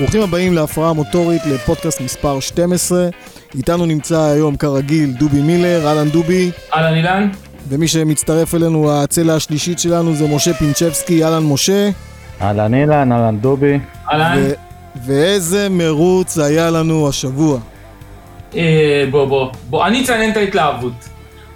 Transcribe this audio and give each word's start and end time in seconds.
ברוכים 0.00 0.22
הבאים 0.22 0.54
להפרעה 0.54 0.92
מוטורית 0.92 1.42
לפודקאסט 1.46 2.00
מספר 2.00 2.40
12. 2.40 3.08
איתנו 3.54 3.86
נמצא 3.86 4.20
היום 4.20 4.56
כרגיל 4.56 5.12
דובי 5.12 5.40
מילר, 5.40 5.86
אהלן 5.88 6.08
דובי. 6.08 6.50
אהלן 6.74 6.96
אילן. 6.96 7.30
ומי 7.68 7.88
שמצטרף 7.88 8.54
אלינו, 8.54 8.92
הצלע 8.92 9.34
השלישית 9.34 9.78
שלנו 9.78 10.14
זה 10.14 10.28
משה 10.28 10.54
פינצ'בסקי, 10.54 11.24
אהלן 11.24 11.42
משה. 11.42 11.90
אהלן 12.42 12.74
אילן, 12.74 13.12
אהלן 13.12 13.38
דובי. 13.38 13.78
אהלן. 14.12 14.38
ו- 14.38 14.52
ואיזה 15.06 15.68
מרוץ 15.68 16.38
היה 16.38 16.70
לנו 16.70 17.08
השבוע. 17.08 17.58
אה, 18.56 19.04
בוא 19.10 19.24
בוא. 19.24 19.52
בוא, 19.70 19.86
אני 19.86 20.02
אציין 20.02 20.30
את 20.32 20.36
ההתלהבות. 20.36 21.08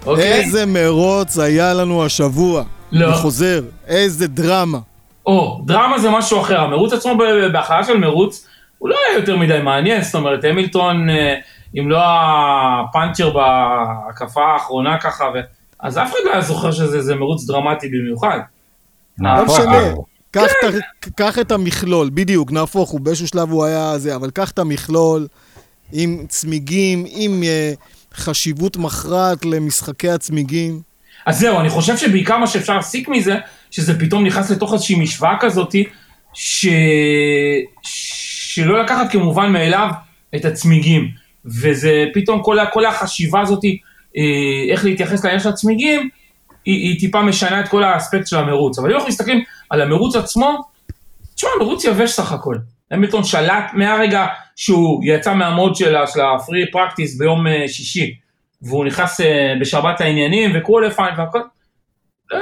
אוקיי? 0.05 0.33
איזה 0.33 0.65
מרוץ 0.65 1.39
היה 1.39 1.73
לנו 1.73 2.05
השבוע. 2.05 2.63
לא. 2.91 3.05
אני 3.07 3.13
חוזר, 3.13 3.61
איזה 3.87 4.27
דרמה. 4.27 4.79
או, 5.25 5.61
דרמה 5.65 5.99
זה 5.99 6.09
משהו 6.09 6.41
אחר. 6.41 6.59
המרוץ 6.59 6.93
עצמו 6.93 7.17
בהכללה 7.53 7.83
של 7.83 7.97
מרוץ, 7.97 8.47
הוא 8.77 8.89
לא 8.89 8.95
היה 8.95 9.19
יותר 9.19 9.37
מדי 9.37 9.59
מעניין. 9.63 10.01
זאת 10.01 10.15
אומרת, 10.15 10.43
המילטון, 10.43 11.09
אה, 11.09 11.35
אם 11.79 11.89
לא 11.89 11.99
הפאנצ'ר 12.03 13.29
בהקפה 13.29 14.45
האחרונה 14.45 14.97
ככה, 14.99 15.25
ו... 15.33 15.39
אז 15.79 15.97
אף 15.97 16.11
אחד 16.11 16.19
לא 16.25 16.31
היה 16.31 16.41
זוכר 16.41 16.71
שזה 16.71 17.15
מרוץ 17.15 17.45
דרמטי 17.47 17.87
במיוחד. 17.87 18.39
לא 19.19 19.29
נהפוך 19.29 19.59
משנה. 19.59 19.93
קח, 20.31 20.43
את, 20.43 21.09
קח 21.15 21.39
את 21.39 21.51
המכלול, 21.51 22.09
בדיוק, 22.13 22.51
נהפוך 22.51 22.89
הוא, 22.89 22.99
באיזשהו 22.99 23.27
שלב 23.27 23.51
הוא 23.51 23.65
היה 23.65 23.97
זה, 23.97 24.15
אבל 24.15 24.29
קח 24.29 24.51
את 24.51 24.59
המכלול 24.59 25.27
עם 25.93 26.25
צמיגים, 26.29 27.05
עם 27.07 27.43
uh, 27.43 28.15
חשיבות 28.15 28.77
מכרעת 28.77 29.45
למשחקי 29.45 30.09
הצמיגים. 30.09 30.81
אז 31.25 31.39
זהו, 31.39 31.59
אני 31.59 31.69
חושב 31.69 31.97
שבעיקר 31.97 32.37
מה 32.37 32.47
שאפשר 32.47 32.75
להסיק 32.75 33.09
מזה, 33.09 33.35
שזה 33.71 33.99
פתאום 33.99 34.25
נכנס 34.25 34.51
לתוך 34.51 34.73
איזושהי 34.73 34.95
משוואה 34.99 35.37
כזאתי, 35.39 35.83
ש... 36.33 36.67
שלא 37.81 38.83
לקחת 38.83 39.11
כמובן 39.11 39.51
מאליו 39.51 39.89
את 40.35 40.45
הצמיגים. 40.45 41.09
וזה 41.45 42.05
פתאום 42.13 42.43
כל, 42.43 42.57
כל 42.73 42.85
החשיבה 42.85 43.41
הזאתי, 43.41 43.77
אה, 44.17 44.71
איך 44.73 44.85
להתייחס 44.85 45.23
לעניין 45.23 45.39
של 45.43 45.49
הצמיגים, 45.49 46.09
היא, 46.65 46.89
היא 46.89 46.99
טיפה 46.99 47.21
משנה 47.21 47.59
את 47.59 47.67
כל 47.67 47.83
האספקט 47.83 48.27
של 48.27 48.37
המרוץ. 48.37 48.79
אבל 48.79 48.89
אם 48.89 48.95
אנחנו 48.95 49.09
מסתכלים 49.09 49.43
על 49.69 49.81
המרוץ 49.81 50.15
עצמו, 50.15 50.61
תשמע, 51.35 51.49
מרוץ 51.59 51.85
יבש 51.85 52.11
סך 52.11 52.31
הכל. 52.31 52.55
המילטון 52.91 53.23
שלט 53.23 53.71
מהרגע 53.73 54.25
שהוא 54.55 55.03
יצא 55.05 55.33
מהמוד 55.33 55.75
של 55.75 55.95
ה- 55.95 56.07
של 56.07 56.19
הפרי 56.21 56.71
פרקטיס 56.71 57.17
ביום 57.17 57.47
אה, 57.47 57.67
שישי, 57.67 58.15
והוא 58.61 58.85
נכנס 58.85 59.21
אה, 59.21 59.53
בשבת 59.61 60.01
לעניינים 60.01 60.51
וקווליפיין 60.55 61.13
והכל, 61.17 61.39
אה, 62.33 62.39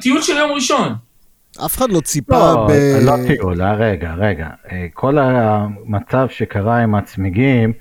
טיול, 0.00 0.22
של 0.22 0.36
יום 0.36 0.50
ראשון. 0.52 0.94
אף 1.66 1.76
אחד 1.76 1.90
לא 1.90 2.00
ציפה 2.00 2.38
לא, 2.38 2.68
ב... 2.68 2.72
לא 3.02 3.12
טיול, 3.26 3.62
אה, 3.62 3.74
רגע, 3.74 4.14
רגע. 4.14 4.48
כל 4.94 5.18
המצב 5.18 6.26
שקרה 6.30 6.78
עם 6.78 6.94
הצמיגים 6.94 7.72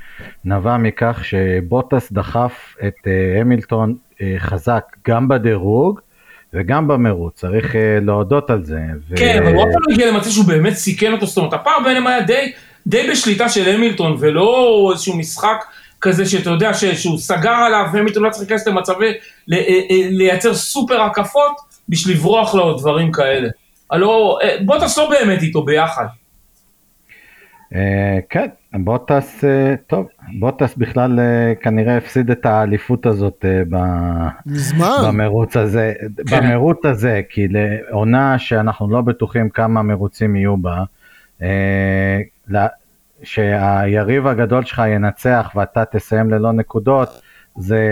נבע 0.45 0.77
מכך 0.77 1.19
שבוטס 1.23 2.11
דחף 2.11 2.75
את 2.87 3.07
המילטון 3.41 3.95
חזק 4.37 4.83
גם 5.07 5.27
בדירוג 5.27 5.99
וגם 6.53 6.87
במרוץ, 6.87 7.35
צריך 7.35 7.75
להודות 8.01 8.49
על 8.49 8.63
זה. 8.63 8.79
ו- 9.09 9.15
כן, 9.17 9.43
אבל 9.43 9.53
הוא 9.53 9.63
אף 9.63 9.67
פעם 9.73 9.81
לא 9.87 9.93
הגיע 9.93 10.11
למצב 10.11 10.29
שהוא 10.29 10.45
באמת 10.45 10.73
סיכן 10.73 11.11
אותו, 11.11 11.25
זאת 11.25 11.37
אומרת, 11.37 11.53
הפער 11.53 11.79
ביניהם 11.83 12.07
היה 12.07 12.21
די, 12.21 12.51
די 12.87 13.09
בשליטה 13.11 13.49
של 13.49 13.69
המילטון, 13.69 14.17
ולא 14.19 14.89
איזשהו 14.93 15.17
משחק 15.17 15.65
כזה 16.05 16.25
שאתה 16.25 16.49
יודע 16.49 16.73
ש, 16.73 16.85
שהוא 16.85 17.17
סגר 17.17 17.49
עליו, 17.49 17.85
והמילטון 17.93 18.23
לא 18.23 18.29
צריך 18.29 18.41
להיכנס 18.41 18.67
למצבי, 18.67 19.13
ל, 19.47 19.53
אה, 19.53 19.59
אה, 19.59 20.07
לייצר 20.09 20.53
סופר 20.53 21.01
הקפות 21.01 21.51
בשביל 21.89 22.15
לברוח 22.15 22.55
לו 22.55 22.73
דברים 22.73 23.11
כאלה. 23.11 23.49
הלא, 23.91 24.39
אה, 24.43 24.55
בוטס 24.65 24.97
לא 24.97 25.09
באמת 25.09 25.41
איתו 25.41 25.63
ביחד. 25.63 26.05
כן, 28.29 28.47
בוטס, 28.73 29.43
טוב, 29.87 30.07
בוטס 30.39 30.75
בכלל 30.75 31.19
אה, 31.19 31.53
כנראה 31.61 31.97
הפסיד 31.97 32.31
את 32.31 32.45
האליפות 32.45 33.05
הזאת. 33.05 33.45
במרוץ 35.01 35.57
הזה, 35.57 35.93
כן. 36.27 36.39
במרוץ 36.41 36.85
הזה, 36.85 37.21
כי 37.29 37.47
לעונה 37.47 38.39
שאנחנו 38.39 38.91
לא 38.91 39.01
בטוחים 39.01 39.49
כמה 39.49 39.81
מרוצים 39.81 40.35
יהיו 40.35 40.57
בה, 40.57 40.83
שהיריב 43.25 44.27
הגדול 44.27 44.65
שלך 44.65 44.81
ינצח 44.87 45.51
ואתה 45.55 45.85
תסיים 45.85 46.29
ללא 46.29 46.51
נקודות, 46.51 47.21
זה 47.57 47.89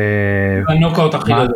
הנוקאוט 0.68 1.14
הכי 1.14 1.32
גדול. 1.34 1.48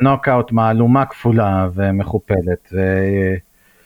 נוקאוט 0.00 0.52
מהלומה 0.52 1.06
כפולה 1.06 1.68
ומכופלת. 1.74 2.72
ו- 2.72 3.34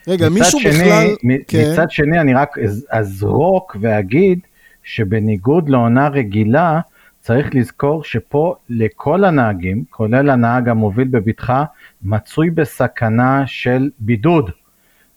רגע, 0.08 0.28
מצד 0.28 0.34
מישהו 0.34 0.60
שני, 0.60 0.70
בכלל... 0.72 1.37
כן. 1.48 1.70
מצד 1.72 1.91
שני 1.91 2.20
אני 2.20 2.34
רק 2.34 2.58
אז- 2.58 2.87
אזרוק 2.91 3.76
ואגיד 3.81 4.38
שבניגוד 4.82 5.69
לעונה 5.69 6.08
רגילה 6.08 6.81
צריך 7.20 7.54
לזכור 7.54 8.04
שפה 8.04 8.54
לכל 8.70 9.25
הנהגים, 9.25 9.84
כולל 9.91 10.31
הנהג 10.31 10.69
המוביל 10.69 11.08
בבטחה, 11.08 11.64
מצוי 12.03 12.50
בסכנה 12.50 13.42
של 13.47 13.91
בידוד. 13.98 14.50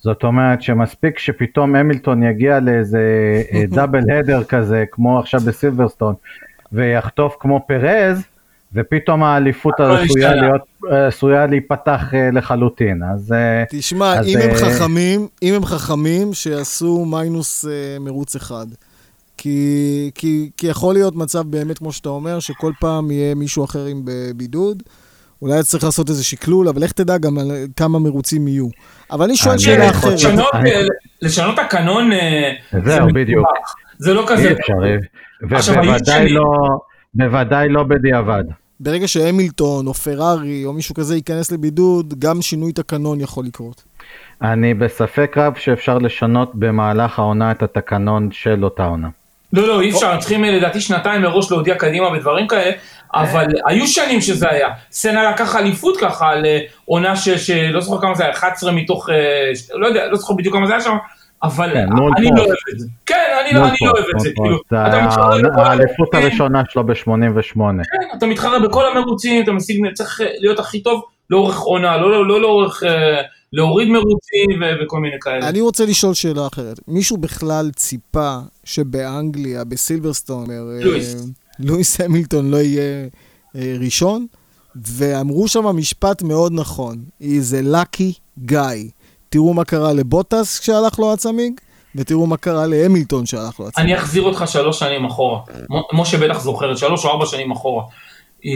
זאת 0.02 0.24
אומרת 0.24 0.62
שמספיק 0.62 1.20
שפתאום 1.20 1.76
המילטון 1.76 2.24
יגיע 2.24 2.60
לאיזה 2.60 3.00
אה, 3.54 3.64
דאבל 3.76 4.12
הדר 4.12 4.44
כזה, 4.44 4.84
כמו 4.92 5.20
עכשיו 5.20 5.40
בסילברסטון, 5.40 6.16
ויחטוף 6.72 7.36
כמו 7.40 7.66
פרז, 7.68 8.22
ופתאום 8.74 9.24
האליפות 9.24 9.74
עשויה. 9.80 10.36
להיות, 10.36 10.62
עשויה 10.90 11.46
להיפתח 11.46 12.14
אה, 12.14 12.30
לחלוטין. 12.32 13.04
אז 13.04 13.34
אה, 13.34 13.64
תשמע, 13.70 14.20
אז, 14.20 14.28
אם 14.28 14.38
הם 14.38 14.50
אה, 14.50 14.56
חכמים, 14.56 15.28
אם 15.44 15.54
הם 15.54 15.66
חכמים, 15.66 16.34
שיעשו 16.34 17.06
מיינוס 17.06 17.66
אה, 17.66 18.00
מרוץ 18.00 18.36
אחד. 18.36 18.66
כי, 19.38 20.12
כי, 20.16 20.50
כי 20.58 20.68
יכול 20.68 20.94
להיות 20.94 21.16
מצב 21.16 21.42
באמת, 21.42 21.78
כמו 21.78 21.92
שאתה 21.92 22.10
אומר, 22.10 22.40
שכל 22.40 22.72
פעם 22.80 23.12
יהיה 23.12 23.36
מישהו 23.36 23.64
אחר 23.64 23.86
עם 23.86 24.02
בבידוד. 24.06 24.84
אולי 25.42 25.64
צריך 25.64 25.84
לעשות 25.84 26.10
איזה 26.10 26.24
שקלול, 26.24 26.68
אבל 26.68 26.84
איך 26.84 26.92
תדע 26.92 27.18
גם 27.18 27.38
על 27.38 27.52
כמה 27.76 28.00
מרוצים 28.00 28.48
יהיו. 28.48 28.68
אבל 29.12 29.26
אני 29.26 29.36
שואל 29.38 29.52
אני- 29.54 29.62
שאלה 29.62 29.84
אני 29.84 29.90
אחרת. 29.92 30.14
לשנות, 30.14 30.50
אני- 30.54 30.72
אה, 30.72 30.82
לשנות 31.22 31.56
תקנון, 31.56 32.12
אה, 32.12 32.52
זהו, 32.72 33.06
זה 33.08 33.14
בדיוק. 33.14 33.48
זה 33.98 34.14
לא 34.14 34.24
כזה. 34.28 34.48
אי 34.48 34.54
אפשר, 34.54 34.74
ובוודאי 35.42 36.30
לא, 36.30 36.44
בוודאי 37.14 37.70
לא 37.70 37.84
בדיעבד. 37.84 38.44
ברגע 38.80 39.08
שהמילטון 39.08 39.88
או 39.88 39.94
פרארי 39.94 40.66
או 40.66 40.74
מישהו 40.74 40.96
כזה 40.96 41.16
ייכנס 41.16 41.52
לבידוד, 41.52 42.14
גם 42.20 42.42
שינוי 42.42 42.72
תקנון 42.74 43.22
יכול 43.22 43.46
לקרות. 43.46 43.84
אני 44.42 44.74
בספק 44.74 45.34
רב 45.38 45.54
שאפשר 45.58 45.98
לשנות 45.98 46.52
במהלך 46.56 47.20
העונה 47.20 47.52
את 47.52 47.64
התקנון 47.64 48.30
של 48.32 48.64
אותה 48.64 48.86
עונה. 48.86 49.08
לא, 49.54 49.68
לא, 49.68 49.82
אי 49.82 49.90
אפשר, 49.92 50.20
צריכים 50.20 50.46
אה, 50.46 50.52
לדעתי 50.52 50.82
שנתיים 50.82 51.22
מראש 51.22 51.52
להודיע 51.52 51.76
קדימה 51.76 52.08
ודברים 52.08 52.48
כאלה, 52.48 52.72
אבל 53.14 53.46
היו 53.68 53.88
שנים 53.88 54.22
שזה 54.22 54.50
היה. 54.50 54.68
סנה 54.92 55.32
לקח 55.32 55.56
אליפות 55.56 55.98
ככה 55.98 56.30
על 56.30 56.46
אה, 56.46 56.60
עונה 56.86 57.16
ש- 57.16 57.30
שלא 57.30 57.82
זוכר 57.82 58.02
כמה 58.02 58.16
זה 58.16 58.24
היה, 58.24 58.32
11 58.34 58.72
מתוך, 58.72 59.10
אה, 59.10 59.16
ש- 59.56 59.70
לא 59.74 59.88
יודע, 59.88 60.08
לא 60.08 60.16
זוכר 60.18 60.34
בדיוק 60.34 60.56
כמה 60.56 60.68
זה 60.68 60.74
היה 60.74 60.82
שם, 60.82 60.96
אבל 61.44 61.70
כן, 61.74 61.78
אני. 62.18 62.26
לא 62.36 62.42
אוהב 62.42 62.52
את 62.74 62.80
זה. 62.80 62.88
כן, 63.06 63.16
אני 63.46 63.60
לא 63.60 63.66
אני 63.68 63.76
לא 63.82 63.92
אוהב 63.92 64.06
את 64.16 64.20
זה, 64.20 64.30
כאילו, 64.36 64.58
זה 64.72 64.88
אתה 64.88 64.96
היה 64.98 65.06
מתחרה 65.08 65.38
בכל 65.38 65.62
האליפות 65.62 66.14
המרוצים, 66.14 66.20
הראשונה 66.22 66.62
שלו 66.70 66.86
ב-88. 66.86 66.94
כן, 67.84 68.18
אתה 68.18 68.26
מתחרה 68.26 68.60
בכל 68.60 68.84
המרוצים, 68.92 69.44
אתה 69.44 69.52
משיג, 69.52 69.94
צריך 69.94 70.22
אה, 70.22 70.28
להיות 70.40 70.60
הכי 70.60 70.84
טוב 70.84 71.02
לאורך 71.30 71.60
עונה, 71.60 71.98
לא 71.98 72.12
לא- 72.12 72.28
לא 72.28 72.42
לאורך, 72.42 72.84
להוריד 73.54 73.88
מרוצים 73.90 74.50
ו- 74.62 74.84
וכל 74.86 75.00
מיני 75.00 75.16
כאלה. 75.22 75.50
אני 75.50 75.62
רוצה 75.62 75.86
לשאול 75.86 76.14
שאלה 76.14 76.48
אחרת. 76.48 76.80
מישהו 76.88 77.18
בכלל 77.18 77.72
ציפה 77.76 78.36
שבאנגליה, 78.64 79.64
בסילברסטון, 79.64 80.46
לואיס. 80.82 81.16
לואיס 81.64 82.02
המילטון 82.02 82.52
לא 82.52 82.58
יהיה 82.58 83.08
אה, 83.56 83.76
ראשון? 83.80 84.28
ואמרו 84.76 85.48
שם 85.48 85.66
משפט 85.66 86.22
מאוד 86.22 86.54
נכון, 86.56 86.98
he's 87.22 87.54
a 87.54 87.76
lucky 87.76 88.42
guy. 88.52 88.92
תראו 89.30 89.54
מה 89.54 89.66
קרה 89.66 89.94
לבוטס 89.94 90.60
כשהלך 90.60 91.00
לו 91.00 91.14
הצמיג, 91.14 91.54
ותראו 91.96 92.28
מה 92.28 92.38
קרה 92.38 92.68
להמילטון 92.68 93.26
כשהלך 93.26 93.60
לו 93.60 93.68
הצמיג. 93.68 93.86
אני 93.86 93.98
אחזיר 93.98 94.24
אותך 94.24 94.44
שלוש 94.48 94.80
שנים 94.80 95.06
אחורה. 95.06 95.40
משה 95.94 96.18
בטח 96.18 96.40
זוכרת, 96.40 96.78
שלוש 96.78 97.06
או 97.06 97.10
ארבע 97.10 97.26
שנים 97.26 97.52
אחורה. 97.52 97.84
אה, 98.46 98.52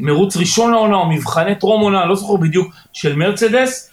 מרוץ 0.00 0.36
ראשון 0.36 0.70
לעונה 0.70 0.96
או 0.96 1.08
מבחני 1.10 1.54
טרום 1.54 1.82
עונה, 1.82 2.06
לא 2.06 2.14
זוכר 2.14 2.36
בדיוק, 2.36 2.74
של 2.92 3.16
מרצדס, 3.16 3.90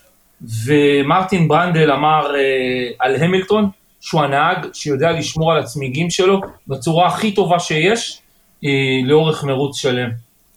ומרטין 0.66 1.48
ברנדל 1.48 1.92
אמר 1.92 2.36
אה, 2.36 2.92
על 3.00 3.16
המילטון, 3.16 3.70
שהוא 4.02 4.22
הנהג 4.22 4.68
שיודע 4.74 5.12
לשמור 5.12 5.52
על 5.52 5.60
הצמיגים 5.60 6.10
שלו 6.10 6.42
בצורה 6.68 7.08
הכי 7.08 7.32
טובה 7.32 7.60
שיש, 7.60 8.22
לאורך 9.04 9.44
מרוץ 9.44 9.78
שלם. 9.78 10.10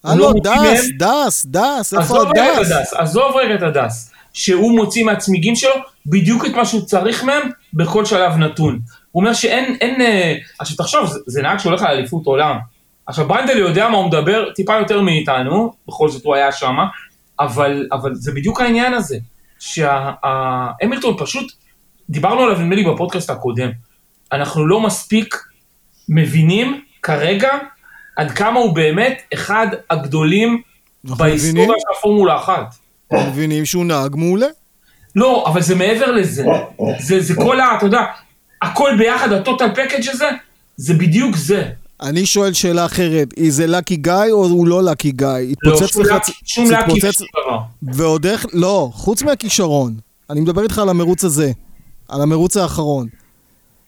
לא 0.05 0.11
הלו, 0.11 0.31
מוציא 0.31 0.53
דס, 0.53 0.89
דס, 0.99 1.47
דס, 1.47 1.95
איפה 1.95 2.23
הדס? 2.23 2.93
עזוב 2.95 3.37
רגע 3.37 3.55
את 3.55 3.63
הדס, 3.63 4.13
שהוא 4.33 4.77
מוציא 4.77 5.05
מהצמיגים 5.05 5.57
שלו 5.57 5.75
בדיוק 6.07 6.47
את 6.47 6.51
מה 6.51 6.65
שהוא 6.65 6.81
צריך 6.81 7.25
מהם 7.25 7.51
בכל 7.75 8.05
שלב 8.05 8.37
נתון. 8.37 8.81
הוא 9.13 9.21
אומר 9.21 9.35
שאין, 9.35 9.77
אין, 9.81 10.01
אה, 10.01 10.35
עכשיו 10.59 10.77
תחשוב, 10.77 11.07
זה, 11.07 11.19
זה 11.27 11.43
נהג 11.43 11.59
שהולך 11.59 11.83
על 11.83 11.97
אליפות 11.97 12.27
עולם. 12.27 12.59
עכשיו 13.07 13.29
ברנדל 13.29 13.59
יודע 13.59 13.89
מה 13.89 13.97
הוא 13.97 14.07
מדבר 14.07 14.51
טיפה 14.55 14.75
יותר 14.79 15.01
מאיתנו, 15.01 15.73
בכל 15.89 16.09
זאת 16.09 16.25
הוא 16.25 16.35
היה 16.35 16.53
שם, 16.53 16.77
אבל, 17.41 17.89
אבל 17.93 18.15
זה 18.15 18.33
בדיוק 18.33 18.61
העניין 18.61 18.95
הזה, 18.95 19.19
שהמילטון 19.59 21.17
פשוט, 21.19 21.53
דיברנו 22.11 22.41
עליו 22.41 22.59
נדמה 22.59 22.75
לי 22.75 22.85
בפודקאסט 22.85 23.31
הקודם, 23.31 23.71
אנחנו 24.33 24.67
לא 24.67 24.81
מספיק 24.81 25.37
מבינים 26.09 26.81
כרגע 27.03 27.51
עד 28.17 28.31
כמה 28.31 28.61
הוא 28.61 28.75
באמת 28.75 29.23
אחד 29.35 29.67
הגדולים 29.91 30.63
בהיסטוריה? 31.05 31.67
של 31.67 31.99
הפורמולה 31.99 32.37
אחת. 32.37 32.75
אנחנו 33.13 33.31
מבינים 33.31 33.65
שהוא 33.65 33.85
נהג 33.85 34.17
מעולה. 34.17 34.47
לא, 35.17 35.45
אבל 35.49 35.63
זה 35.63 35.75
מעבר 35.75 36.11
לזה. 36.13 36.45
זה, 37.01 37.21
זה 37.21 37.35
כל 37.35 37.61
ה... 37.61 37.77
אתה 37.77 37.87
יודע, 37.87 38.01
הכל 38.63 38.91
ביחד, 38.99 39.33
הטוטל 39.33 39.71
פקאג' 39.75 40.09
הזה, 40.11 40.29
זה 40.77 40.95
בדיוק 40.95 41.37
זה. 41.37 41.69
אני 42.03 42.27
שואל 42.27 42.53
שאלה 42.53 42.85
אחרת, 42.87 43.29
זה 43.49 43.67
לקי 43.67 43.97
גיא 43.97 44.13
או 44.31 44.45
הוא 44.47 44.67
לא 44.67 44.83
לקי 44.83 45.11
גיא? 45.13 45.27
לא, 45.63 45.73
התפוצץ 45.75 45.93
שום 45.93 46.03
לך... 46.03 46.11
לקי- 46.13 46.33
שום 46.45 46.65
לקי 46.71 46.75
התפוצץ- 46.83 47.09
ושום 47.09 47.27
דבר. 47.45 47.59
ועוד 47.83 48.27
איך... 48.27 48.47
לא, 48.53 48.91
חוץ 48.93 49.23
מהכישרון. 49.23 49.95
אני 50.31 50.41
מדבר 50.41 50.63
איתך 50.63 50.79
על 50.79 50.89
המרוץ 50.89 51.25
הזה. 51.25 51.53
על 52.09 52.23
המרוץ 52.23 52.57
האחרון. 52.57 53.07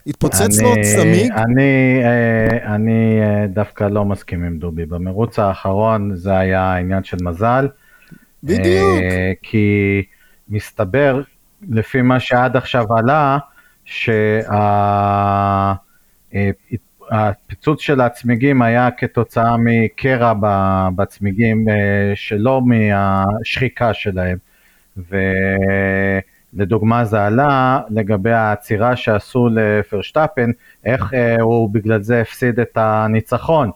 התפוצץ 0.07 0.61
לו 0.61 0.75
צמיג? 0.83 1.33
אני, 1.33 2.01
אה, 2.05 2.75
אני 2.75 3.21
אה, 3.23 3.47
דווקא 3.47 3.85
לא 3.85 4.05
מסכים 4.05 4.45
עם 4.45 4.59
דובי. 4.59 4.87
במרוץ 4.87 5.39
האחרון 5.39 6.17
זה 6.17 6.39
היה 6.39 6.77
עניין 6.77 7.05
של 7.05 7.17
מזל. 7.23 7.69
בדיוק. 8.45 9.03
אה, 9.03 9.33
כי 9.43 10.03
מסתבר, 10.49 11.23
לפי 11.69 12.03
מה 12.03 12.21
שעד 12.21 12.57
עכשיו 12.57 12.85
עלה, 12.97 13.39
שהפיצוץ 17.11 17.81
של 17.81 18.01
הצמיגים 18.01 18.63
היה 18.63 18.91
כתוצאה 18.91 19.57
מקרע 19.59 20.33
בצמיגים, 20.97 21.67
שלא 22.15 22.63
מהשחיקה 22.67 23.95
שלהם. 23.95 24.39
ולדוגמה 26.57 27.05
זה 27.05 27.27
עלה 27.27 27.81
לגבי 27.91 28.33
העצירה 28.33 28.97
שעשו 28.97 29.49
לפרשטפן, 29.53 30.51
איך 30.85 31.15
אה, 31.15 31.37
הוא 31.41 31.71
בגלל 31.73 32.03
זה 32.03 32.21
הפסיד 32.21 32.61
את 32.61 32.73
הניצחון. 32.81 33.71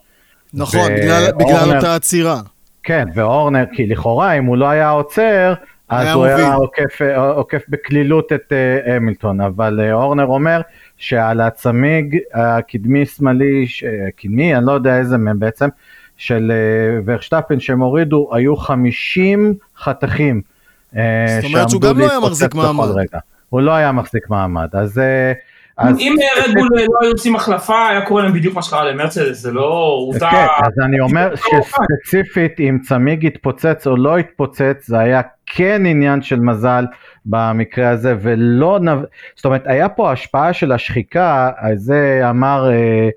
נכון, 0.55 0.81
ו- 0.93 0.97
בגלל- 0.97 1.33
בגלל 1.39 1.77
אותה 1.77 1.95
עצירה. 1.95 2.41
כן, 2.83 3.05
ואורנר, 3.15 3.65
כי 3.73 3.87
לכאורה 3.87 4.33
אם 4.33 4.45
הוא 4.45 4.57
לא 4.57 4.67
היה 4.69 4.91
עוצר, 4.91 5.55
אז 5.89 6.05
היה 6.07 6.13
הוא 6.13 6.25
היה. 6.25 6.55
עוקף, 6.55 7.03
אה, 7.03 7.17
עוקף 7.31 7.63
בקלילות 7.69 8.33
את 8.33 8.53
אה, 8.87 8.97
המילטון, 8.97 9.41
אבל 9.41 9.81
אה, 9.83 9.93
אורנר 9.93 10.27
אומר 10.27 10.61
שעל 10.97 11.41
הצמיג 11.41 12.19
הקדמי-שמאלי, 12.35 13.67
אה, 13.87 14.11
קדמי, 14.17 14.57
אני 14.57 14.67
לא 14.67 14.73
יודע 14.73 14.99
איזה 14.99 15.19
מהם 15.19 15.39
בעצם, 15.39 15.69
של 16.17 16.53
אה, 16.55 17.01
ורשטפן 17.05 17.61
שהם 17.61 17.81
הורידו, 17.81 18.31
היו 18.33 18.57
50 18.57 19.55
חתכים. 19.79 20.43
אה, 20.97 21.39
זאת 21.43 21.45
אומרת 21.45 21.71
שהוא 21.71 21.83
גם 21.83 21.99
לא 21.99 22.11
היה 22.11 22.21
מחזיק 22.21 22.55
מעמד. 22.55 22.89
רגע. 22.89 23.19
הוא 23.49 23.61
לא 23.61 23.71
היה 23.71 23.93
מחזיק 23.93 24.31
מעמד, 24.31 24.69
אז... 24.73 24.99
אה, 24.99 25.33
אז 25.79 25.99
אם 25.99 26.15
רדבול 26.37 26.69
לא 26.73 26.99
היו 27.03 27.13
עושים 27.13 27.37
החלפה, 27.37 27.89
היה 27.89 28.01
קורה 28.01 28.23
להם 28.23 28.33
בדיוק 28.33 28.55
מה 28.55 28.63
שקרה 28.63 28.85
למרצדס, 28.85 29.39
זה 29.39 29.53
לא 29.53 29.97
עובדה... 29.99 30.31
כן, 30.31 30.47
אז 30.67 30.73
אני 30.85 31.01
אומר 31.01 31.37
כמובן. 31.37 31.63
שספציפית 31.63 32.61
אם 32.61 32.79
צמיג 32.83 33.27
התפוצץ 33.27 33.87
או 33.87 33.97
לא 33.97 34.19
התפוצץ, 34.19 34.87
זה 34.87 34.99
היה 34.99 35.21
כן 35.47 35.87
עניין 35.87 36.23
של 36.23 36.41
מזל 36.41 36.85
במקרה 37.27 37.89
הזה, 37.89 38.15
ולא, 38.21 38.79
נב... 38.81 38.99
זאת 39.37 39.45
אומרת, 39.45 39.63
היה 39.67 39.89
פה 39.89 40.13
השפעה 40.13 40.53
של 40.53 40.73
השחיקה, 40.73 41.51
אז 41.59 41.81
זה 41.81 42.21
אמר 42.31 42.71
אה, 42.71 43.09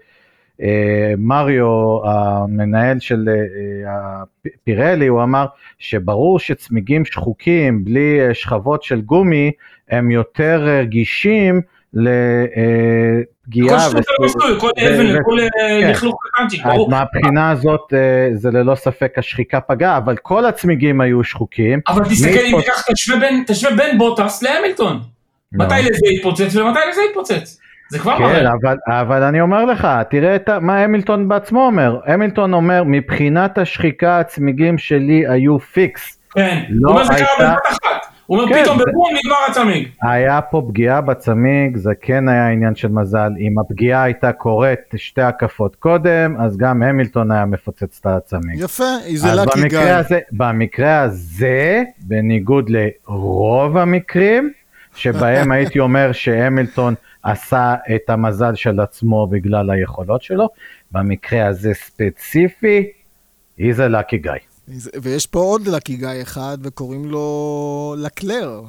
מריו, 1.18 1.66
המנהל 2.06 3.00
של 3.00 3.30
אה, 3.30 3.34
הפ- 4.22 4.52
פירלי, 4.64 5.08
הוא 5.08 5.24
אמר 5.24 5.46
שברור 5.80 6.40
שצמיגים 6.40 7.06
שחוקים 7.06 7.86
בלי 7.86 8.22
אה, 8.28 8.34
שכבות 8.34 8.84
של 8.84 9.02
גומי, 9.02 9.52
הם 9.90 10.12
יותר 10.12 10.62
רגישים 10.64 11.62
לפגיעה. 11.94 13.80
כל 13.80 13.90
שטות 13.90 14.06
על 14.10 14.16
המסלול, 14.24 14.60
כל 14.60 14.70
אבן, 14.80 15.18
כל 15.24 15.40
אה, 15.40 15.48
כן. 15.82 15.90
לכלוך 15.92 16.16
קטנצ'יק, 16.36 16.66
אז 16.66 16.72
ברור. 16.74 16.90
מהבחינה 16.90 17.52
הזאת 17.52 17.94
אה, 17.94 18.00
זה 18.36 18.52
ללא 18.52 18.76
ספק 18.76 19.14
השחיקה 19.18 19.62
פגעה, 19.62 19.98
אבל 19.98 20.16
כל 20.18 20.46
הצמיגים 20.46 21.02
היו 21.02 21.24
שחוקים. 21.24 21.80
אבל 21.88 22.04
תסתכל, 22.06 22.40
אם 22.46 22.58
תיקח, 22.62 22.84
תשווה 23.48 23.76
בין- 23.76 23.98
בוטאס 23.98 24.44
להמילטון. 24.44 25.00
מתי 25.54 25.74
לזה 25.82 26.08
יתפוצץ 26.16 26.56
ומתי 26.56 26.80
לזה 26.92 27.02
יתפוצץ. 27.10 27.61
זה 27.92 28.00
כבר 28.00 28.18
כן, 28.18 28.24
מראה. 28.24 28.52
אבל, 28.62 28.78
אבל 28.88 29.24
אני 29.24 29.42
אומר 29.42 29.66
לך, 29.66 29.88
תראה 30.10 30.36
את 30.36 30.50
מה 30.50 30.80
המילטון 30.84 31.28
בעצמו 31.28 31.66
אומר. 31.66 32.00
המילטון 32.06 32.54
אומר, 32.54 32.84
מבחינת 32.86 33.58
השחיקה 33.58 34.20
הצמיגים 34.20 34.78
שלי 34.78 35.24
היו 35.28 35.60
פיקס. 35.60 36.18
כן. 36.34 36.64
לא 36.70 36.90
הוא 36.92 37.00
אומר 37.00 37.08
זה 37.08 37.14
קרה 37.14 37.28
הייתה- 37.28 37.44
בבת 37.54 37.66
אחת. 37.72 38.02
הוא 38.26 38.40
אומר 38.42 38.54
כן, 38.54 38.64
פתאום 38.64 38.78
זה- 38.78 38.84
בבום 38.88 39.08
נגמר 39.24 39.36
הצמיג. 39.50 39.88
היה 40.04 40.42
פה 40.42 40.66
פגיעה 40.70 41.02
בצמיג, 41.02 41.78
זה 41.78 41.92
כן 42.02 42.30
היה 42.30 42.50
עניין 42.50 42.76
של 42.76 42.88
מזל. 42.88 43.32
אם 43.40 43.60
הפגיעה 43.60 44.04
הייתה 44.04 44.32
קורית 44.32 44.80
שתי 44.96 45.22
הקפות 45.22 45.76
קודם, 45.76 46.36
אז 46.40 46.58
גם 46.58 46.84
המילטון 46.84 47.32
היה 47.32 47.46
מפוצץ 47.46 48.00
את 48.02 48.06
הצמיג. 48.06 48.60
יפה, 48.60 48.84
זה 49.16 49.28
אז 49.32 49.40
לקי 49.40 49.54
גיא. 49.56 49.64
במקרה 49.64 49.98
הזה, 49.98 50.20
במקרה 50.32 51.00
הזה, 51.02 51.84
בניגוד 52.00 52.70
לרוב 52.70 53.78
המקרים, 53.78 54.52
שבהם 54.96 55.52
הייתי 55.52 55.80
אומר 55.80 56.12
שהמילטון 56.12 56.94
עשה 57.24 57.76
את 57.96 58.10
המזל 58.10 58.56
של 58.56 58.80
עצמו 58.80 59.28
בגלל 59.28 59.72
היכולות 59.72 60.22
שלו, 60.22 60.50
במקרה 60.92 61.48
הזה 61.48 61.74
ספציפי, 61.74 62.88
he's 63.60 63.62
a 63.78 63.92
lucky 63.94 64.26
guy. 64.26 64.40
זה- 64.68 64.90
ויש 65.02 65.28
פה 65.28 65.40
עוד 65.40 65.68
לקי 65.68 65.96
גיא 65.96 66.08
אחד, 66.22 66.58
וקוראים 66.64 67.06
לו 67.06 67.96
לקלר. 67.98 68.62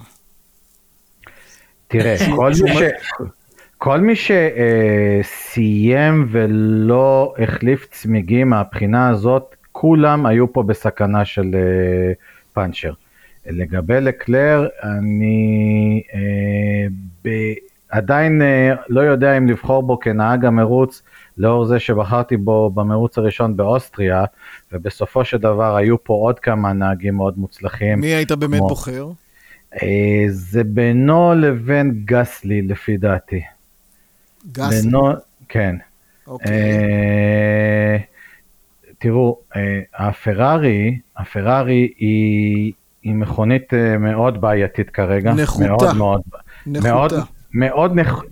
תראה, 1.89 2.17
כל 2.37 2.51
מי 2.63 2.75
ש... 2.75 2.83
כל 3.79 4.01
מי 4.01 4.13
שסיים 5.23 6.29
ולא 6.31 7.35
החליף 7.39 7.87
צמיגים 7.91 8.49
מהבחינה 8.51 9.09
הזאת, 9.09 9.57
כולם 9.73 10.27
היו 10.27 10.53
פה 10.53 10.63
בסכנה 10.63 11.25
של 11.25 11.51
אה, 11.55 12.13
פאנצ'ר. 12.53 12.93
לגבי 13.47 14.01
לקלר, 14.01 14.69
אני 14.83 16.03
אה, 16.15 16.21
ב... 17.25 17.29
עדיין 17.93 18.43
אה, 18.43 18.73
לא 18.89 19.01
יודע 19.01 19.37
אם 19.39 19.47
לבחור 19.49 19.83
בו 19.83 19.99
כנהג 20.01 20.45
המרוץ, 20.45 21.03
לאור 21.39 21.65
זה 21.65 21.79
שבחרתי 21.79 22.37
בו 22.37 22.71
במרוץ 22.71 23.19
הראשון 23.19 23.57
באוסטריה, 23.57 24.25
ובסופו 24.73 25.25
של 25.25 25.39
דבר 25.39 25.77
היו 25.77 26.05
פה 26.05 26.15
עוד 26.15 26.39
כמה 26.39 26.73
נהגים 26.73 27.15
מאוד 27.15 27.39
מוצלחים. 27.39 28.01
מי 28.01 28.07
היית 28.07 28.33
באמת 28.33 28.59
כמו- 28.59 28.69
בוחר? 28.69 29.09
אה, 29.83 30.25
זה 30.29 30.65
בינו 30.65 31.35
לבין 31.37 32.03
גסלי 32.05 32.63
לפי 32.63 32.97
דעתי. 32.97 33.43
גס. 34.53 34.85
בינו, 34.85 35.13
כן. 35.49 35.77
אוקיי. 36.27 36.53
אה, 36.53 37.97
תראו, 38.99 39.39
אה, 39.57 39.81
הפרארי, 39.95 40.99
הפרארי 41.17 41.93
היא, 41.99 42.73
היא 43.03 43.15
מכונית 43.15 43.75
אה, 43.75 43.99
מאוד 43.99 44.41
בעייתית 44.41 44.91
כרגע. 44.91 45.33
נחותה. 45.33 45.67
מאוד, 45.69 45.97
מאוד, 45.97 46.21
נחותה. 46.67 46.93
מאוד 46.95 47.13
נח... 47.55 48.23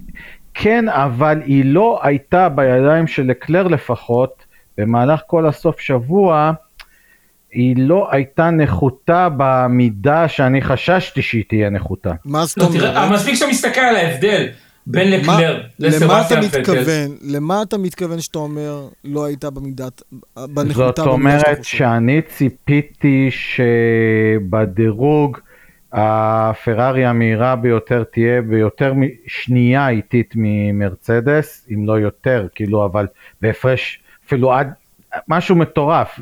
כן, 0.54 0.88
אבל 0.88 1.42
היא 1.44 1.64
לא 1.64 2.00
הייתה 2.02 2.48
בידיים 2.48 3.06
של 3.06 3.22
לקלר 3.22 3.68
לפחות, 3.68 4.44
במהלך 4.78 5.20
כל 5.26 5.46
הסוף 5.46 5.80
שבוע, 5.80 6.52
היא 7.52 7.74
לא 7.78 8.08
הייתה 8.10 8.50
נחותה 8.50 9.28
במידה 9.36 10.28
שאני 10.28 10.62
חששתי 10.62 11.22
שהיא 11.22 11.44
תהיה 11.48 11.70
נחותה. 11.70 12.12
מה 12.24 12.44
זאת 12.44 12.58
לא, 12.58 12.68
תראה, 12.72 13.04
אומרת? 13.04 13.18
מספיק 13.18 13.34
שאתה 13.34 13.50
מסתכל 13.50 13.80
על 13.80 13.96
ההבדל 13.96 14.48
בין 14.86 15.10
לקלר 15.10 15.62
למה 15.78 16.20
אתה 16.26 16.40
לסבסטיאן 16.40 16.62
פטל. 16.62 16.84
למה 17.22 17.62
אתה 17.62 17.78
מתכוון 17.78 18.20
שאתה 18.20 18.38
אומר 18.38 18.88
לא 19.04 19.24
הייתה 19.24 19.50
במידת... 19.50 20.02
בנחותה 20.36 20.42
זאת 20.46 20.58
במידה 20.58 20.88
שאתה 20.88 21.02
אומרת? 21.02 21.64
שאני 21.64 22.22
ציפיתי 22.22 23.30
שבדירוג 24.40 25.38
הפרארי 25.92 27.04
המהירה 27.04 27.56
ביותר 27.56 28.04
תהיה 28.04 28.42
ביותר 28.42 28.94
משנייה 28.94 29.88
איטית 29.88 30.34
ממרצדס, 30.36 31.66
אם 31.74 31.86
לא 31.86 31.98
יותר, 31.98 32.46
כאילו, 32.54 32.84
אבל 32.84 33.06
בהפרש 33.40 34.02
אפילו 34.26 34.52
עד 34.52 34.72
משהו 35.28 35.56
מטורף, 35.56 36.20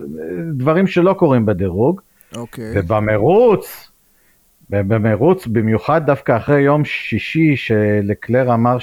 דברים 0.55 0.87
שלא 0.87 1.13
קורים 1.13 1.47
בדירוג. 1.47 2.01
אוקיי. 2.37 2.73
ובמרוץ, 2.75 3.91
במרוץ, 4.71 5.47
במיוחד 5.47 6.07
דווקא 6.07 6.37
אחרי 6.37 6.61
יום 6.61 6.85
שישי 6.85 7.57
שלקלר 7.57 8.55
אמר 8.55 8.77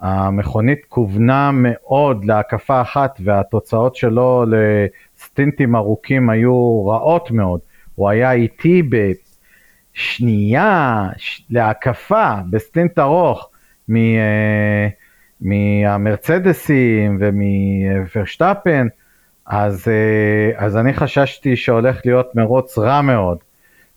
שהמכונית 0.00 0.78
כוונה 0.88 1.50
מאוד 1.54 2.24
להקפה 2.24 2.80
אחת 2.80 3.20
והתוצאות 3.24 3.96
שלו 3.96 4.44
לסטינטים 4.48 5.76
ארוכים 5.76 6.30
היו 6.30 6.86
רעות 6.86 7.30
מאוד. 7.30 7.60
הוא 7.94 8.08
היה 8.08 8.32
איטי 8.32 8.82
בשנייה 9.96 11.02
ש- 11.16 11.42
להקפה, 11.50 12.32
בסטינט 12.50 12.98
ארוך, 12.98 13.48
מ, 13.88 13.96
אה, 13.96 14.88
מהמרצדסים 15.40 17.18
ומוורשטפן, 17.20 18.86
אז, 19.46 19.88
אה, 19.88 20.66
אז 20.66 20.76
אני 20.76 20.94
חששתי 20.94 21.56
שהולך 21.56 21.96
להיות 22.04 22.34
מרוץ 22.34 22.78
רע 22.78 23.00
מאוד. 23.00 23.38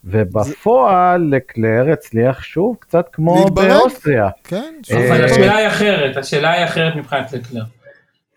ובפועל 0.03 1.29
לקלר 1.31 1.85
הצליח 1.93 2.43
שוב 2.43 2.75
קצת 2.79 3.05
כמו 3.13 3.43
להתברג. 3.45 3.67
באוסטריה. 3.67 4.29
כן, 4.43 4.73
אה, 4.91 5.07
אבל 5.09 5.25
השאלה 5.25 5.55
היא 5.57 5.67
אחרת, 5.67 6.17
השאלה 6.17 6.51
היא 6.51 6.65
אחרת 6.65 6.95
מבחינת 6.95 7.33
לקלר. 7.33 7.63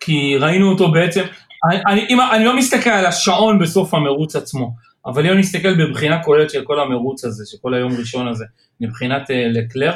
כי 0.00 0.36
ראינו 0.40 0.70
אותו 0.70 0.92
בעצם, 0.92 1.22
אני, 1.70 1.80
אני, 1.86 2.06
אם, 2.08 2.18
אני 2.32 2.44
לא 2.44 2.56
מסתכל 2.56 2.90
על 2.90 3.06
השעון 3.06 3.58
בסוף 3.58 3.94
המרוץ 3.94 4.36
עצמו, 4.36 4.70
אבל 5.06 5.26
אם 5.26 5.32
אני 5.32 5.40
מסתכל 5.40 5.74
בבחינה 5.86 6.22
כוללת 6.22 6.50
של 6.50 6.64
כל 6.64 6.80
המרוץ 6.80 7.24
הזה, 7.24 7.44
של 7.46 7.56
כל 7.62 7.74
היום 7.74 7.92
ראשון 7.98 8.28
הזה, 8.28 8.44
מבחינת 8.80 9.30
uh, 9.30 9.34
לקלר, 9.52 9.92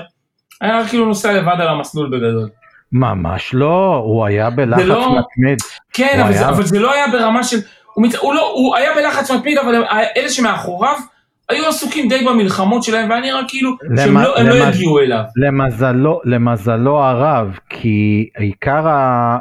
היה 0.60 0.88
כאילו 0.88 1.06
נוסע 1.06 1.32
לבד 1.32 1.54
על 1.60 1.68
המסלול 1.68 2.06
בגדול. 2.10 2.48
ממש 2.92 3.50
לא, 3.54 4.02
הוא 4.04 4.26
היה 4.26 4.50
בלחץ 4.50 4.82
לא- 4.82 5.18
מתמיד. 5.18 5.58
כן, 5.92 6.20
אבל, 6.22 6.32
זה, 6.32 6.38
היה- 6.38 6.48
אבל 6.48 6.62
זה 6.62 6.78
לא 6.78 6.92
היה 6.94 7.08
ברמה 7.12 7.44
של... 7.44 7.56
הוא, 7.94 8.06
מת, 8.06 8.14
הוא, 8.14 8.34
לא, 8.34 8.52
הוא 8.56 8.76
היה 8.76 8.94
בלחץ 8.94 9.30
מתמיד, 9.30 9.58
אבל 9.58 9.84
אלה 10.16 10.28
שמאחוריו 10.28 10.96
היו 11.48 11.66
עסוקים 11.66 12.08
די 12.08 12.24
במלחמות 12.24 12.82
שלהם, 12.82 13.10
והיה 13.10 13.20
נראה 13.22 13.40
כאילו 13.48 13.70
שהם 13.96 14.18
לא, 14.18 14.38
הם 14.38 14.46
לא 14.46 14.54
למז- 14.54 14.74
יגיעו 14.76 14.98
אליו. 14.98 15.22
למזלו, 15.36 16.20
למזלו 16.24 17.02
הרב, 17.02 17.58
כי 17.68 18.28
עיקר 18.36 18.82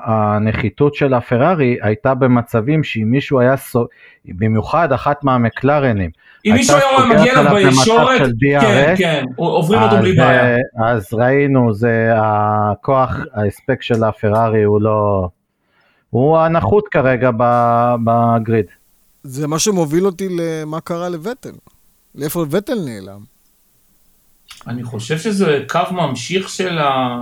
הנחיתות 0.03 0.95
של 0.95 1.13
הפרארי 1.13 1.77
הייתה 1.81 2.13
במצבים 2.13 2.83
שאם 2.83 3.07
מישהו 3.12 3.39
היה, 3.39 3.57
סו... 3.57 3.85
במיוחד 4.25 4.91
אחת 4.91 5.24
מהמקלרנים, 5.24 6.09
אם 6.45 6.53
מישהו 6.53 6.75
היה 6.75 7.05
מגיע 7.19 7.39
אליו 7.39 7.51
במצב 7.55 7.67
בישורת, 7.67 8.21
כן, 8.62 8.93
כן, 8.97 9.24
עוברים 9.35 9.81
אותו 9.81 9.95
אז, 9.95 10.01
בלי 10.01 10.13
בעיה. 10.13 10.55
אה, 10.55 10.57
אז 10.91 11.13
ראינו, 11.13 11.74
זה 11.74 12.09
הכוח, 12.15 13.17
ההספק 13.33 13.81
של 13.81 14.03
הפרארי 14.03 14.63
הוא 14.63 14.81
לא... 14.81 15.27
הוא 16.09 16.38
הנחות 16.38 16.88
כרגע 16.88 17.29
ב- 17.38 17.95
בגריד. 18.03 18.65
זה 19.24 19.47
מה 19.47 19.59
שמוביל 19.59 20.05
אותי 20.05 20.27
למה 20.29 20.81
קרה 20.81 21.09
לווטל. 21.09 21.51
לאיפה 22.15 22.45
וטל 22.51 22.79
נעלם? 22.86 23.19
אני 24.67 24.84
חושב 24.84 25.17
שזה 25.17 25.63
קו 25.69 25.79
ממשיך 25.91 26.50
של, 26.50 26.77
ה... 26.77 27.17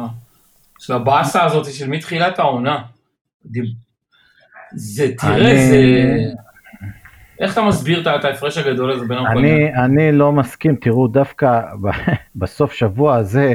של 0.79 0.93
הבאסה 0.93 1.43
הזאת 1.43 1.73
של 1.73 1.89
מתחילת 1.89 2.39
העונה. 2.39 2.81
זה, 4.75 5.07
תראה, 5.17 5.35
אני- 5.35 5.69
זה... 5.69 5.83
איך 7.39 7.53
אתה 7.53 7.61
מסביר 7.61 8.15
את 8.15 8.25
ההפרש 8.25 8.57
הגדול 8.57 8.91
הזה 8.91 9.05
בין 9.05 9.17
המכוניות? 9.17 9.53
אני, 9.73 9.85
אני 9.85 10.11
לא 10.11 10.31
מסכים, 10.31 10.75
תראו, 10.75 11.07
דווקא 11.07 11.61
בסוף 12.35 12.73
שבוע 12.73 13.15
הזה, 13.15 13.53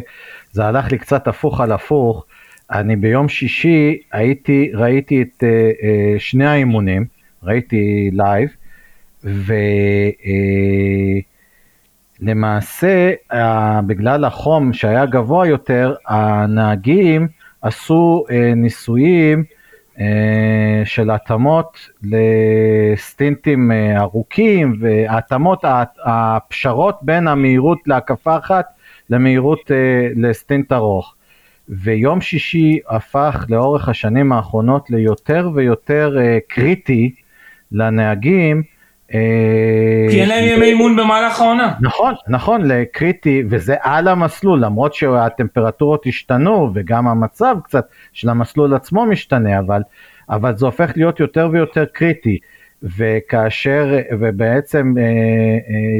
זה 0.53 0.65
הלך 0.65 0.93
לי 0.93 0.99
קצת 0.99 1.29
הפוך 1.29 1.61
על 1.61 1.73
הפוך. 1.73 2.25
אני 2.71 2.97
ביום 2.97 3.29
שישי 3.29 3.99
הייתי, 4.13 4.71
ראיתי 4.75 5.23
את 5.23 5.43
uh, 5.43 5.43
uh, 5.43 6.21
שני 6.21 6.47
האימונים, 6.47 7.05
ראיתי 7.43 8.11
live, 8.13 8.49
ולמעשה, 12.21 13.13
uh, 13.33 13.37
בגלל 13.87 14.25
החום 14.25 14.73
שהיה 14.73 15.07
גבוה 15.07 15.47
יותר, 15.47 15.95
הנהגים 16.07 17.29
עשו 17.63 18.25
uh, 18.29 18.33
ניסויים 18.57 19.45
uh, 19.97 20.01
של 20.85 21.11
התאמות 21.11 21.89
לסטינטים 22.03 23.71
uh, 23.71 24.01
ארוכים, 24.01 24.77
והתאמות, 24.81 25.65
הפשרות 26.05 26.99
בין 27.03 27.29
המהירות 27.29 27.79
להקפה 27.87 28.37
אחת 28.37 28.67
למהירות 29.11 29.61
uh, 29.61 29.71
לסטינט 30.17 30.73
ארוך. 30.73 31.15
ויום 31.69 32.21
שישי 32.21 32.79
הפך 32.89 33.45
לאורך 33.49 33.89
השנים 33.89 34.33
האחרונות 34.33 34.91
ליותר 34.91 35.51
ויותר 35.55 36.17
uh, 36.17 36.21
קריטי 36.49 37.15
לנהגים. 37.73 38.78
Uh, 39.09 39.13
כי 40.11 40.21
אין 40.21 40.29
להם 40.29 40.45
ימי 40.45 40.67
אימון 40.67 40.97
במהלך 40.97 41.41
העונה. 41.41 41.75
נכון, 41.81 42.15
נכון, 42.29 42.63
לקריטי, 42.65 43.43
וזה 43.51 43.75
על 43.81 44.09
המסלול, 44.09 44.65
למרות 44.65 44.95
שהטמפרטורות 44.95 46.07
השתנו 46.07 46.71
וגם 46.75 47.09
המצב 47.09 47.57
קצת 47.65 47.87
של 48.13 48.29
המסלול 48.29 48.75
עצמו 48.75 49.07
משתנה, 49.07 49.59
אבל, 49.59 49.83
אבל 50.31 50.57
זה 50.57 50.67
הופך 50.67 50.93
להיות 50.97 51.21
יותר 51.21 51.49
ויותר 51.53 51.85
קריטי. 51.85 52.39
וכאשר, 52.83 53.99
ובעצם 54.21 54.95
אה, 54.99 55.03
אה, 55.03 55.09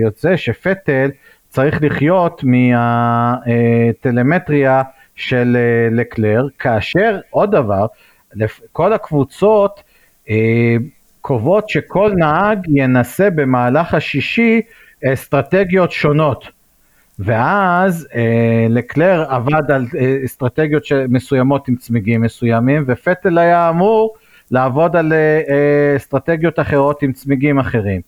יוצא 0.01 0.37
שפטל 0.37 1.11
צריך 1.49 1.83
לחיות 1.83 2.45
מהטלמטריה 3.45 4.83
של 5.15 5.57
אה, 5.57 5.89
לקלר, 5.97 6.47
כאשר 6.59 7.21
עוד 7.31 7.51
דבר, 7.51 7.87
כל 8.73 8.93
הקבוצות 8.93 9.83
אה, 10.31 10.77
קובעות 11.21 11.69
שכל 11.69 12.13
נהג 12.17 12.59
ינסה 12.69 13.31
במהלך 13.31 13.95
השישי 13.95 14.61
אסטרטגיות 15.13 15.93
שונות. 15.93 16.45
ואז 17.19 18.09
אה, 18.15 18.67
לקלר 18.69 19.25
עבד 19.29 19.71
על 19.71 19.87
אה, 19.99 20.17
אסטרטגיות 20.25 20.83
מסוימות 21.09 21.69
עם 21.69 21.77
צמיגים 21.77 22.21
מסוימים, 22.21 22.85
ופטל 22.87 23.39
היה 23.39 23.69
אמור 23.69 24.15
לעבוד 24.51 24.97
על 24.97 25.13
אה, 25.13 25.41
אה, 25.49 25.97
אסטרטגיות 25.97 26.59
אחרות 26.59 27.03
עם 27.03 27.13
צמיגים 27.13 27.59
אחרים. 27.59 28.01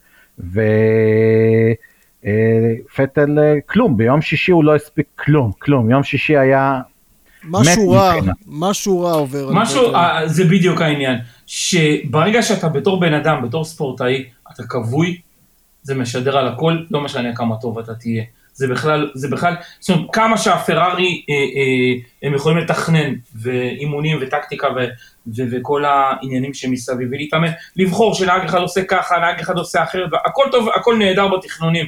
ופטל 2.22 3.38
אה, 3.38 3.58
כלום, 3.66 3.96
ביום 3.96 4.22
שישי 4.22 4.52
הוא 4.52 4.64
לא 4.64 4.74
הספיק 4.74 5.06
כלום, 5.16 5.50
כלום, 5.58 5.90
יום 5.90 6.02
שישי 6.02 6.36
היה 6.36 6.80
משהו 7.44 7.90
רע. 7.90 8.14
משהו 8.46 9.00
רע 9.00 9.12
עובר 9.12 9.50
משהו. 9.52 9.94
אה, 9.94 10.28
זה 10.28 10.44
בדיוק 10.44 10.80
העניין. 10.80 11.18
שברגע 11.46 12.42
שאתה 12.42 12.68
בתור 12.68 13.00
בן 13.00 13.14
אדם, 13.14 13.42
בתור 13.42 13.64
ספורטאי, 13.64 14.24
אתה 14.52 14.62
כבוי, 14.68 15.20
זה 15.82 15.94
משדר 15.94 16.38
על 16.38 16.48
הכל, 16.48 16.76
לא 16.90 17.00
משנה 17.00 17.36
כמה 17.36 17.56
טוב 17.56 17.78
אתה 17.78 17.94
תהיה. 17.94 18.24
זה 18.52 18.68
בכלל, 18.68 19.10
זה 19.14 19.28
בכלל, 19.28 19.54
זאת 19.80 19.90
אומרת, 19.90 20.10
כמה 20.12 20.38
שהפרארי, 20.38 21.22
אה, 21.30 21.34
אה, 21.34 22.28
הם 22.28 22.34
יכולים 22.34 22.58
לתכנן, 22.58 23.14
ואימונים 23.34 24.18
וטקטיקה 24.20 24.68
ו, 24.68 24.78
ו, 25.36 25.42
וכל 25.50 25.84
העניינים 25.84 26.54
שמסביב, 26.54 27.08
ולהתאמן, 27.12 27.50
לבחור 27.76 28.14
שנהג 28.14 28.44
אחד 28.44 28.58
עושה 28.58 28.84
ככה, 28.84 29.18
נהג 29.18 29.40
אחד 29.40 29.56
עושה 29.56 29.82
אחרת, 29.82 30.10
הכל 30.26 30.44
טוב, 30.52 30.68
הכל 30.76 30.96
נהדר 30.96 31.28
בתכנונים. 31.28 31.86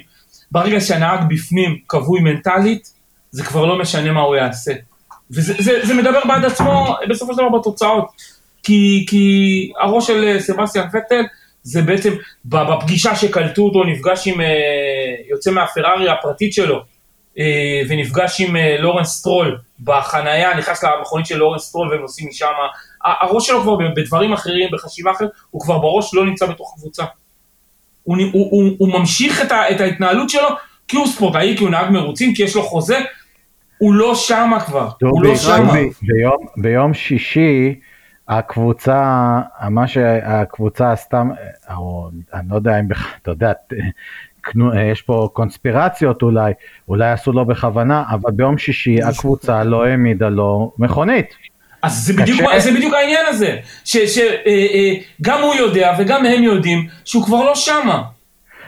ברגע 0.51 0.81
שהנהג 0.81 1.21
בפנים 1.29 1.79
כבוי 1.89 2.21
מנטלית, 2.21 2.93
זה 3.31 3.45
כבר 3.45 3.67
לא 3.67 3.79
משנה 3.79 4.13
מה 4.13 4.21
הוא 4.21 4.37
יעשה. 4.37 4.73
וזה 5.35 5.55
זה, 5.59 5.81
זה 5.83 5.95
מדבר 5.95 6.21
בעד 6.29 6.45
עצמו 6.45 6.97
בסופו 7.09 7.33
של 7.33 7.39
דבר 7.39 7.59
בתוצאות. 7.59 8.05
כי, 8.63 9.07
כי 9.09 9.73
הראש 9.81 10.07
של 10.07 10.25
אה, 10.25 10.41
סבסטיאן 10.41 10.89
פטל 10.89 11.23
זה 11.63 11.83
בעצם 11.83 12.15
בפגישה 12.45 13.17
שקלטו 13.17 13.63
אותו, 13.63 13.85
נפגש 13.85 14.29
עם, 14.29 14.41
אה, 14.41 14.47
יוצא 15.31 15.51
מהפרארי 15.51 16.09
הפרטית 16.11 16.53
שלו, 16.53 16.81
אה, 17.39 17.83
ונפגש 17.89 18.41
עם 18.41 18.57
לורנס 18.79 19.09
סטרול 19.09 19.59
בחנייה, 19.85 20.57
נכנס 20.57 20.85
למכונית 20.85 21.27
של 21.27 21.37
לורנס 21.37 21.63
סטרול 21.63 21.91
והם 21.91 22.01
נוסעים 22.01 22.29
משם. 22.29 22.47
הראש 23.05 23.47
שלו 23.47 23.63
כבר 23.63 23.77
בדברים 23.97 24.33
אחרים, 24.33 24.71
בחשיבה 24.73 25.11
אחרת, 25.11 25.31
הוא 25.51 25.61
כבר 25.61 25.79
בראש 25.79 26.15
לא 26.15 26.27
נמצא 26.27 26.47
בתוך 26.47 26.75
קבוצה. 26.79 27.05
הוא, 28.03 28.17
הוא, 28.33 28.49
הוא, 28.51 28.71
הוא 28.79 28.89
ממשיך 28.89 29.53
את 29.71 29.81
ההתנהלות 29.81 30.31
שלו 30.31 30.49
כי 30.89 30.97
הוא 30.97 31.07
ספורטאי, 31.07 31.55
כי 31.57 31.65
הוא 31.65 31.71
נהג 31.71 31.91
מרוצים, 31.91 32.35
כי 32.35 32.43
יש 32.43 32.57
לו 32.57 32.63
חוזה, 32.63 32.99
הוא 33.83 33.95
לא 33.95 34.15
שמה 34.15 34.61
כבר, 34.61 34.89
הוא 35.03 35.11
דובי, 35.11 35.29
לא 35.29 35.37
שמה. 35.37 35.73
ביום, 36.03 36.37
ביום 36.57 36.95
שישי 36.95 37.75
הקבוצה, 38.29 39.41
מה 39.71 39.87
שהקבוצה 39.87 40.93
עשתה, 40.93 41.23
או 41.77 42.09
אני 42.35 42.47
לא 42.51 42.57
יודע 42.57 42.81
אם 42.81 42.89
בכלל, 42.89 43.11
אתה 43.23 43.31
יודע, 43.31 43.53
יש 44.93 45.03
פה 45.03 45.29
קונספירציות 45.33 46.23
אולי, 46.23 46.53
אולי 46.89 47.11
עשו 47.11 47.33
לו 47.33 47.45
בכוונה, 47.45 48.05
אבל 48.11 48.31
ביום 48.31 48.59
שישי 48.59 49.03
הקבוצה 49.03 49.65
לא 49.65 49.85
העמידה 49.85 50.29
לו 50.29 50.73
מכונית. 50.79 51.35
אז 51.83 51.93
זה 52.07 52.13
בדיוק, 52.13 52.41
קשה. 52.41 52.61
זה 52.61 52.73
בדיוק 52.73 52.95
העניין 52.95 53.27
הזה, 53.29 53.57
שגם 53.85 55.43
הוא 55.43 55.55
יודע 55.55 55.93
וגם 55.99 56.25
הם 56.25 56.43
יודעים 56.43 56.87
שהוא 57.05 57.25
כבר 57.25 57.45
לא 57.45 57.55
שמה. 57.55 58.03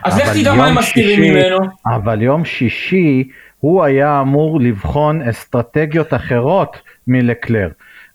אז 0.03 0.17
לך 0.19 0.37
תדע 0.37 0.53
מה 0.53 0.67
הם 0.67 0.77
מסתירים 0.77 1.21
ממנו. 1.21 1.57
אבל 1.95 2.21
יום 2.21 2.45
שישי 2.45 3.23
הוא 3.59 3.83
היה 3.83 4.21
אמור 4.21 4.59
לבחון 4.61 5.21
אסטרטגיות 5.29 6.13
אחרות 6.13 6.77
מלקלר. 7.07 7.69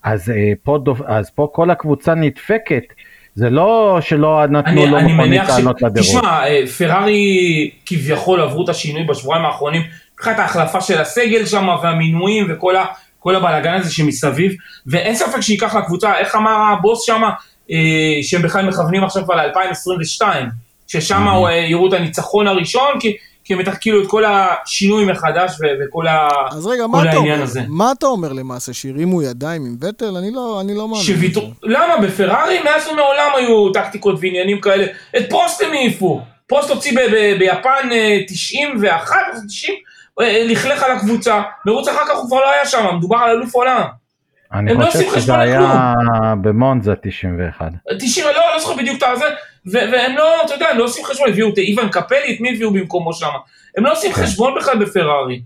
אז, 0.05 0.31
אה, 0.31 0.53
פה, 0.63 0.79
דופ- 0.85 1.03
אז 1.07 1.31
פה 1.31 1.49
כל 1.53 1.71
הקבוצה 1.71 2.15
נדפקת. 2.15 2.83
זה 3.35 3.51
לא 3.51 3.99
שלא 4.01 4.47
נתנו 4.47 4.87
לו 4.87 4.99
אני 4.99 5.13
מכונית 5.13 5.29
מניח 5.29 5.49
ש... 5.59 5.61
לדירוג. 5.83 5.95
תשמע, 5.99 6.47
אה, 6.47 6.67
פרארי 6.79 7.21
כביכול 7.87 8.41
עברו 8.41 8.65
את 8.65 8.69
השינוי 8.69 9.03
בשבועיים 9.05 9.45
האחרונים, 9.45 9.83
מבחינת 10.15 10.39
ההחלפה 10.39 10.81
של 10.81 10.99
הסגל 11.01 11.47
שם 11.47 11.69
והמינויים 11.83 12.47
וכל 12.51 12.77
ה... 12.77 12.85
כל 13.19 13.37
הבלאגן 13.37 13.75
הזה 13.75 13.93
שמסביב, 13.95 14.53
ואין 14.87 15.15
ספק 15.15 15.41
שייקח 15.41 15.75
לקבוצה, 15.77 16.19
איך 16.19 16.37
אמר 16.37 16.57
הבוס 16.73 17.07
שם, 17.07 17.23
אה, 17.71 17.77
שהם 18.23 18.43
בכלל 18.43 18.67
מכוונים 18.69 19.05
עכשיו 19.05 19.25
כבר 19.25 19.35
ל-2022, 19.37 20.23
ששם 20.87 21.27
Mhm. 21.29 21.49
אה, 21.49 21.55
יראו 21.57 21.89
את 21.89 21.93
הניצחון 21.93 22.47
הראשון, 22.47 23.01
כי, 23.01 23.17
כי 23.45 23.53
הם 23.53 23.59
בטח 23.59 23.75
כאילו 23.81 24.03
את 24.03 24.09
כל 24.09 24.25
השינוי 24.25 25.05
מחדש 25.05 25.51
ו- 25.61 25.65
וכל 25.89 26.07
ה... 26.07 26.29
אז 26.51 26.67
רגע, 26.67 26.83
כל 26.83 26.89
מה 26.89 27.03
אתה 27.03 27.11
העניין 27.11 27.33
אומר? 27.35 27.43
הזה. 27.43 27.61
מה 27.69 27.93
אתה 27.93 28.07
אומר 28.07 28.33
למעשה, 28.33 28.73
שהרימו 28.73 29.23
ידיים 29.23 29.65
עם 29.67 29.77
וטל? 29.81 30.17
אני 30.17 30.31
לא, 30.31 30.61
אני 30.61 30.75
לא 30.75 30.89
מאמין. 30.89 31.03
שוויתור... 31.05 31.45
בזה. 31.45 31.55
למה? 31.63 31.97
בפרארי 32.03 32.63
מאז 32.63 32.87
ומעולם 32.89 33.31
היו 33.37 33.73
טקטיקות 33.73 34.17
ועניינים 34.21 34.61
כאלה. 34.61 34.87
את 35.17 35.31
פרוסט 35.31 35.63
הם 35.63 35.71
העיפו. 35.73 36.21
פרוסט 36.47 36.71
הוציא 36.71 36.93
ב- 36.93 37.11
ב- 37.15 37.39
ביפן 37.39 37.89
אה, 37.93 38.19
91 38.29 39.17
או 39.35 39.41
90, 39.49 39.75
אה, 40.21 40.43
לכלך 40.47 40.83
על 40.83 40.91
הקבוצה, 40.93 41.43
מרוץ 41.67 41.89
אחר 41.89 42.05
כך 42.09 42.17
הוא 42.17 42.27
כבר 42.27 42.41
לא 42.41 42.51
היה 42.51 42.67
שם, 42.67 42.87
מדובר 42.99 43.17
על 43.17 43.31
אלוף 43.31 43.55
עולם. 43.55 43.83
אני 44.53 44.71
הם 44.71 44.81
לא 44.81 44.87
חושב 44.87 45.21
שזה 45.21 45.39
היה 45.39 45.95
במונזה 46.43 46.93
91. 47.03 47.73
90, 47.99 48.27
לא, 48.27 48.33
לא 48.55 48.61
זוכר 48.61 48.77
בדיוק 48.77 48.99
את 48.99 49.03
הזה, 49.03 49.25
ו- 49.67 49.93
והם 49.93 50.17
לא, 50.17 50.45
אתה 50.45 50.55
יודע, 50.55 50.69
הם 50.69 50.79
לא 50.79 50.85
עושים 50.85 51.05
חשבון, 51.05 51.29
הביאו 51.29 51.49
את 51.49 51.59
איוון 51.59 51.89
קפלי, 51.89 52.35
את 52.35 52.41
מי 52.41 52.51
הביאו 52.55 52.73
במקומו 52.73 53.13
שם? 53.13 53.27
הם 53.77 53.85
לא 53.85 53.93
עושים 53.93 54.13
כן. 54.13 54.23
חשבון 54.23 54.55
בכלל 54.59 54.79
בפרארי. 54.79 55.43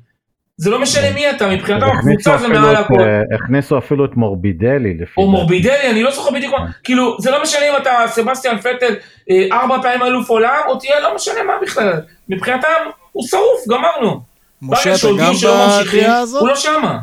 זה 0.56 0.70
לא 0.70 0.80
משנה 0.80 1.10
מי 1.14 1.30
אתה, 1.30 1.48
מבחינתם 1.48 1.86
הקבוצה 1.86 2.38
זה 2.38 2.48
מעל 2.48 2.76
הכל. 2.76 3.00
אה, 3.00 3.20
הכניסו 3.34 3.78
אפילו 3.78 4.04
את 4.04 4.16
מורבידלי 4.16 4.94
לפי 4.94 5.12
או. 5.20 5.30
מורבידלי, 5.30 5.90
אני 5.90 6.02
לא 6.02 6.10
זוכר 6.10 6.30
בדיוק 6.30 6.52
מה, 6.52 6.66
כאילו, 6.84 7.16
זה 7.20 7.30
לא 7.30 7.42
משנה 7.42 7.60
אם 7.70 7.76
אתה 7.82 7.90
סבסטיאן 8.06 8.58
פטל 8.58 8.94
אה, 9.30 9.46
ארבע 9.52 9.82
פעמים 9.82 10.02
אלוף 10.02 10.30
עולם, 10.30 10.60
או 10.66 10.78
תהיה 10.78 11.00
לא 11.00 11.14
משנה 11.14 11.42
מה 11.42 11.52
בכלל. 11.62 12.00
מבחינתם, 12.28 12.68
הוא 13.12 13.26
שרוף, 13.26 13.68
גמרנו. 13.68 14.20
משה, 14.62 14.94
אתה 14.94 15.08
גם 15.18 15.34
בדעה 15.92 16.18
הזאת? 16.18 16.40
הוא 16.40 16.48
לא 16.48 16.56
שמה. 16.56 16.98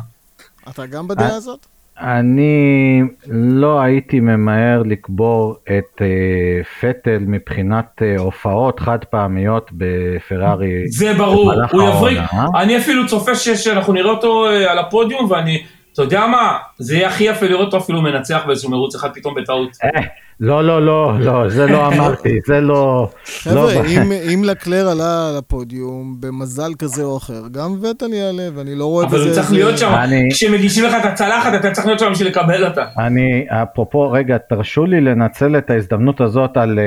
אתה 0.68 0.86
גם 0.86 1.08
בדעה 1.08 1.30
אה, 1.30 1.36
הזאת? 1.36 1.66
אני 2.02 3.02
לא 3.28 3.80
הייתי 3.80 4.20
ממהר 4.20 4.82
לקבור 4.84 5.56
את 5.64 6.02
אה, 6.02 6.64
פטל 6.80 7.18
מבחינת 7.26 8.02
אה, 8.02 8.16
הופעות 8.18 8.80
חד 8.80 8.98
פעמיות 9.10 9.70
בפרארי. 9.72 10.88
זה 10.88 11.14
ברור, 11.14 11.52
הוא 11.72 11.82
יבריק. 11.82 12.18
אני 12.54 12.76
אפילו 12.76 13.06
צופה 13.06 13.34
שאנחנו 13.34 13.92
נראה 13.92 14.10
אותו 14.10 14.46
אה, 14.48 14.72
על 14.72 14.78
הפודיום, 14.78 15.30
ואני, 15.30 15.62
אתה 15.92 16.02
יודע 16.02 16.26
מה, 16.26 16.58
זה 16.78 16.96
יהיה 16.96 17.08
הכי 17.08 17.24
יפה 17.24 17.46
לראות 17.46 17.66
אותו 17.66 17.78
אפילו 17.78 18.02
מנצח 18.02 18.42
באיזשהו 18.46 18.70
מרוץ 18.70 18.94
אחד 18.94 19.08
פתאום 19.14 19.34
בטעות. 19.34 19.76
אה, 19.84 20.00
לא, 20.40 20.64
לא, 20.64 20.86
לא, 20.86 21.20
לא, 21.20 21.48
זה 21.48 21.66
לא 21.66 21.86
אמרתי, 21.92 22.38
זה 22.46 22.60
לא... 22.60 23.08
חבר'ה, 23.24 23.54
לא 23.54 23.82
ב- 23.82 24.12
אם, 24.32 24.44
לקלר 24.44 24.88
עלה 24.88 25.38
לפודיום 25.38 26.16
במזל 26.20 26.72
כזה 26.78 27.02
או 27.02 27.16
אחר, 27.16 27.42
גם 27.52 27.74
וטל 27.82 28.12
יעלה, 28.12 28.48
ואני 28.54 28.74
לא 28.74 28.84
רואה 28.84 29.06
אבל 29.06 29.20
הוא 29.20 29.32
צריך 29.32 29.52
להיות 29.52 29.78
שם, 29.78 29.92
כשמגישים 30.30 30.84
לך 30.84 30.94
את 30.94 31.04
הצלחת, 31.04 31.54
אתה 31.54 31.70
צריך 31.70 31.86
להיות 31.86 31.98
שם 31.98 32.12
בשביל 32.12 32.28
לקבל 32.28 32.66
אותה. 32.66 32.84
אני, 32.98 33.46
אפרופו, 33.48 34.10
רגע, 34.10 34.38
תרשו 34.38 34.86
לי 34.86 35.00
לנצל 35.00 35.58
את 35.58 35.70
ההזדמנות 35.70 36.20
הזאת 36.20 36.56
על 36.56 36.78
אה, 36.78 36.84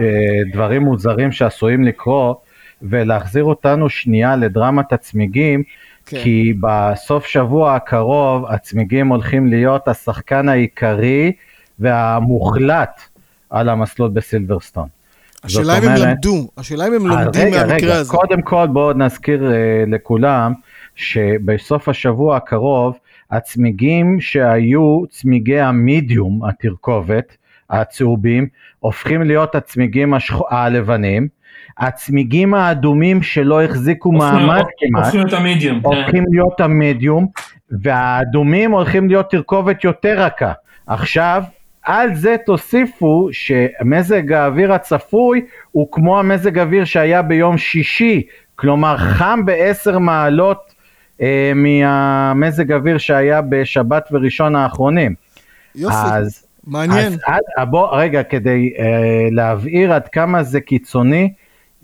אה, 0.00 0.06
דברים 0.52 0.82
מוזרים 0.82 1.32
שעשויים 1.32 1.84
לקרות, 1.84 2.54
ולהחזיר 2.82 3.44
אותנו 3.44 3.88
שנייה 3.88 4.36
לדרמת 4.36 4.92
הצמיגים, 4.92 5.62
כן. 6.06 6.22
כי 6.22 6.52
בסוף 6.60 7.26
שבוע 7.26 7.74
הקרוב 7.74 8.46
הצמיגים 8.46 9.08
הולכים 9.08 9.46
להיות 9.46 9.88
השחקן 9.88 10.48
העיקרי 10.48 11.32
והמוחלט 11.78 13.00
על 13.50 13.68
המסלול 13.68 14.10
בסילברסטון. 14.10 14.88
השאלה 15.44 15.78
אם 15.78 15.82
הם 15.82 15.96
למדו, 15.96 16.48
השאלה 16.56 16.86
אם 16.86 16.92
הם 16.92 17.12
אז 17.12 17.24
לומדים 17.24 17.50
מהמקרה 17.50 17.76
רגע, 17.76 17.94
הזה. 17.94 18.10
קודם 18.10 18.42
כל 18.42 18.66
בואו 18.72 18.92
נזכיר 18.92 19.52
אה, 19.52 19.84
לכולם 19.86 20.52
שבסוף 20.96 21.88
השבוע 21.88 22.36
הקרוב 22.36 22.98
הצמיגים 23.30 24.20
שהיו 24.20 25.02
צמיגי 25.10 25.60
המידיום, 25.60 26.44
התרכובת, 26.44 27.36
הצהובים, 27.70 28.46
הופכים 28.80 29.22
להיות 29.22 29.54
הצמיגים 29.54 30.14
השח... 30.14 30.38
הלבנים. 30.50 31.28
הצמיגים 31.78 32.54
האדומים 32.54 33.22
שלא 33.22 33.62
החזיקו 33.62 34.12
מעמד 34.12 34.64
כמעט, 34.78 35.04
הופכים 35.04 35.26
את 35.26 35.32
המדיום. 35.32 35.80
כן. 35.80 35.86
הולכים 35.86 36.24
להיות 36.30 36.60
המדיום, 36.60 37.26
והאדומים 37.70 38.70
הולכים 38.70 39.08
להיות 39.08 39.30
תרכובת 39.30 39.84
יותר 39.84 40.20
רכה. 40.20 40.52
עכשיו, 40.86 41.42
על 41.82 42.14
זה 42.14 42.36
תוסיפו 42.46 43.28
שמזג 43.32 44.32
האוויר 44.32 44.72
הצפוי 44.72 45.40
הוא 45.72 45.88
כמו 45.92 46.18
המזג 46.18 46.58
האוויר 46.58 46.84
שהיה 46.84 47.22
ביום 47.22 47.58
שישי, 47.58 48.22
כלומר 48.56 48.96
חם 48.96 49.40
בעשר 49.44 49.98
מעלות 49.98 50.74
אה, 51.20 51.52
מהמזג 51.54 52.72
האוויר 52.72 52.98
שהיה 52.98 53.40
בשבת 53.40 54.08
וראשון 54.12 54.56
האחרונים. 54.56 55.14
יופי, 55.74 55.96
אז, 55.96 56.46
מעניין. 56.66 57.06
אז 57.06 57.18
עד, 57.56 57.70
בוא, 57.70 57.88
רגע, 57.92 58.22
כדי 58.22 58.72
אה, 58.78 59.28
להבהיר 59.30 59.92
עד 59.92 60.08
כמה 60.08 60.42
זה 60.42 60.60
קיצוני, 60.60 61.32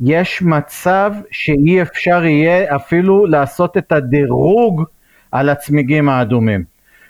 יש 0.05 0.43
מצב 0.43 1.13
שאי 1.31 1.83
אפשר 1.83 2.25
יהיה 2.25 2.77
אפילו 2.77 3.27
לעשות 3.27 3.77
את 3.77 3.93
הדירוג 3.93 4.85
על 5.33 5.49
הצמיגים 5.49 6.09
האדומים. 6.09 6.65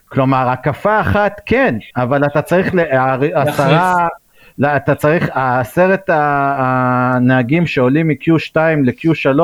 כלומר, 0.08 0.48
הקפה 0.48 1.00
אחת 1.00 1.40
כן, 1.46 1.74
אבל 1.96 2.24
אתה 2.26 2.42
צריך, 2.42 2.74
ה- 2.92 3.14
עשרה, 3.34 4.08
לא, 4.58 4.76
אתה 4.76 4.94
צריך, 4.94 5.28
עשרת 5.34 6.10
ה- 6.10 6.56
הנהגים 7.16 7.66
שעולים 7.66 8.08
מ-Q2 8.08 8.56
ל-Q3 8.84 9.40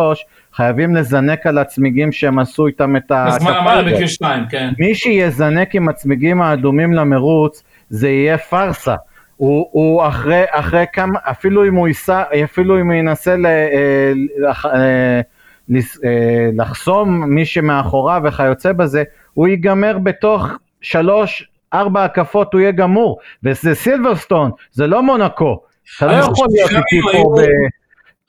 חייבים 0.54 0.96
לזנק 0.96 1.46
על 1.46 1.58
הצמיגים 1.58 2.12
שהם 2.12 2.38
עשו 2.38 2.66
איתם 2.66 2.96
את 2.96 3.02
בזמן 3.04 3.16
ההקפה 3.30 3.50
המעלה 3.50 3.96
הזאת. 3.96 4.20
ב-Q2, 4.22 4.50
כן. 4.50 4.70
מי 4.78 4.94
שיזנק 4.94 5.74
עם 5.74 5.88
הצמיגים 5.88 6.42
האדומים 6.42 6.92
למרוץ 6.92 7.62
זה 7.90 8.08
יהיה 8.08 8.38
פארסה. 8.38 8.94
הוא, 9.36 9.68
הוא 9.72 10.06
אחרי, 10.06 10.44
אחרי 10.50 10.84
כמה, 10.92 11.18
אפילו 11.22 11.64
אם 11.68 11.74
הוא 11.74 11.88
ייסע, 11.88 12.22
אפילו 12.44 12.80
אם 12.80 12.86
הוא 12.86 12.94
ינסה 12.94 13.36
ל, 13.36 13.46
אה, 13.46 14.12
לח, 14.38 14.66
אה, 14.66 15.20
לס- 15.68 16.04
אה, 16.04 16.10
לחסום 16.56 17.24
מי 17.24 17.46
שמאחוריו 17.46 18.20
וכיוצא 18.24 18.72
בזה, 18.72 19.02
הוא 19.34 19.48
ייגמר 19.48 19.98
בתוך 19.98 20.46
שלוש, 20.80 21.48
ארבע 21.74 22.04
הקפות, 22.04 22.52
הוא 22.52 22.60
יהיה 22.60 22.70
גמור. 22.72 23.18
וזה 23.44 23.74
סילברסטון, 23.74 24.50
זה 24.72 24.86
לא 24.86 25.02
מונקו. 25.02 25.60
אתה 25.98 26.06
לא 26.06 26.12
יכול 26.12 26.46
להיות 26.52 26.70
איתי 26.70 27.02
פה 27.02 27.10
היו- 27.12 27.34
ב, 27.34 27.40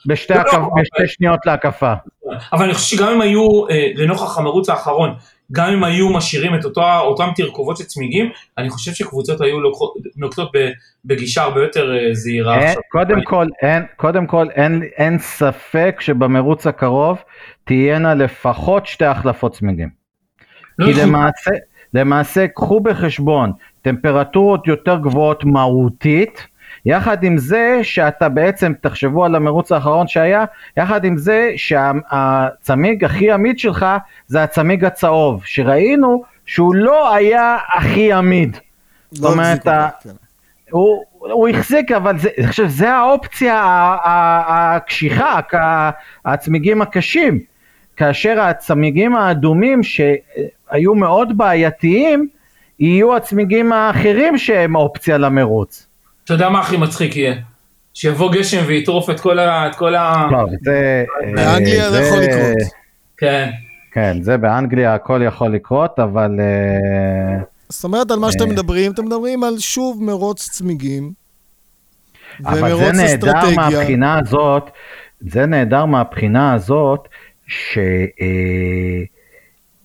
בשתי, 0.05 0.33
לא, 0.33 0.39
הקפ, 0.39 0.53
לא, 0.53 0.69
בשתי 0.81 1.07
שניות 1.07 1.39
להקפה. 1.45 1.93
אבל 2.53 2.65
אני 2.65 2.73
חושב 2.73 2.97
שגם 2.97 3.07
אם 3.09 3.21
היו, 3.21 3.67
אה, 3.69 3.87
לנוכח 3.95 4.37
המרוץ 4.37 4.69
האחרון, 4.69 5.13
גם 5.51 5.73
אם 5.73 5.83
היו 5.83 6.09
משאירים 6.13 6.55
את 6.55 6.65
אותו, 6.65 6.81
אותם 6.99 7.29
תרכובות 7.35 7.77
של 7.77 7.83
צמיגים, 7.83 8.29
אני 8.57 8.69
חושב 8.69 8.91
שקבוצות 8.91 9.41
היו 9.41 9.61
לוקחות- 9.61 9.93
נוקטות 10.15 10.51
בגישה 11.05 11.43
הרבה 11.43 11.61
יותר 11.63 11.95
אה, 11.97 12.13
זהירה 12.13 12.55
אין, 12.59 12.67
עכשיו. 12.67 12.81
קודם 12.91 13.15
אני- 13.15 13.21
כל, 13.25 13.45
אין, 13.61 13.83
קודם 13.95 14.27
כל 14.27 14.47
אין, 14.55 14.83
אין 14.97 15.19
ספק 15.19 15.97
שבמרוץ 15.99 16.67
הקרוב 16.67 17.17
תהיינה 17.63 18.13
לפחות 18.15 18.85
שתי 18.85 19.05
החלפות 19.05 19.53
צמיגים. 19.53 19.89
לא 20.79 20.85
כי 20.85 21.01
למעשה, 21.01 21.51
למעשה 21.93 22.47
קחו 22.47 22.79
בחשבון 22.79 23.51
טמפרטורות 23.81 24.67
יותר 24.67 24.97
גבוהות 24.97 25.43
מהותית, 25.43 26.47
יחד 26.85 27.23
עם 27.23 27.37
זה 27.37 27.79
שאתה 27.83 28.29
בעצם, 28.29 28.73
תחשבו 28.81 29.25
על 29.25 29.35
המרוץ 29.35 29.71
האחרון 29.71 30.07
שהיה, 30.07 30.45
יחד 30.77 31.05
עם 31.05 31.17
זה 31.17 31.51
שהצמיג 31.55 33.03
הכי 33.03 33.31
עמיד 33.31 33.59
שלך 33.59 33.85
זה 34.27 34.43
הצמיג 34.43 34.85
הצהוב, 34.85 35.41
שראינו 35.45 36.23
שהוא 36.45 36.75
לא 36.75 37.15
היה 37.15 37.57
הכי 37.73 38.13
עמיד. 38.13 38.57
לא 39.21 39.31
אומרת, 39.31 39.67
ה- 39.67 39.85
אותו, 39.85 39.97
כן. 40.03 40.09
הוא, 40.71 41.03
הוא 41.19 41.47
החזיק, 41.47 41.91
אבל 41.91 42.17
זה, 42.17 42.29
חושב, 42.47 42.67
זה 42.67 42.93
האופציה 42.93 43.61
הקשיחה, 44.05 45.39
הצמיגים 46.25 46.81
הקשים. 46.81 47.39
כאשר 47.97 48.39
הצמיגים 48.39 49.15
האדומים 49.15 49.83
שהיו 49.83 50.95
מאוד 50.95 51.37
בעייתיים, 51.37 52.27
יהיו 52.79 53.15
הצמיגים 53.15 53.73
האחרים 53.73 54.37
שהם 54.37 54.75
אופציה 54.75 55.17
למרוץ. 55.17 55.86
אתה 56.27 56.35
יודע 56.35 56.49
מה 56.49 56.59
הכי 56.59 56.77
מצחיק 56.77 57.15
יהיה? 57.15 57.35
שיבוא 57.93 58.33
גשם 58.33 58.63
ויטרוף 58.67 59.09
את 59.09 59.19
כל 59.19 59.39
ה... 59.39 59.67
את 59.67 59.75
כל 59.75 59.95
ה... 59.95 60.27
טוב, 60.29 60.49
זה... 60.61 61.03
באנגליה 61.35 61.91
זה 61.91 62.01
יכול 62.01 62.19
לקרות. 62.19 62.57
כן. 63.17 63.49
כן, 63.93 64.17
זה 64.21 64.37
באנגליה 64.37 64.93
הכל 64.93 65.21
יכול 65.25 65.53
לקרות, 65.53 65.99
אבל... 65.99 66.39
אה, 66.39 67.43
זאת 67.69 67.83
אומרת, 67.83 68.11
על 68.11 68.19
מה 68.19 68.31
שאתם 68.31 68.43
אה. 68.43 68.49
מדברים, 68.49 68.91
אתם 68.91 69.05
מדברים 69.05 69.43
על 69.43 69.59
שוב 69.59 70.03
מרוץ 70.03 70.49
צמיגים. 70.49 71.11
אבל 72.45 72.77
זה 72.77 72.91
נהדר. 72.91 73.31
מהבחינה 73.55 74.19
הזאת, 74.19 74.69
זה 75.21 75.45
נהדר 75.45 75.85
מהבחינה 75.85 76.53
הזאת, 76.53 77.07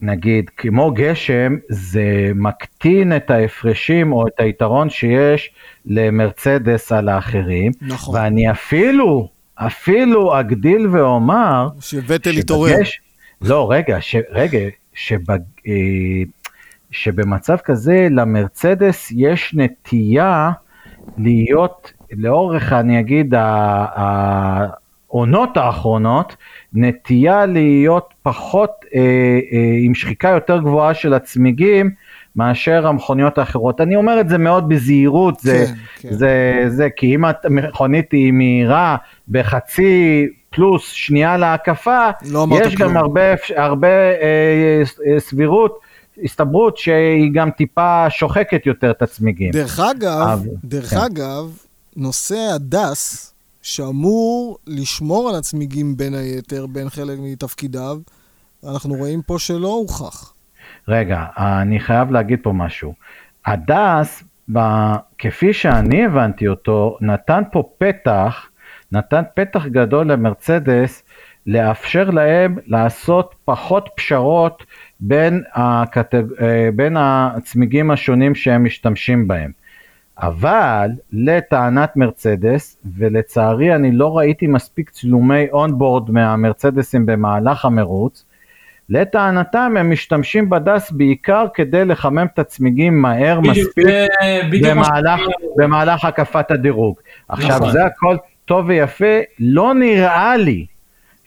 שנגיד, 0.07 0.51
כמו 0.57 0.91
גשם, 0.95 1.57
זה 1.69 2.03
מקטין 2.35 3.17
את 3.17 3.31
ההפרשים 3.31 4.13
או 4.13 4.27
את 4.27 4.41
היתרון 4.41 4.91
שיש 4.91 5.51
למרצדס 5.87 6.93
על 6.93 7.09
האחרים, 7.09 7.73
נכון. 7.83 8.15
ואני 8.15 8.51
אפילו, 8.51 9.29
אפילו 9.55 10.41
אגדיל 10.41 10.87
ואומר, 10.87 11.69
שוטל 11.81 12.39
יתעורר. 12.39 12.73
שבגש- 12.85 13.01
לא, 13.49 13.69
רגע, 13.73 13.97
ש, 14.01 14.17
רגע, 14.31 14.59
שבג, 14.95 15.39
אה, 15.67 15.73
שבמצב 16.91 17.57
כזה 17.65 18.09
למרצדס 18.11 19.13
יש 19.17 19.55
נטייה 19.55 20.51
להיות 21.19 21.93
לאורך, 22.13 22.73
אני 22.73 23.01
אגיד, 23.01 23.35
ה- 23.35 24.67
העונות 25.13 25.57
האחרונות, 25.57 26.37
נטייה 26.73 27.47
להיות 27.47 28.15
פחות, 28.23 28.71
אה, 28.95 29.01
אה, 29.01 29.59
עם 29.85 29.95
שחיקה 29.95 30.29
יותר 30.29 30.59
גבוהה 30.59 30.95
של 30.95 31.15
הצמיגים 31.15 31.91
מאשר 32.37 32.87
המכוניות 32.87 33.39
האחרות. 33.39 33.81
אני 33.81 33.97
אומר 33.97 34.21
את 34.21 34.29
זה 34.29 34.39
מאוד 34.39 34.69
בזהירות, 34.69 35.41
זה, 35.41 35.65
כן, 35.67 35.75
כן. 36.09 36.15
זה, 36.15 36.65
זה, 36.69 36.89
כי 36.97 37.15
אם 37.15 37.25
המכונית 37.45 38.13
היא 38.13 38.33
מהירה 38.33 38.97
בחצי 39.29 40.27
פלוס 40.51 40.91
שנייה 40.93 41.37
להקפה, 41.37 42.11
לא 42.31 42.47
יש 42.61 42.77
כלום. 42.77 42.91
גם 42.91 42.97
הרבה, 42.97 43.33
אפ- 43.35 43.51
הרבה 43.57 43.89
אה, 43.89 44.83
אה, 45.07 45.21
סבירות, 45.21 45.79
הסתברות 46.25 46.77
שהיא 46.77 47.31
גם 47.35 47.51
טיפה 47.51 48.07
שוחקת 48.11 48.67
יותר 48.67 48.91
את 48.91 49.03
הצמיגים. 49.03 49.51
דרך 49.51 49.81
אגב, 49.81 50.29
אבל- 50.33 50.49
דרך 50.65 50.91
כן. 50.91 50.97
אגב, 50.97 51.57
נושא 51.97 52.37
הדס, 52.55 53.32
שאמור 53.63 54.59
לשמור 54.67 55.29
על 55.29 55.35
הצמיגים 55.35 55.97
בין 55.97 56.15
היתר, 56.15 56.67
בין 56.67 56.89
חלק 56.89 57.19
מתפקידיו, 57.23 57.99
אנחנו 58.69 58.95
רואים 58.95 59.23
פה 59.23 59.39
שלא 59.39 59.69
הוכח. 59.69 60.33
רגע, 60.89 61.25
אני 61.37 61.81
חייב 61.81 62.11
להגיד 62.11 62.39
פה 62.43 62.53
משהו. 62.53 62.95
הדס, 63.47 64.25
כפי 65.19 65.53
שאני 65.53 66.05
הבנתי 66.05 66.49
אותו, 66.49 66.99
נתן 67.01 67.43
פה 67.53 67.63
פתח, 67.79 68.49
נתן 68.93 69.23
פתח 69.35 69.67
גדול 69.67 70.13
למרצדס 70.13 71.03
לאפשר 71.47 72.11
להם 72.11 72.57
לעשות 72.67 73.35
פחות 73.45 73.89
פשרות 73.97 74.65
בין, 75.01 75.43
הקטג... 75.55 76.23
אה, 76.41 76.69
בין 76.75 76.97
הצמיגים 76.99 77.91
השונים 77.91 78.35
שהם 78.35 78.65
משתמשים 78.65 79.29
בהם. 79.29 79.62
אבל 80.19 80.91
לטענת 81.13 81.97
מרצדס, 81.97 82.79
ולצערי 82.97 83.75
אני 83.75 83.93
לא 83.93 84.19
ראיתי 84.19 84.47
מספיק 84.47 84.91
צילומי 84.91 85.51
אונבורד 85.53 86.11
מהמרצדסים 86.11 87.07
במהלך 87.07 87.65
המרוץ, 87.65 88.25
לטענתם 88.89 89.75
הם 89.79 89.91
משתמשים 89.91 90.51
בדס 90.51 90.91
בעיקר 90.91 91.47
כדי 91.55 91.85
לחמם 91.85 92.27
את 92.35 92.39
הצמיגים 92.39 93.03
מהר 93.03 93.41
מספיק 93.41 93.87
במהלך. 94.63 95.21
במהלך 95.57 96.05
הקפת 96.05 96.51
הדירוג. 96.51 96.97
עכשיו 97.29 97.57
נכון. 97.57 97.71
זה 97.73 97.85
הכל 97.85 98.17
טוב 98.45 98.65
ויפה, 98.69 99.21
לא 99.39 99.75
נראה 99.75 100.37
לי 100.37 100.67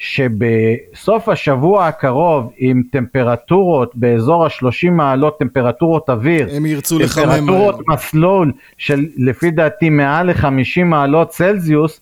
שבסוף 0.06 1.30
השבוע 1.30 1.88
הקרוב 1.88 2.52
עם 2.58 2.82
טמפרטורות 2.92 3.92
באזור 3.96 4.46
ה-30 4.46 4.92
מעלות 4.92 5.40
טמפרטורות 5.40 6.10
אוויר, 6.10 6.48
הם 6.56 6.66
ירצו 6.66 7.00
לחמם 7.00 7.26
מהר. 7.26 7.36
טמפרטורות 7.36 7.80
מסלול 7.88 8.52
של 8.78 9.06
לפי 9.18 9.52
דעתי 9.52 9.90
מעל 9.90 10.28
ל-50 10.28 10.84
מעלות 10.86 11.30
צלזיוס, 11.30 12.02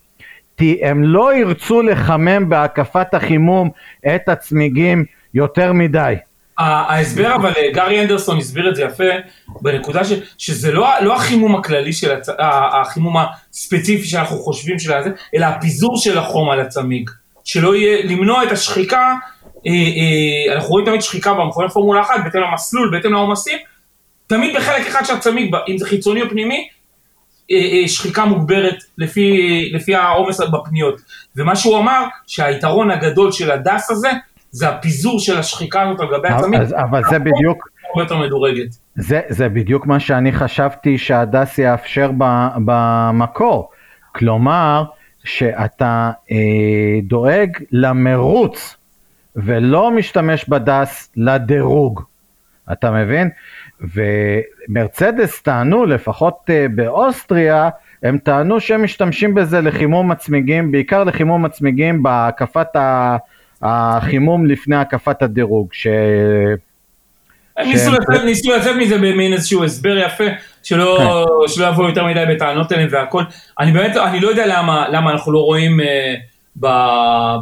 כי 0.57 0.79
הם 0.81 1.03
לא 1.03 1.35
ירצו 1.35 1.81
לחמם 1.81 2.49
בהקפת 2.49 3.13
החימום 3.13 3.69
את 4.15 4.29
הצמיגים 4.29 5.05
יותר 5.33 5.73
מדי. 5.73 6.15
ההסבר 6.57 7.35
אבל 7.35 7.51
אה, 7.57 7.71
גארי 7.73 8.01
אנדרסון 8.01 8.37
הסביר 8.37 8.69
את 8.69 8.75
זה 8.75 8.83
יפה 8.83 9.03
בנקודה 9.61 10.03
ש, 10.03 10.11
שזה 10.37 10.71
לא, 10.71 10.87
לא 11.01 11.15
החימום 11.15 11.55
הכללי 11.55 11.93
של 11.93 12.11
הצ... 12.11 12.29
החימום 12.81 13.15
הספציפי 13.17 14.05
שאנחנו 14.07 14.37
חושבים 14.37 14.79
של 14.79 14.93
הזה 14.93 15.09
אלא 15.35 15.45
הפיזור 15.45 15.97
של 15.97 16.17
החום 16.17 16.49
על 16.49 16.59
הצמיג 16.59 17.09
שלא 17.43 17.75
יהיה 17.75 18.05
למנוע 18.05 18.43
את 18.43 18.51
השחיקה 18.51 19.13
אה, 19.67 19.71
אה, 19.71 20.55
אנחנו 20.55 20.69
רואים 20.69 20.85
תמיד 20.85 21.01
שחיקה 21.01 21.33
במכוני 21.33 21.69
פורמולה 21.69 22.01
1 22.01 22.13
בהתאם 22.23 22.41
למסלול 22.41 22.91
בהתאם 22.91 23.11
לעומסים 23.11 23.57
תמיד 24.27 24.55
בחלק 24.55 24.87
אחד 24.87 25.05
של 25.05 25.13
הצמיג 25.13 25.55
אם 25.69 25.77
זה 25.77 25.85
חיצוני 25.85 26.21
או 26.21 26.29
פנימי 26.29 26.67
אה, 27.51 27.87
שחיקה 27.87 28.25
מוגברת 28.25 28.75
לפי, 28.97 29.69
לפי 29.73 29.95
העומס 29.95 30.39
בפניות 30.39 31.01
ומה 31.35 31.55
שהוא 31.55 31.79
אמר 31.79 32.05
שהיתרון 32.27 32.91
הגדול 32.91 33.31
של 33.31 33.51
הדס 33.51 33.91
הזה 33.91 34.09
זה 34.51 34.69
הפיזור 34.69 35.19
של 35.19 35.37
השחיקה 35.37 35.81
הזאת 35.81 35.99
על 35.99 36.07
גבי 36.17 36.27
הצמיג 36.27 36.61
אז, 36.61 36.73
אבל 36.73 37.01
זה 37.09 37.19
בדיוק, 37.19 37.67
הרבה 37.89 38.03
יותר 38.03 38.17
מדורגת. 38.17 38.75
זה, 38.95 39.21
זה 39.29 39.49
בדיוק 39.49 39.85
מה 39.85 39.99
שאני 39.99 40.31
חשבתי 40.31 40.97
שהדס 40.97 41.57
יאפשר 41.57 42.11
ב, 42.17 42.47
במקור. 42.65 43.69
כלומר, 44.15 44.83
שאתה 45.23 46.11
אה, 46.31 46.99
דואג 47.03 47.57
למרוץ 47.71 48.77
ולא 49.35 49.91
משתמש 49.91 50.49
בדס 50.49 51.11
לדירוג. 51.17 52.01
אתה 52.71 52.91
מבין? 52.91 53.29
ומרצדס 53.81 55.41
טענו, 55.41 55.85
לפחות 55.85 56.37
אה, 56.49 56.65
באוסטריה, 56.75 57.69
הם 58.03 58.17
טענו 58.17 58.59
שהם 58.59 58.83
משתמשים 58.83 59.35
בזה 59.35 59.61
לחימום 59.61 60.11
הצמיגים, 60.11 60.71
בעיקר 60.71 61.03
לחימום 61.03 61.45
הצמיגים 61.45 62.03
בהקפת 62.03 62.75
ה- 62.75 63.17
החימום 63.61 64.45
לפני 64.45 64.75
הקפת 64.75 65.21
הדירוג. 65.21 65.67
ש... 65.71 65.87
הם 67.57 67.67
ניסו 67.69 67.91
לצאת- 67.91 68.23
ניסו 68.25 68.51
לצאת 68.51 68.75
מזה 68.75 68.97
במין 68.97 69.33
איזשהו 69.33 69.63
הסבר 69.63 69.97
יפה, 69.97 70.23
שלא 70.63 70.99
שלא 71.47 71.65
יבואו 71.67 71.87
יותר 71.87 72.05
מדי 72.05 72.23
בטענות 72.29 72.71
אליהם 72.71 72.87
והכל. 72.91 73.23
אני 73.59 73.71
באמת, 73.71 73.97
אני 73.97 74.19
לא 74.19 74.27
יודע 74.29 74.45
למה 74.47 74.85
למה 74.89 75.11
אנחנו 75.11 75.31
לא 75.31 75.39
רואים 75.39 75.79
אה, 75.81 76.15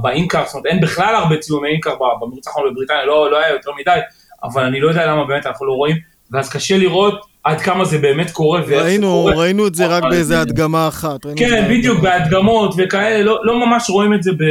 באינקר, 0.02 0.44
זאת 0.46 0.54
אומרת 0.54 0.66
אין 0.66 0.82
בכלל 0.82 1.16
הרבה 1.16 1.38
צילומי 1.38 1.70
אינקר 1.70 1.96
במרוץ 2.22 2.48
האחרון 2.48 2.72
בבריטניה, 2.74 3.06
לא 3.06 3.32
לא 3.32 3.38
היה 3.38 3.50
יותר 3.54 3.72
מדי, 3.82 4.00
אבל 4.44 4.64
אני 4.64 4.80
לא 4.80 4.90
יודע 4.90 5.06
למה 5.08 5.26
באמת 5.26 5.46
אנחנו 5.46 5.66
לא 5.66 5.72
רואים, 5.74 5.96
ואז 6.32 6.50
קשה 6.50 6.78
לראות 6.78 7.14
עד 7.44 7.62
כמה 7.62 7.86
זה 7.86 7.98
באמת 7.98 8.32
קורה. 8.32 8.60
ואיך 8.68 8.70
זה 8.82 8.86
ראינו, 8.88 9.08
קורה. 9.08 9.34
ראינו 9.36 9.68
את 9.68 9.76
זה 9.76 9.86
רק 9.88 10.04
באיזה 10.04 10.24
זה- 10.24 10.42
הדגמה 10.42 10.88
אחת. 10.88 11.20
כן, 11.36 11.66
בדיוק. 11.70 12.00
בהדגמות 12.00 12.74
וכאלה, 12.78 13.24
לא 13.24 13.40
לא 13.44 13.66
ממש 13.66 13.90
רואים 13.90 14.14
את 14.14 14.24
זה 14.24 14.32
ב... 14.32 14.44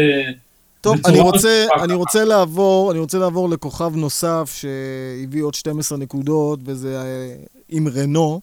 טוב, 0.81 0.97
אני 1.07 1.21
רוצה. 1.21 1.67
אני 1.83 1.95
רוצה 1.95 2.25
לעבור, 2.25 2.91
אני 2.91 2.99
רוצה 2.99 3.19
לעבור 3.19 3.49
לכוכב 3.49 3.97
נוסף 3.97 4.53
שהביא 4.55 5.43
עוד 5.43 5.55
12 5.55 5.99
נקודות, 5.99 6.61
וזה 6.65 7.03
אה, 7.03 7.37
עם 7.69 7.89
רנו, 7.89 8.41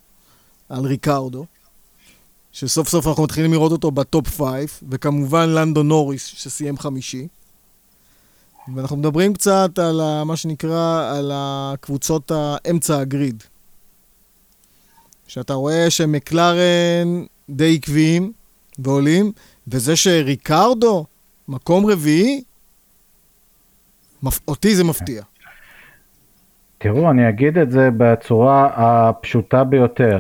על 0.70 0.86
ריקרדו, 0.86 1.46
שסוף 2.52 2.90
סוף 2.90 3.08
אנחנו 3.08 3.24
מתחילים 3.24 3.54
לראות 3.54 3.72
אותו 3.72 3.92
בטופ 3.92 4.42
5, 4.42 4.84
וכמובן 4.90 5.50
לנדו 5.50 5.84
נוריס, 5.84 6.26
שסיים 6.26 6.78
חמישי. 6.78 7.28
ואנחנו 8.76 8.98
מדברים 8.98 9.34
קצת 9.34 9.80
על 9.80 10.02
ה, 10.02 10.24
מה 10.24 10.36
שנקרא, 10.38 11.14
על 11.18 11.32
הקבוצות 11.34 12.32
האמצע 12.36 13.00
הגריד. 13.00 13.44
שאתה 15.28 15.54
רואה 15.54 15.90
שמקלרן 15.90 17.26
די 17.50 17.76
עקביים 17.76 18.32
ועולים, 18.80 19.32
וזה 19.68 19.96
שריקרדו 19.96 21.06
מקום 21.50 21.86
רביעי, 21.86 22.44
מפ... 24.24 24.40
אותי 24.48 24.76
זה 24.76 24.84
מפתיע. 24.84 25.24
תראו, 26.78 27.10
אני 27.12 27.30
אגיד 27.30 27.58
את 27.58 27.72
זה 27.72 27.90
בצורה 27.98 28.70
הפשוטה 28.76 29.64
ביותר. 29.64 30.20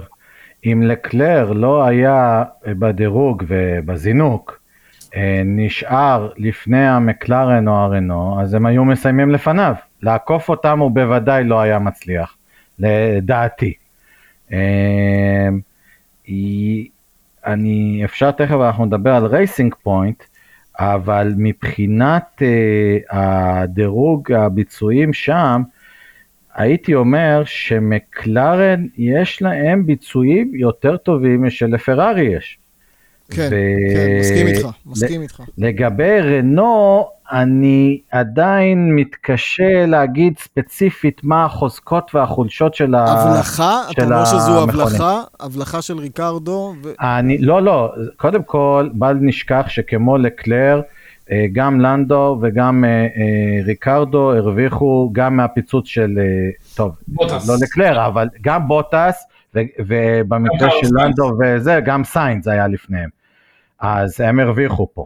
אם 0.66 0.82
לקלר 0.86 1.52
לא 1.52 1.86
היה 1.86 2.44
בדירוג 2.66 3.44
ובזינוק 3.48 4.60
אה, 5.16 5.42
נשאר 5.46 6.30
לפני 6.38 6.88
המקלרן 6.88 7.68
או 7.68 7.74
הרנו, 7.74 8.42
אז 8.42 8.54
הם 8.54 8.66
היו 8.66 8.86
מסיימים 8.86 9.32
לפניו. 9.32 9.74
לעקוף 10.02 10.50
אותם 10.50 10.80
הוא 10.80 10.92
בוודאי 10.92 11.44
לא 11.44 11.62
היה 11.62 11.80
מצליח, 11.80 12.38
לדעתי. 12.80 13.74
אה, 14.52 15.50
אני, 17.46 18.02
אפשר 18.06 18.32
תכף, 18.32 18.56
אנחנו 18.66 18.86
נדבר 18.86 19.16
על 19.16 19.26
רייסינג 19.26 19.76
פוינט, 19.84 20.24
אבל 20.80 21.34
מבחינת 21.38 22.42
אה, 22.42 22.98
הדירוג 23.10 24.32
הביצועים 24.32 25.13
שם, 25.13 25.62
הייתי 26.56 26.96
אומר 26.96 27.44
שמקלרן 27.46 28.88
יש 28.98 29.42
להם 29.42 29.86
ביצועים 29.86 30.56
יותר 30.56 30.98
טובים 30.98 31.44
משלפרארי 31.44 32.26
יש. 32.26 32.60
כן, 33.32 33.50
ו- 33.52 33.94
כן, 33.94 34.20
מסכים 34.20 34.48
איתך, 34.48 34.68
מסכים 34.86 35.22
איתך. 35.22 35.44
לגבי 35.58 36.22
רנו, 36.22 37.08
אני 37.32 38.00
עדיין 38.12 38.96
מתקשה 38.96 39.86
להגיד 39.86 40.34
ספציפית 40.40 41.22
מה 41.24 41.46
החוזקות 41.46 42.16
והחולשות 42.16 42.76
של 42.76 42.96
ה... 42.96 43.06
הבלחה, 43.06 43.82
אתה 43.92 44.02
של 44.02 44.13
אומר 44.13 44.26
שזו 44.26 44.63
המכונית. 44.63 44.88
הבלחה, 44.88 45.22
הבלחה 45.40 45.82
של 45.82 45.98
ריקרדו, 45.98 46.74
ו... 46.84 46.92
אני, 47.02 47.38
לא, 47.38 47.62
לא, 47.62 47.94
קודם 48.18 48.44
כל, 48.44 48.90
בל 48.94 49.18
נשכח 49.22 49.66
שכמו 49.68 50.18
לקלר, 50.18 50.82
אה, 51.32 51.46
גם 51.54 51.82
לנדו 51.82 52.38
וגם 52.42 52.86
אה, 52.86 52.90
אה, 52.90 53.63
ריקרדו 53.66 54.34
הרוויחו 54.34 55.10
גם 55.12 55.38
מהפיצוץ 55.38 55.88
של, 55.88 56.20
טוב, 56.76 56.96
בוטס. 57.08 57.50
לא 57.50 57.56
לקלר, 57.62 58.06
אבל 58.06 58.28
גם 58.42 58.68
בוטס, 58.68 59.26
ובמקרה 59.80 60.70
של. 60.82 60.88
לנדו 60.92 61.32
וזה, 61.40 61.80
גם 61.86 62.04
סיינס 62.04 62.48
היה 62.48 62.68
לפניהם. 62.68 63.17
אז 63.80 64.22
הם 64.22 64.40
הרוויחו 64.40 64.88
פה. 64.94 65.06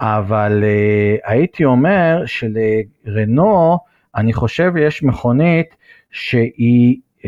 אבל 0.00 0.64
uh, 0.64 1.30
הייתי 1.30 1.64
אומר 1.64 2.22
שלרנו, 2.26 3.78
אני 4.16 4.32
חושב 4.32 4.72
יש 4.76 5.02
מכונית 5.02 5.76
שהיא 6.10 6.96
uh, 7.18 7.26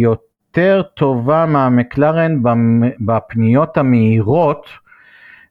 יותר 0.00 0.82
טובה 0.82 1.46
מהמקלרן 1.46 2.42
בפניות 3.00 3.76
המהירות, 3.76 4.66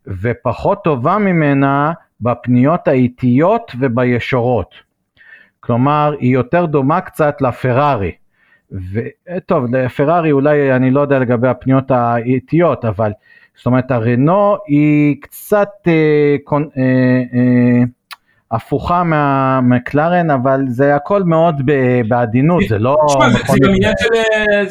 ופחות 0.08 0.84
טובה 0.84 1.18
ממנה 1.18 1.91
בפניות 2.22 2.88
האיטיות 2.88 3.72
ובישורות. 3.80 4.76
כלומר, 5.60 6.15
היא 6.20 6.34
יותר 6.34 6.65
דומה 6.65 7.02
קצת 7.02 7.41
לפרארי. 7.41 8.12
וטוב, 8.72 9.76
לפרארי 9.76 10.32
אולי 10.32 10.76
אני 10.76 10.91
לא 10.91 11.02
יודע 11.02 11.20
לגבי 11.20 11.48
הפניות 11.48 11.91
האיטיות, 11.91 12.86
אבל 12.86 13.12
זאת 13.58 13.65
אומרת 13.65 13.91
הרנו 13.91 14.56
היא 14.68 15.15
קצת 15.22 15.70
אה, 15.88 16.36
קונ, 16.44 16.63
אה, 16.78 16.84
אה, 16.84 17.84
הפוכה 18.52 19.04
מהמקלרן, 19.04 20.30
אבל 20.32 20.62
זה 20.68 20.96
הכל 20.96 21.24
מאוד 21.24 21.62
בעדינות, 22.08 22.63
זה 22.70 22.80
לא... 22.80 22.96
תשמע, 23.08 23.30
זה 23.30 23.58
גם 23.62 23.72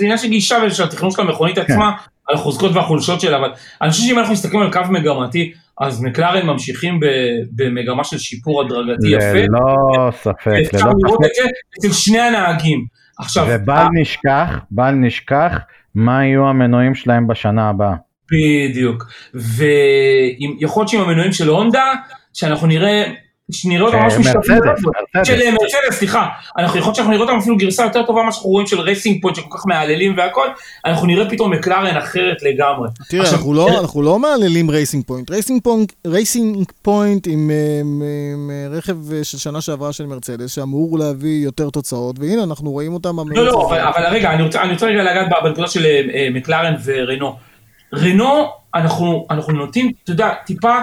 עניין 0.01 0.19
של 0.19 0.29
גישה 0.29 0.57
ושל 0.67 0.83
התכנון 0.85 1.11
של 1.11 1.23
המכונית 1.23 1.59
כן. 1.59 1.63
עצמה, 1.63 1.93
על 2.29 2.35
החוזקות 2.35 2.73
והחולשות 2.75 3.21
שלה, 3.21 3.37
אבל 3.37 3.53
אני 3.83 3.91
חושב 3.91 4.03
שאם 4.03 4.19
אנחנו 4.19 4.33
מסתכלים 4.33 4.63
על 4.63 4.73
קו 4.73 4.81
מגמתי, 4.91 5.53
אז 5.81 6.03
מקלרן 6.03 6.47
ממשיכים 6.47 7.01
במגמה 7.53 8.05
של 8.05 8.19
שיפור 8.19 8.63
הדרגתי 8.63 9.09
יפה. 9.09 9.33
ללא 9.33 10.11
ספק. 10.11 10.53
אפשר 10.75 10.91
לראות 11.05 11.21
את 11.25 11.31
זה 11.35 11.49
אצל 11.79 11.93
שני 11.93 12.21
הנהגים. 12.21 12.85
עכשיו... 13.19 13.47
ובל 13.49 13.87
נשכח, 14.01 14.59
בל 14.71 14.91
נשכח, 14.91 15.59
מה 15.95 16.27
יהיו 16.27 16.49
המנועים 16.49 16.95
שלהם 16.95 17.27
בשנה 17.27 17.69
הבאה. 17.69 17.95
בדיוק. 18.35 19.05
ויכול 19.35 20.81
להיות 20.81 20.89
שעם 20.89 21.01
המנועים 21.01 21.33
של 21.33 21.49
הונדה, 21.49 21.93
שאנחנו 22.33 22.67
נראה 22.67 23.05
שנראה 23.53 23.87
אותם 23.87 23.99
ממש 23.99 24.15
משתפים, 24.15 24.59
של 25.25 25.41
אה, 25.43 25.51
מרצדס, 25.51 25.99
סליחה, 25.99 26.29
אנחנו 26.59 26.79
יכול 26.79 26.89
להיות 26.89 26.97
שאנחנו 26.97 27.13
נראה 27.13 27.25
אותם 27.25 27.37
אפילו 27.39 27.57
גרסה 27.57 27.83
יותר 27.83 28.03
טובה 28.03 28.23
ממה 28.23 28.33
שאנחנו 28.33 28.51
רואים 28.51 28.67
של 28.67 28.81
רייסינג 28.81 29.23
פוינט 29.23 29.37
שכל 29.37 29.49
כך 29.59 29.67
מהללים 29.67 30.15
והכל, 30.17 30.49
אנחנו 30.85 31.07
נראה 31.07 31.31
פתאום 31.31 31.53
מקלרן 31.53 31.97
אחרת 31.97 32.43
לגמרי. 32.43 32.89
תראה, 33.09 33.31
אנחנו 33.31 33.55
לא, 33.55 33.81
אנחנו 33.81 34.03
לא 34.03 34.19
מהללים 34.19 34.71
רייסינג 34.71 35.05
פוינט, 35.05 35.31
רייסינג 36.07 36.71
פוינט 36.83 37.27
עם 37.27 37.51
רכב 38.71 38.97
של 39.23 39.39
שנה 39.39 39.61
שעברה 39.61 39.93
של 39.93 40.07
מרצדס, 40.07 40.55
שאמור 40.55 40.99
להביא 40.99 41.45
יותר 41.45 41.71
תוצאות, 41.71 42.17
והנה 42.19 42.43
אנחנו 42.43 42.71
רואים 42.71 42.95
אותם. 42.95 43.17
לא, 43.31 43.47
לא, 43.47 43.71
אבל 43.89 44.07
רגע, 44.07 44.33
אני 44.33 44.43
רוצה 44.43 44.87
רגע 44.87 45.03
לגעת 45.03 45.27
בנקודה 45.45 45.67
של 45.69 45.87
אה, 45.87 46.29
מקלרן 46.31 46.75
ורנו. 46.85 47.54
רנו, 47.97 48.53
אנחנו 49.31 49.53
נוטים, 49.53 49.93
אתה 50.05 50.13
יודע, 50.13 50.35
טיפה, 50.47 50.75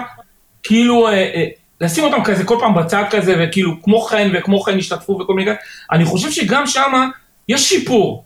כאילו, 0.62 1.08
אה, 1.08 1.46
לשים 1.80 2.04
אותם 2.04 2.24
כזה 2.24 2.44
כל 2.44 2.56
פעם 2.60 2.74
בצד 2.74 3.04
כזה, 3.10 3.34
וכאילו 3.40 3.82
כמו 3.82 4.00
כן 4.02 4.30
וכמו 4.34 4.60
כן 4.60 4.78
השתתפו 4.78 5.12
וכל 5.12 5.34
מיני 5.34 5.46
כאלה, 5.46 5.56
אני 5.92 6.04
חושב 6.04 6.30
שגם 6.30 6.66
שמה 6.66 7.08
יש 7.48 7.68
שיפור. 7.68 8.24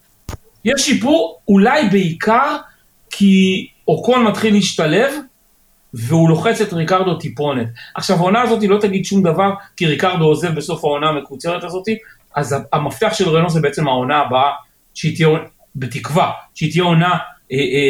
יש 0.65 0.83
שיפור 0.83 1.41
אולי 1.49 1.89
בעיקר 1.89 2.57
כי 3.11 3.67
אוקון 3.89 4.25
מתחיל 4.25 4.55
להשתלב, 4.55 5.13
והוא 5.95 6.29
לוחץ 6.29 6.61
את 6.61 6.73
ריקרדו 6.73 7.15
טיפונת. 7.15 7.67
עכשיו 7.95 8.17
העונה 8.17 8.43
הזאת 8.43 8.63
לא 8.63 8.79
תגיד 8.81 9.05
שום 9.05 9.23
דבר, 9.23 9.51
כי 9.77 9.87
ריקרדו 9.87 10.25
עוזב 10.25 10.55
בסוף 10.55 10.85
העונה 10.85 11.09
המקוצרת 11.09 11.65
הזאת, 11.65 11.85
אז 12.35 12.57
המפתח 12.73 13.15
של 13.15 13.29
רנו 13.29 13.51
זה 13.51 13.61
בעצם 13.61 13.89
העונה 13.89 14.19
הבאה, 14.19 14.51
שהיא 14.95 15.17
תהיה, 15.17 15.29
בתקווה, 15.77 16.31
שהיא 16.55 16.71
תהיה 16.71 16.85
עונה 16.85 17.11
אה, 17.11 17.15
אה, 17.15 17.19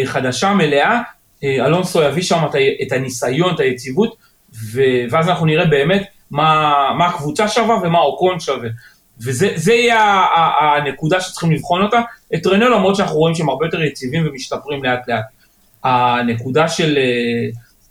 חדשה, 0.05 0.55
מלאה, 0.55 1.01
אה, 1.45 1.67
אלונסו 1.67 2.03
יביא 2.03 2.23
שם 2.23 2.39
את, 2.83 2.93
הניסיון, 2.93 3.55
את 3.55 3.61
היציבות. 3.61 4.17
ואז 5.11 5.29
אנחנו 5.29 5.47
נראה 5.47 5.67
באמת 5.67 6.07
מה, 6.31 6.75
מה 6.99 7.07
הקבוצה 7.07 7.49
שווה 7.49 7.77
ומה 7.83 7.99
אוקון 7.99 8.41
שווה. 8.41 8.69
וזה 9.25 9.73
יהיה 9.73 10.27
הנקודה 10.61 11.21
שצריכים 11.21 11.53
לבחון 11.53 11.83
אותה. 11.83 12.01
את 12.35 12.47
רנו 12.47 12.69
למרות 12.69 12.97
שאנחנו 12.97 13.17
רואים 13.17 13.35
שהם 13.35 13.49
הרבה 13.49 13.67
יותר 13.67 13.83
יציבים 13.83 14.27
ומשתפרים 14.27 14.85
לאט 14.85 15.09
לאט. 15.09 15.25
הנקודה 15.85 16.69
של, 16.69 16.99
אה, 16.99 17.49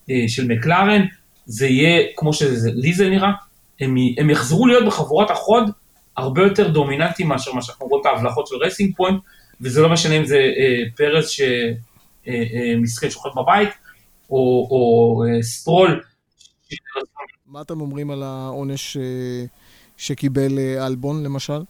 אה, 0.10 0.24
של 0.28 0.48
מקלרן, 0.48 1.06
זה 1.46 1.68
יהיה, 1.68 2.04
כמו 2.16 2.34
שלי 2.34 2.94
זה 2.94 3.10
נראה, 3.10 3.32
הם, 3.82 3.96
הם 4.18 4.30
יחזרו 4.30 4.68
להיות 4.68 4.86
בחבורת 4.86 5.32
החוד 5.32 5.72
הרבה 6.18 6.42
יותר 6.42 6.68
דומיננטיים 6.70 7.30
מאשר 7.30 7.54
מה 7.54 7.62
שאנחנו 7.62 7.88
רואים 7.88 8.02
את 8.02 8.06
ההבלחות 8.06 8.48
של 8.48 8.56
רייסינג 8.56 8.96
פוינט, 8.96 9.20
וזה 9.62 9.82
לא 9.82 9.90
משנה 9.90 10.18
אם 10.18 10.26
זה 10.26 10.38
אה, 10.38 10.84
פרז 10.96 11.30
שמסכן 11.30 13.06
אה, 13.06 13.10
אה, 13.10 13.12
שוכב 13.12 13.30
בבית, 13.42 13.70
או, 14.30 14.68
או 14.72 15.24
אה, 15.28 15.44
סטרול 15.44 16.02
מה 17.48 17.62
אתם 17.62 17.82
אומרים 17.82 18.12
על 18.12 18.24
העונש 18.24 18.98
אה, 18.98 19.46
שקיבל 19.98 20.60
אה, 20.60 20.88
אלבון 20.88 21.24
למשל? 21.24 21.62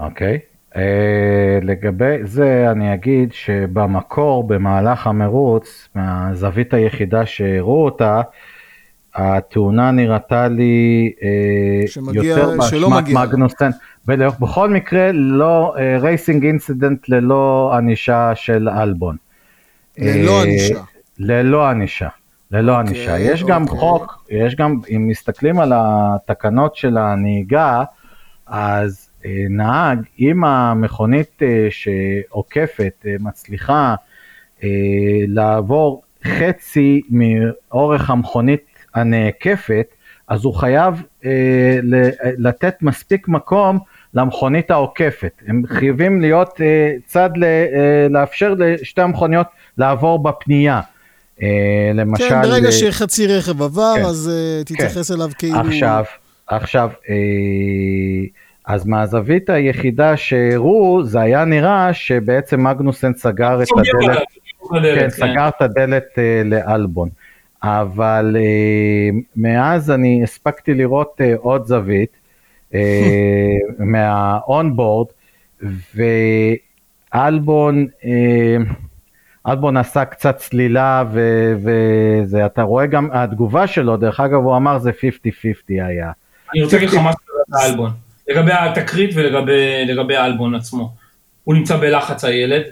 אוקיי. 0.00 0.36
Okay. 0.36 0.56
uh, 0.76 0.78
לגבי 1.62 2.16
זה 2.24 2.66
אני 2.70 2.94
אגיד 2.94 3.32
שבמקור, 3.32 4.44
במהלך 4.44 5.06
המרוץ, 5.06 5.88
מהזווית 5.94 6.74
היחידה 6.74 7.26
שהראו 7.26 7.84
אותה, 7.84 8.22
התאונה 9.14 9.90
נראתה 9.90 10.48
לי 10.48 11.12
אה, 11.16 11.90
שמגיע, 11.90 12.22
יותר 12.24 12.56
באשמת 12.56 13.08
מגנוסן. 13.08 13.70
בדיוק, 14.06 14.38
בכל 14.38 14.70
מקרה, 14.70 15.12
לא, 15.12 15.74
racing 16.00 16.42
אה, 16.42 16.46
incident 16.46 17.08
ללא 17.08 17.72
ענישה 17.76 18.34
של 18.34 18.68
אלבון. 18.68 19.16
ללא 19.98 20.42
ענישה. 20.42 20.80
ללא 21.18 21.68
ענישה. 21.68 22.08
ללא 22.50 22.76
okay, 22.76 22.80
ענישה. 22.80 23.16
Okay, 23.16 23.20
יש 23.20 23.42
okay. 23.42 23.46
גם 23.46 23.62
אוקיי. 23.62 23.78
חוק, 23.78 24.24
יש 24.30 24.54
גם, 24.56 24.80
אם 24.96 25.08
מסתכלים 25.08 25.58
על 25.58 25.72
התקנות 25.74 26.76
של 26.76 26.98
הנהיגה, 26.98 27.84
אז 28.46 29.10
אה, 29.24 29.44
נהג, 29.50 29.98
אם 30.18 30.44
המכונית 30.44 31.42
אה, 31.42 31.68
שעוקפת 31.70 33.04
אה, 33.06 33.14
מצליחה 33.20 33.94
אה, 34.64 34.68
לעבור 35.28 36.02
חצי 36.24 37.02
מאורך 37.10 38.10
המכונית 38.10 38.66
הנעקפת, 38.94 39.86
אז 40.28 40.44
הוא 40.44 40.54
חייב 40.54 41.02
אה, 41.24 41.78
לתת 42.38 42.82
מספיק 42.82 43.28
מקום 43.28 43.78
למכונית 44.16 44.70
העוקפת. 44.70 45.42
הם 45.46 45.62
חייבים 45.66 46.20
להיות 46.20 46.60
אה, 46.60 46.92
צד, 47.06 47.30
ל, 47.36 47.44
אה, 47.44 48.06
לאפשר 48.10 48.54
לשתי 48.58 49.00
המכוניות 49.00 49.46
לעבור 49.78 50.22
בפנייה. 50.22 50.80
אה, 51.42 51.48
למשל... 51.94 52.28
כן, 52.28 52.42
ברגע 52.42 52.72
שחצי 52.72 53.26
רכב 53.26 53.62
עבר, 53.62 53.92
כן, 53.96 54.04
אז 54.04 54.30
uh, 54.32 54.64
תתייחס 54.64 55.10
כן. 55.10 55.14
אליו 55.14 55.30
כאילו... 55.38 55.58
עכשיו, 55.58 56.04
עכשיו, 56.46 56.90
uh, 57.02 57.08
אז 58.66 58.86
מהזווית 58.86 59.50
היחידה 59.50 60.16
שהראו, 60.16 61.04
זה 61.04 61.20
היה 61.20 61.44
נראה 61.44 61.92
שבעצם 61.92 62.66
מגנוסן 62.66 63.14
סגר 63.14 63.62
את 63.62 63.68
הדלת, 63.78 64.18
כן, 64.72 65.00
כן, 65.00 65.10
סגר 65.10 65.48
את 65.48 65.62
הדלת 65.62 66.04
uh, 66.14 66.18
לאלבון. 66.44 67.08
אבל 67.62 68.36
uh, 68.38 69.16
מאז 69.36 69.90
אני 69.90 70.20
הספקתי 70.22 70.74
לראות 70.74 71.20
uh, 71.20 71.38
עוד 71.38 71.66
זווית 71.66 72.25
מהאונבורד, 73.78 75.06
ואלבון, 77.14 77.86
uh, 78.00 78.06
אלבון 79.48 79.76
עשה 79.76 80.04
קצת 80.04 80.36
צלילה 80.36 81.04
וזה, 81.62 82.46
אתה 82.46 82.62
רואה 82.62 82.86
גם, 82.86 83.08
התגובה 83.12 83.66
שלו, 83.66 83.96
דרך 83.96 84.20
אגב 84.20 84.40
הוא 84.44 84.56
אמר 84.56 84.78
זה 84.78 84.90
50-50 84.90 84.94
היה. 85.68 86.10
אני 86.54 86.62
רוצה 86.62 86.76
להגיד 86.76 86.88
לך 86.88 86.94
משהו 86.94 87.20
לגבי 87.48 87.62
האלבון, 87.62 87.90
לגבי 88.28 88.52
התקרית 88.52 89.10
ולגבי 89.14 90.16
האלבון 90.16 90.54
עצמו. 90.54 90.94
הוא 91.44 91.54
נמצא 91.54 91.76
בלחץ 91.76 92.24
הילד, 92.24 92.62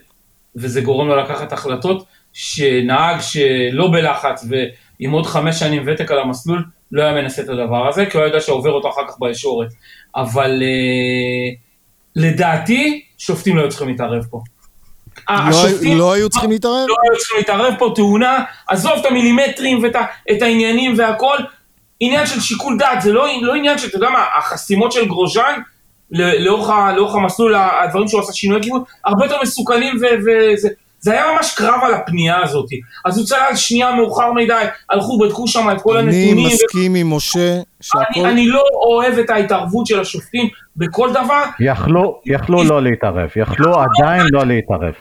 וזה 0.57 0.81
גורם 0.81 1.09
לו 1.09 1.17
לקחת 1.17 1.53
החלטות 1.53 2.07
שנהג 2.33 3.21
שלא 3.21 3.91
בלחץ 3.93 4.47
ועם 4.49 5.11
עוד 5.11 5.27
חמש 5.27 5.59
שנים 5.59 5.83
ותק 5.87 6.11
על 6.11 6.19
המסלול, 6.19 6.65
לא 6.95 7.03
היה 7.03 7.13
מנסה 7.13 7.43
את 7.43 7.49
הדבר 7.49 7.89
הזה, 7.89 8.07
כי 8.07 8.17
הוא 8.17 8.27
יודע 8.27 8.41
שעובר 8.41 8.71
אותו 8.73 8.91
אחר 8.91 9.09
כך 9.09 9.15
בישורת. 9.21 9.69
אבל 10.17 10.63
uh, 10.63 11.57
לדעתי, 12.17 13.05
שופטים 13.19 13.57
לא 13.57 13.63
היו 13.63 13.69
צריכים 13.69 13.89
להתערב 13.89 14.25
פה. 14.31 14.41
השופטים 15.29 15.99
לא 15.99 16.13
היו 16.13 16.29
צריכים 16.29 16.51
להתערב? 16.51 16.87
לא 16.89 16.95
היו 17.03 17.19
צריכים 17.19 17.37
להתערב 17.39 17.75
פה, 17.79 17.93
תאונה, 17.95 18.45
עזוב 18.69 18.93
את 19.01 19.07
המילימטרים 19.07 19.83
ואת 19.83 20.43
העניינים 20.43 20.95
והכל, 20.99 21.37
עניין 22.01 22.27
של 22.27 22.41
שיקול 22.41 22.79
דעת, 22.79 23.03
זה 23.03 23.13
לא, 23.13 23.27
לא 23.43 23.55
עניין 23.55 23.79
של, 23.79 23.89
אתה 23.89 23.97
יודע 23.97 24.11
מה, 24.11 24.25
החסימות 24.39 24.93
של 24.93 25.07
גרוז'אן, 25.07 25.61
לאורך 26.11 27.15
המסלול, 27.15 27.55
הדברים 27.55 28.09
שהוא 28.09 28.21
עשה 28.21 28.33
שינוי 28.33 28.63
כיוון, 28.63 28.83
הרבה 29.05 29.25
יותר 29.25 29.37
מסוכנים 29.43 29.97
וזה, 29.97 30.69
זה 31.05 31.13
היה 31.13 31.33
ממש 31.35 31.55
קרב 31.57 31.81
על 31.83 31.95
הפנייה 31.95 32.43
הזאת. 32.43 32.67
אז 33.05 33.19
הוא 33.19 33.27
צלל 33.27 33.57
שנייה 33.57 33.93
מאוחר 33.93 34.33
מדי, 34.33 34.65
הלכו, 34.91 35.19
בדקו 35.19 35.49
שם 35.49 35.71
את 35.73 35.83
כל 35.83 35.97
הנתונים. 35.97 36.47
אני 36.47 36.55
מסכים 36.55 36.93
ו... 36.93 36.97
עם 36.97 37.17
משה 37.17 37.61
שהכל... 37.81 38.03
אני, 38.21 38.25
אני 38.25 38.47
לא 38.47 38.63
אוהב 38.89 39.19
את 39.19 39.31
ההתערבות 39.31 39.87
של 39.87 40.01
השופטים 40.01 40.49
בכל 40.77 41.11
דבר. 41.11 41.45
יכלו, 41.61 42.21
יכלו 42.27 42.65
לא 42.65 42.83
להתערב, 42.83 43.31
יכלו 43.37 43.75
עדיין 43.81 44.27
לא 44.33 44.47
להתערב. 44.47 44.93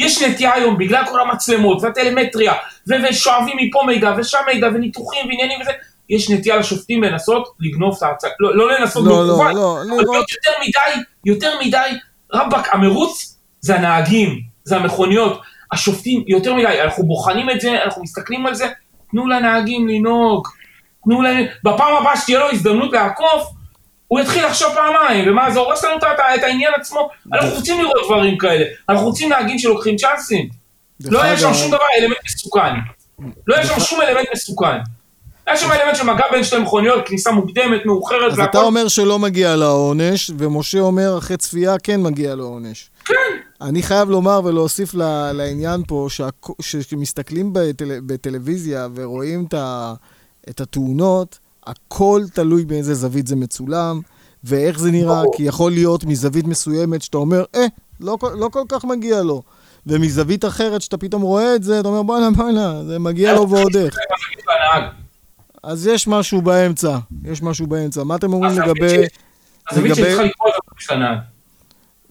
יש 0.00 0.22
נטייה 0.22 0.54
היום, 0.54 0.78
בגלל 0.78 1.02
כל 1.10 1.20
המצלמות 1.20 1.82
והטלמטריה, 1.82 2.54
ושואבים 2.88 3.56
מפה 3.60 3.82
מידע 3.86 4.14
ושם 4.18 4.38
מידע 4.46 4.68
וניתוחים 4.74 5.26
ועניינים 5.26 5.60
וזה, 5.60 5.70
יש 6.10 6.30
נטייה 6.30 6.56
לשופטים 6.56 7.02
לנסות 7.02 7.48
לגנוב 7.60 7.94
את 7.98 8.02
ההצעה, 8.02 8.30
לא, 8.40 8.56
לא 8.56 8.72
לנסות 8.72 9.04
לא, 9.06 9.26
לא, 9.26 9.38
לא, 9.38 9.54
לא, 9.54 9.96
לא. 9.96 10.14
יותר 10.14 10.50
מדי, 10.62 11.02
יותר 11.24 11.52
מדי, 11.64 11.98
רבאק, 12.32 12.74
המרוץ 12.74 13.38
זה 13.60 13.76
הנהגים. 13.76 14.51
זה 14.64 14.76
המכוניות. 14.76 15.40
השופטים, 15.72 16.24
יותר 16.26 16.54
מדי, 16.54 16.80
אנחנו 16.84 17.04
בוחנים 17.04 17.50
את 17.50 17.60
זה, 17.60 17.82
אנחנו 17.84 18.02
מסתכלים 18.02 18.46
על 18.46 18.54
זה, 18.54 18.66
תנו 19.10 19.26
לנהגים 19.26 19.88
לנהוג. 19.88 20.48
תנו 21.04 21.22
להם, 21.22 21.44
בפעם 21.64 21.96
הבאה 21.96 22.16
שתהיה 22.16 22.38
לו 22.38 22.50
הזדמנות 22.50 22.92
לעקוף, 22.92 23.50
הוא 24.08 24.20
יתחיל 24.20 24.46
לחשוב 24.46 24.74
פעמיים, 24.74 25.30
ומה 25.30 25.50
זה 25.50 25.58
הורס 25.58 25.84
לנו 25.84 25.96
את, 25.96 26.04
את 26.04 26.42
העניין 26.42 26.72
עצמו, 26.80 27.08
אנחנו 27.32 27.50
רוצים 27.54 27.80
לראות 27.80 28.06
דברים 28.06 28.38
כאלה, 28.38 28.64
אנחנו 28.88 29.06
רוצים 29.06 29.28
נהגים 29.28 29.58
שלוקחים 29.58 29.96
צ'אנסים. 29.96 30.48
לא 31.04 31.22
היה 31.22 31.38
שם 31.38 31.54
שום 31.54 31.68
דבר 31.68 31.84
אלמנט 31.98 32.18
מסוכן. 32.24 32.74
לא 33.46 33.54
היה 33.56 33.66
שם 33.66 33.80
שום 33.80 34.02
אלמנט 34.02 34.26
מסוכן. 34.32 34.78
היה 35.46 35.56
שם 35.56 35.72
אלמנט 35.72 35.96
של 35.96 36.04
מגע 36.04 36.24
בין 36.30 36.44
שתי 36.44 36.58
מכוניות, 36.58 37.06
כניסה 37.06 37.32
מוקדמת, 37.32 37.86
מאוחרת 37.86 38.32
אז 38.32 38.40
אתה 38.40 38.58
אומר 38.58 38.88
שלא 38.88 39.18
מגיע 39.18 39.56
לו 39.56 39.66
העונש, 39.66 40.30
ומשה 40.38 40.80
אומר 40.80 41.18
אחרי 41.18 41.36
צפייה 41.36 41.78
כן 41.82 42.02
מגיע 42.02 42.34
לו 42.34 42.44
עונש. 42.44 42.90
כן. 43.04 43.14
אני 43.62 43.82
חייב 43.82 44.10
לומר 44.10 44.40
ולהוסיף 44.44 44.94
לעניין 45.34 45.82
פה, 45.86 46.06
שכשמסתכלים 46.60 47.50
בטל, 47.52 48.00
בטלוויזיה 48.06 48.88
ורואים 48.94 49.46
את 50.48 50.60
התאונות, 50.60 51.38
הכל 51.66 52.22
תלוי 52.34 52.64
באיזה 52.64 52.94
זווית 52.94 53.26
זה 53.26 53.36
מצולם, 53.36 54.00
ואיך 54.44 54.78
זה 54.78 54.90
נראה, 54.90 55.22
כי 55.36 55.42
יכול 55.42 55.72
להיות 55.72 56.04
מזווית 56.04 56.46
מסוימת 56.46 57.02
שאתה 57.02 57.18
אומר, 57.18 57.44
אה, 57.54 57.66
לא, 58.00 58.18
לא 58.34 58.48
כל 58.52 58.62
כך 58.68 58.84
מגיע 58.84 59.22
לו. 59.22 59.42
ומזווית 59.86 60.44
אחרת, 60.44 60.82
שאתה 60.82 60.96
פתאום 60.96 61.22
רואה 61.22 61.54
את 61.54 61.62
זה, 61.62 61.80
אתה 61.80 61.88
אומר, 61.88 62.02
בואנה, 62.02 62.30
בואנה, 62.30 62.84
זה 62.84 62.98
מגיע 62.98 63.34
לו 63.34 63.50
ועוד 63.50 63.76
איך. 63.76 63.96
אז 65.62 65.86
יש 65.86 66.08
משהו 66.08 66.42
באמצע, 66.42 66.98
יש 67.24 67.42
משהו 67.42 67.66
באמצע. 67.66 68.04
מה 68.04 68.16
אתם 68.16 68.32
אומרים 68.32 68.58
לגבי... 68.58 68.96
הזווית 69.70 69.94
שצריכה 69.94 70.22
לקרוא 70.22 70.50
את 70.86 70.90
הנהג. 70.90 71.18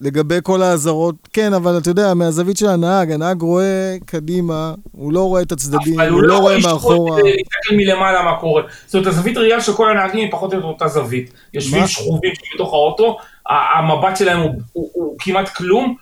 לגבי 0.02 0.38
כל 0.44 0.62
האזהרות, 0.62 1.16
כן, 1.34 1.54
אבל 1.54 1.78
אתה 1.78 1.90
יודע, 1.90 2.14
מהזווית 2.14 2.58
של 2.58 2.68
הנהג, 2.68 3.12
הנהג 3.12 3.42
רואה 3.42 3.96
קדימה, 4.06 4.74
הוא 4.92 5.14
לא 5.14 5.20
רואה 5.20 5.42
את 5.42 5.52
הצדדים, 5.52 6.00
הוא, 6.00 6.10
הוא 6.10 6.22
לא, 6.22 6.28
לא 6.28 6.38
רואה 6.38 6.58
מאחורה. 6.58 6.96
אבל 6.96 7.22
הוא 7.22 7.30
לא 7.30 7.36
להסתכל 7.38 7.76
מלמעלה 7.76 8.24
מה 8.24 8.40
קורה. 8.40 8.64
זאת 8.86 8.96
אומרת, 8.96 9.08
הזווית 9.08 9.38
ראייה 9.38 9.62
של 9.62 9.74
כל 9.74 9.92
הנהגים 9.92 10.20
היא 10.20 10.32
פחות 10.32 10.54
או 10.54 10.58
יותר 10.58 10.68
אותה 10.68 10.88
זווית. 10.88 11.34
יושבים 11.54 11.88
שכובים 11.88 12.32
בתוך 12.56 12.74
האוטו, 12.74 13.18
המבט 13.50 14.18
שלהם 14.18 14.40
הוא, 14.40 14.52
הוא, 14.74 14.90
הוא 14.94 15.16
כמעט 15.20 15.50
כלום, 15.50 15.96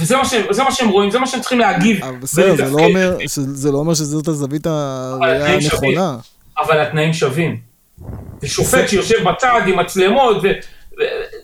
וזה 0.00 0.16
מה, 0.16 0.24
שהם, 0.24 0.44
מה 0.64 0.72
שהם 0.72 0.88
רואים, 0.88 1.10
זה 1.10 1.18
מה 1.18 1.26
שהם 1.26 1.40
צריכים 1.40 1.58
להגיב. 1.58 2.00
בסדר, 2.20 2.56
זה, 2.56 2.70
לא 2.70 2.78
אומר, 2.84 3.16
זה 3.36 3.72
לא 3.72 3.78
אומר 3.78 3.94
שזאת 3.94 4.28
הזווית 4.28 4.66
הראייה 4.66 5.54
הנכונה. 5.54 6.16
אבל 6.58 6.80
התנאים 6.80 7.12
שווים. 7.12 7.56
זה 8.40 8.48
שופט 8.48 8.88
שיושב 8.88 9.28
בצד 9.28 9.60
עם 9.66 9.78
מצלמות. 9.78 10.36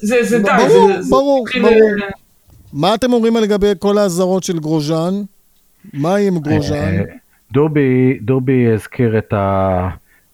זה, 0.01 0.23
זה 0.23 0.39
די, 0.39 0.51
ברור, 0.69 0.93
זה, 1.01 1.11
ברור, 1.11 1.45
זה 1.55 1.61
ברור. 1.61 1.91
מה 2.73 2.95
אתם 2.95 3.13
אומרים 3.13 3.37
לגבי 3.37 3.73
כל 3.79 3.99
האזהרות 3.99 4.43
של 4.43 4.59
גרוז'אן? 4.59 5.15
מה 5.95 6.17
עם 6.17 6.39
גרוז'אן? 6.39 6.95
אה, 6.95 7.03
דובי, 7.53 8.19
דובי 8.23 8.73
הזכיר 8.73 9.19
את 9.19 9.35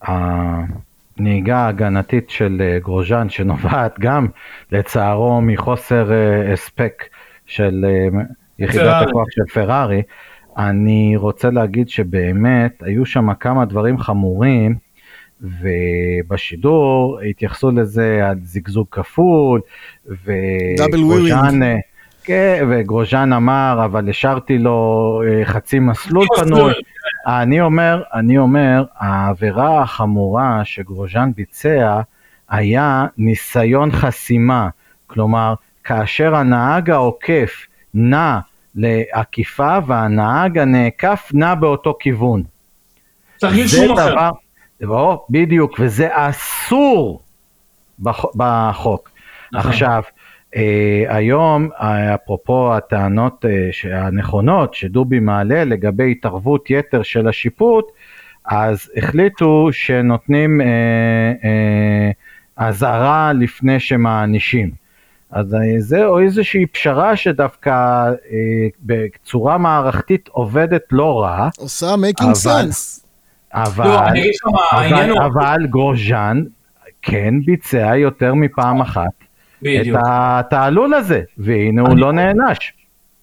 הנהיגה 0.03 1.57
ההגנתית 1.57 2.31
של 2.31 2.63
אה, 2.65 2.79
גרוז'אן, 2.79 3.29
שנובעת 3.29 3.95
גם, 4.01 4.27
לצערו, 4.73 5.41
מחוסר 5.41 6.13
אה, 6.13 6.53
הספק 6.53 7.03
של 7.47 7.85
יחידת 8.59 9.07
הכוח 9.09 9.27
של 9.31 9.55
פרארי. 9.55 10.03
אני 10.59 11.17
רוצה 11.17 11.51
להגיד 11.51 11.89
שבאמת 11.89 12.83
היו 12.83 13.07
שם 13.07 13.35
כמה 13.35 13.65
דברים 13.65 13.99
חמורים 13.99 14.77
ובשידור 15.41 17.21
התייחסו 17.31 17.71
לזה 17.71 18.29
על 18.29 18.37
זיגזוג 18.43 18.87
כפול, 18.91 19.61
וגרוז'אן, 20.07 21.61
כן, 22.25 22.67
וגרוז'אן 22.71 23.33
אמר, 23.33 23.83
אבל 23.85 24.11
השארתי 24.11 24.59
לו 24.59 25.21
אה, 25.27 25.45
חצי 25.45 25.79
מסלול 25.79 26.27
פנוי. 26.37 26.73
אני 27.27 27.61
אומר, 27.61 28.03
אני 28.15 28.39
אומר, 28.39 28.85
העבירה 28.99 29.83
החמורה 29.83 30.61
שגרוז'אן 30.65 31.31
ביצע 31.37 32.01
היה 32.49 33.07
ניסיון 33.19 33.93
חסימה. 33.93 34.69
כלומר, 35.07 35.55
כאשר 35.85 36.35
הנהג 36.35 36.91
העוקף 36.91 37.67
נע 37.95 38.39
לעקיפה 38.75 39.79
והנהג 39.87 40.59
הנעקף 40.59 41.31
נע 41.35 41.55
באותו 41.55 41.97
כיוון. 42.01 42.43
תרגיל 43.39 43.69
שום 43.69 43.99
אחר. 43.99 44.31
או, 44.85 45.27
בדיוק, 45.31 45.77
וזה 45.79 46.09
אסור 46.11 47.23
בחוק. 47.99 49.11
נכון. 49.53 49.71
עכשיו, 49.71 50.03
אה, 50.57 51.05
היום, 51.09 51.69
אפרופו 52.15 52.75
הטענות 52.75 53.45
אה, 53.45 54.07
הנכונות 54.07 54.75
שדובי 54.75 55.21
מעלה 55.21 55.65
לגבי 55.65 56.11
התערבות 56.11 56.71
יתר 56.71 57.03
של 57.03 57.29
השיפוט, 57.29 57.85
אז 58.45 58.91
החליטו 58.97 59.69
שנותנים 59.73 60.61
אזהרה 62.57 63.23
אה, 63.23 63.27
אה, 63.29 63.33
לפני 63.33 63.81
שמענישים. 63.81 64.85
אז 65.31 65.55
אה, 65.55 65.61
זהו 65.79 66.19
איזושהי 66.19 66.67
פשרה 66.67 67.17
שדווקא 67.17 67.71
אה, 67.71 68.67
בצורה 68.83 69.59
מערכתית 69.59 70.29
עובדת 70.29 70.83
לא 70.91 71.23
רע. 71.23 71.49
עושה 71.59 71.95
making 71.95 72.25
אבל, 72.25 72.33
sense. 72.33 73.04
אבל, 73.55 73.87
לא, 73.87 73.99
אבל. 74.73 75.13
אבל 75.27 75.67
גרוז'אן 75.67 76.43
כן 77.03 77.35
ביצע 77.45 77.97
יותר 77.97 78.35
מפעם 78.35 78.81
אחת 78.81 79.25
בדיוק. 79.63 79.99
את 79.99 80.03
התעלול 80.07 80.95
הזה, 80.95 81.23
והנה 81.39 81.83
הוא 81.83 81.99
לא 81.99 82.13
נענש. 82.13 82.73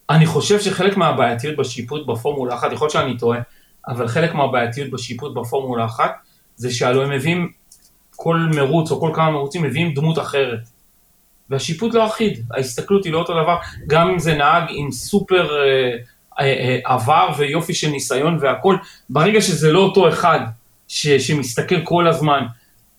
אני 0.09 0.25
חושב 0.25 0.59
שחלק 0.59 0.97
מהבעייתיות 0.97 1.57
בשיפוט 1.57 2.07
בפורמולה 2.07 2.55
אחת, 2.55 2.71
יכול 2.71 2.85
להיות 2.85 2.91
שאני 2.91 3.17
טועה, 3.17 3.39
אבל 3.87 4.07
חלק 4.07 4.33
מהבעייתיות 4.33 4.89
בשיפוט 4.89 5.35
בפורמולה 5.35 5.85
אחת, 5.85 6.11
זה 6.55 6.73
שהלוא 6.73 7.03
הם 7.03 7.11
מביאים 7.11 7.51
כל 8.15 8.37
מרוץ 8.55 8.91
או 8.91 8.99
כל 8.99 9.11
כמה 9.13 9.31
מרוצים 9.31 9.63
מביאים 9.63 9.93
דמות 9.93 10.19
אחרת. 10.19 10.59
והשיפוט 11.49 11.93
לא 11.93 12.07
אחיד, 12.07 12.45
ההסתכלות 12.53 13.05
היא 13.05 13.13
לא 13.13 13.17
אותו 13.17 13.33
דבר, 13.43 13.57
גם 13.87 14.09
אם 14.09 14.19
זה 14.19 14.35
נהג 14.35 14.63
עם 14.69 14.91
סופר... 14.91 15.49
אה, 16.41 16.45
אה, 16.45 16.79
עבר 16.83 17.29
ויופי 17.37 17.73
של 17.73 17.89
ניסיון 17.89 18.37
והכל, 18.41 18.75
ברגע 19.09 19.41
שזה 19.41 19.71
לא 19.71 19.79
אותו 19.79 20.09
אחד 20.09 20.39
ש, 20.87 21.07
שמסתכל 21.07 21.81
כל 21.83 22.07
הזמן 22.07 22.45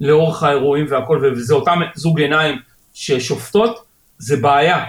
לאורך 0.00 0.42
האירועים 0.42 0.86
והכל, 0.88 1.32
וזה 1.36 1.54
אותם 1.54 1.80
זוג 1.94 2.20
עיניים 2.20 2.58
ששופטות, 2.94 3.84
זה 4.18 4.36
בעיה. 4.36 4.84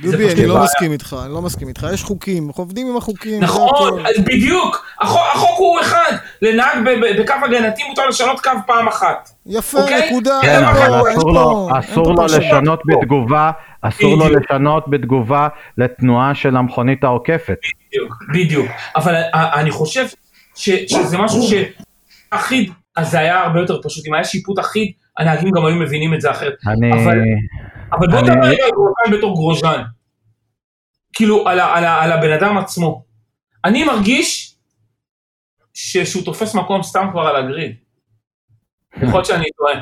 דובי, 0.00 0.32
אני 0.32 0.46
לא 0.46 0.54
בעיה. 0.54 0.64
מסכים 0.64 0.92
איתך, 0.92 1.16
אני 1.24 1.32
לא 1.32 1.42
מסכים 1.42 1.68
איתך, 1.68 1.86
יש 1.94 2.02
חוקים, 2.02 2.46
אנחנו 2.46 2.62
עובדים 2.62 2.86
עם 2.86 2.96
החוקים. 2.96 3.42
נכון, 3.42 4.02
בדיוק, 4.18 4.86
החוק, 5.00 5.20
החוק 5.34 5.58
הוא 5.58 5.80
אחד, 5.80 6.12
לנהג 6.42 6.78
בקו 7.18 7.34
הגנתי 7.44 7.82
מותר 7.88 8.08
לשנות 8.08 8.40
קו 8.40 8.50
פעם 8.66 8.88
אחת. 8.88 9.30
יפה, 9.46 9.80
אוקיי? 9.80 10.10
נקודה. 10.10 10.38
כן, 10.42 10.64
אבל 10.64 11.12
אסור 11.12 11.32
לו, 11.32 11.68
אסור 11.78 12.14
לו 12.14 12.24
לשנות 12.24 12.80
בתגובה, 12.86 13.50
אסור 13.82 14.16
לו 14.16 14.28
לשנות 14.28 14.84
בתגובה 14.90 15.48
לתנועה 15.78 16.34
של 16.34 16.56
המכונית 16.56 17.04
העוקפת. 17.04 17.58
בדיוק, 17.88 18.14
בדיוק. 18.34 18.66
אבל 18.96 19.14
אני 19.34 19.70
חושב 19.70 20.06
ש, 20.54 20.70
שזה 20.70 21.18
משהו 21.18 21.42
שאחיד, 21.42 22.72
אז 22.96 23.10
זה 23.10 23.18
היה 23.18 23.40
הרבה 23.40 23.60
יותר 23.60 23.80
פשוט. 23.82 24.06
אם 24.06 24.14
היה 24.14 24.24
שיפוט 24.24 24.58
אחיד, 24.58 24.92
הנהגים 25.18 25.50
גם 25.50 25.66
היו 25.66 25.76
מבינים 25.76 26.14
את 26.14 26.20
זה 26.20 26.30
אחרת. 26.30 26.52
אני... 26.66 26.92
אבל, 26.92 27.18
אבל 27.92 28.06
בוא 28.10 28.20
נדבר 28.20 28.46
רגע 28.46 28.64
על 28.64 28.70
גרוז'אן 28.70 29.18
בתור 29.18 29.34
גרוז'אן. 29.34 29.82
כאילו, 31.12 31.48
על, 31.48 31.60
על, 31.60 31.84
על 31.84 32.12
הבן 32.12 32.32
אדם 32.32 32.58
עצמו. 32.58 33.04
אני 33.64 33.84
מרגיש 33.84 34.56
שהוא 35.74 36.24
תופס 36.24 36.54
מקום 36.54 36.82
סתם 36.82 37.08
כבר 37.12 37.20
על 37.20 37.36
ה 37.36 37.43
grid. 37.43 37.76
יכול 38.96 39.12
להיות 39.12 39.26
שאני 39.26 39.44
טועה. 39.58 39.74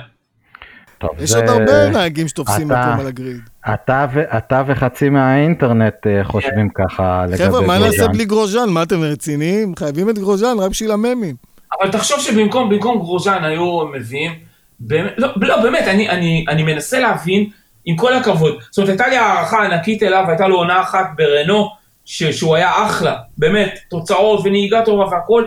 טוב, 0.98 1.10
יש 1.20 1.32
עוד 1.32 1.44
הרבה 1.44 1.90
נהגים 1.90 2.28
שתופסים 2.28 2.68
מקום 2.68 3.00
על 3.00 3.06
ה 3.06 3.12
grid. 3.12 3.40
אתה, 3.74 4.06
ו, 4.14 4.20
אתה 4.38 4.62
וחצי 4.66 5.08
מהאינטרנט 5.08 6.06
אה, 6.06 6.24
חושבים 6.24 6.68
כן. 6.68 6.84
ככה 6.84 7.24
לגבי 7.26 7.36
גרוז'אן. 7.36 7.64
חבר'ה, 7.64 7.66
מה 7.66 7.86
נעשה 7.86 8.08
בלי 8.08 8.24
גרוז'אן? 8.24 8.68
מה 8.68 8.82
אתם 8.82 9.02
רציניים? 9.02 9.76
חייבים 9.78 10.10
את 10.10 10.18
גרוז'אן 10.18 10.58
רק 10.58 10.70
בשביל 10.70 10.90
הממים. 10.90 11.36
אבל 11.80 11.90
תחשוב 11.90 12.20
שבמקום 12.20 12.68
גרוז'אן 12.98 13.44
היו 13.44 13.86
מביאים, 13.86 14.32
באמת, 14.80 15.12
לא, 15.18 15.28
לא 15.36 15.62
באמת, 15.62 15.88
אני, 15.88 16.08
אני, 16.08 16.44
אני 16.48 16.62
מנסה 16.62 17.00
להבין, 17.00 17.50
עם 17.84 17.96
כל 17.96 18.14
הכבוד, 18.14 18.58
זאת 18.70 18.78
אומרת, 18.78 18.88
הייתה 18.88 19.08
לי 19.08 19.16
הערכה 19.16 19.64
ענקית 19.64 20.02
אליו, 20.02 20.24
הייתה 20.28 20.48
לו 20.48 20.56
עונה 20.56 20.80
אחת 20.80 21.06
ברנו, 21.16 21.68
ש, 22.04 22.22
שהוא 22.22 22.56
היה 22.56 22.86
אחלה, 22.86 23.16
באמת, 23.38 23.78
תוצאות 23.88 24.40
ונהיגה 24.44 24.84
טובה 24.84 25.04
והכל, 25.04 25.44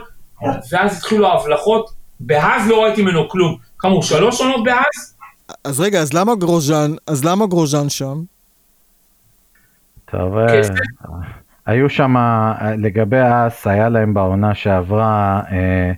ואז 0.71 0.97
התחילו 0.97 1.27
ההבלחות, 1.27 1.89
בהאז 2.19 2.69
לא 2.69 2.83
ראיתי 2.83 3.01
ממנו 3.01 3.29
כלום. 3.29 3.57
כמה 3.79 3.91
הוא, 3.91 4.01
שלוש 4.01 4.41
עונות 4.41 4.63
בהאז? 4.63 5.15
אז 5.63 5.79
רגע, 5.79 5.99
אז 5.99 6.13
למה 6.13 6.35
גרוז'אן, 6.35 6.91
אז 7.07 7.25
למה 7.25 7.47
גרוז'אן 7.47 7.89
שם? 7.89 8.21
טוב, 10.11 10.37
אה, 10.37 10.61
היו 11.65 11.89
שם, 11.89 12.15
לגבי 12.77 13.19
האס, 13.19 13.67
היה 13.67 13.89
להם 13.89 14.13
בעונה 14.13 14.55
שעברה 14.55 15.41
אה, 15.51 15.91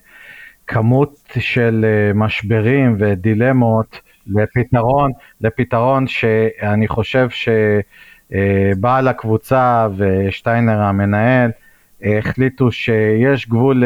כמות 0.68 1.16
של 1.40 1.86
אה, 1.88 2.14
משברים 2.14 2.98
ודילמות 3.00 4.00
לפתרון, 4.28 5.12
לפתרון 5.42 6.08
שאני 6.08 6.88
חושב 6.88 7.28
שבעל 7.30 9.08
הקבוצה 9.08 9.88
ושטיינר 9.98 10.82
המנהל 10.82 11.52
החליטו 12.02 12.72
שיש 12.72 13.50
גבול 13.50 13.84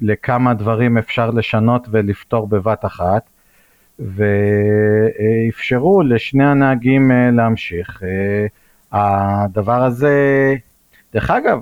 לכמה 0.00 0.54
דברים 0.54 0.98
אפשר 0.98 1.30
לשנות 1.30 1.88
ולפתור 1.90 2.48
בבת 2.48 2.84
אחת. 2.84 3.22
ואפשרו 3.98 6.02
לשני 6.02 6.44
הנהגים 6.44 7.10
להמשיך. 7.32 8.02
הדבר 8.92 9.84
הזה, 9.84 10.54
דרך 11.12 11.30
אגב, 11.30 11.60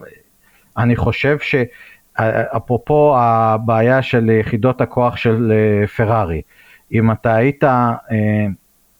אני 0.78 0.96
חושב 0.96 1.38
שאפרופו 1.38 3.14
הבעיה 3.18 4.02
של 4.02 4.30
יחידות 4.30 4.80
הכוח 4.80 5.16
של 5.16 5.52
אה, 5.52 5.86
פרארי, 5.86 6.42
אם 6.92 7.12
אתה 7.12 7.34
היית, 7.34 7.64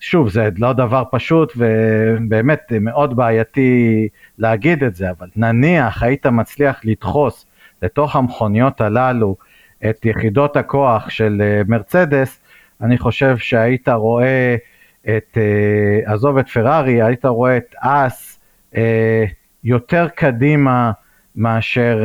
שוב, 0.01 0.29
זה 0.29 0.49
לא 0.59 0.73
דבר 0.73 1.03
פשוט 1.11 1.53
ובאמת 1.57 2.73
מאוד 2.81 3.17
בעייתי 3.17 4.09
להגיד 4.39 4.85
את 4.85 4.95
זה, 4.95 5.11
אבל 5.11 5.29
נניח 5.37 6.03
היית 6.03 6.27
מצליח 6.27 6.81
לדחוס 6.85 7.47
לתוך 7.83 8.17
המכוניות 8.17 8.81
הללו 8.81 9.37
את 9.91 10.07
יחידות 10.07 10.57
הכוח 10.57 11.11
של 11.11 11.43
מרצדס, 11.69 12.41
אני 12.81 12.99
חושב 12.99 13.39
שהיית 13.39 13.89
רואה 13.89 14.57
את, 15.03 15.39
uh, 15.39 16.11
עזוב 16.11 16.39
את 16.39 16.49
פרארי, 16.49 17.03
היית 17.03 17.25
רואה 17.25 17.57
את 17.57 17.75
אס 17.81 18.41
יותר 19.65 20.09
קדימה 20.15 20.93
מאשר 21.37 21.99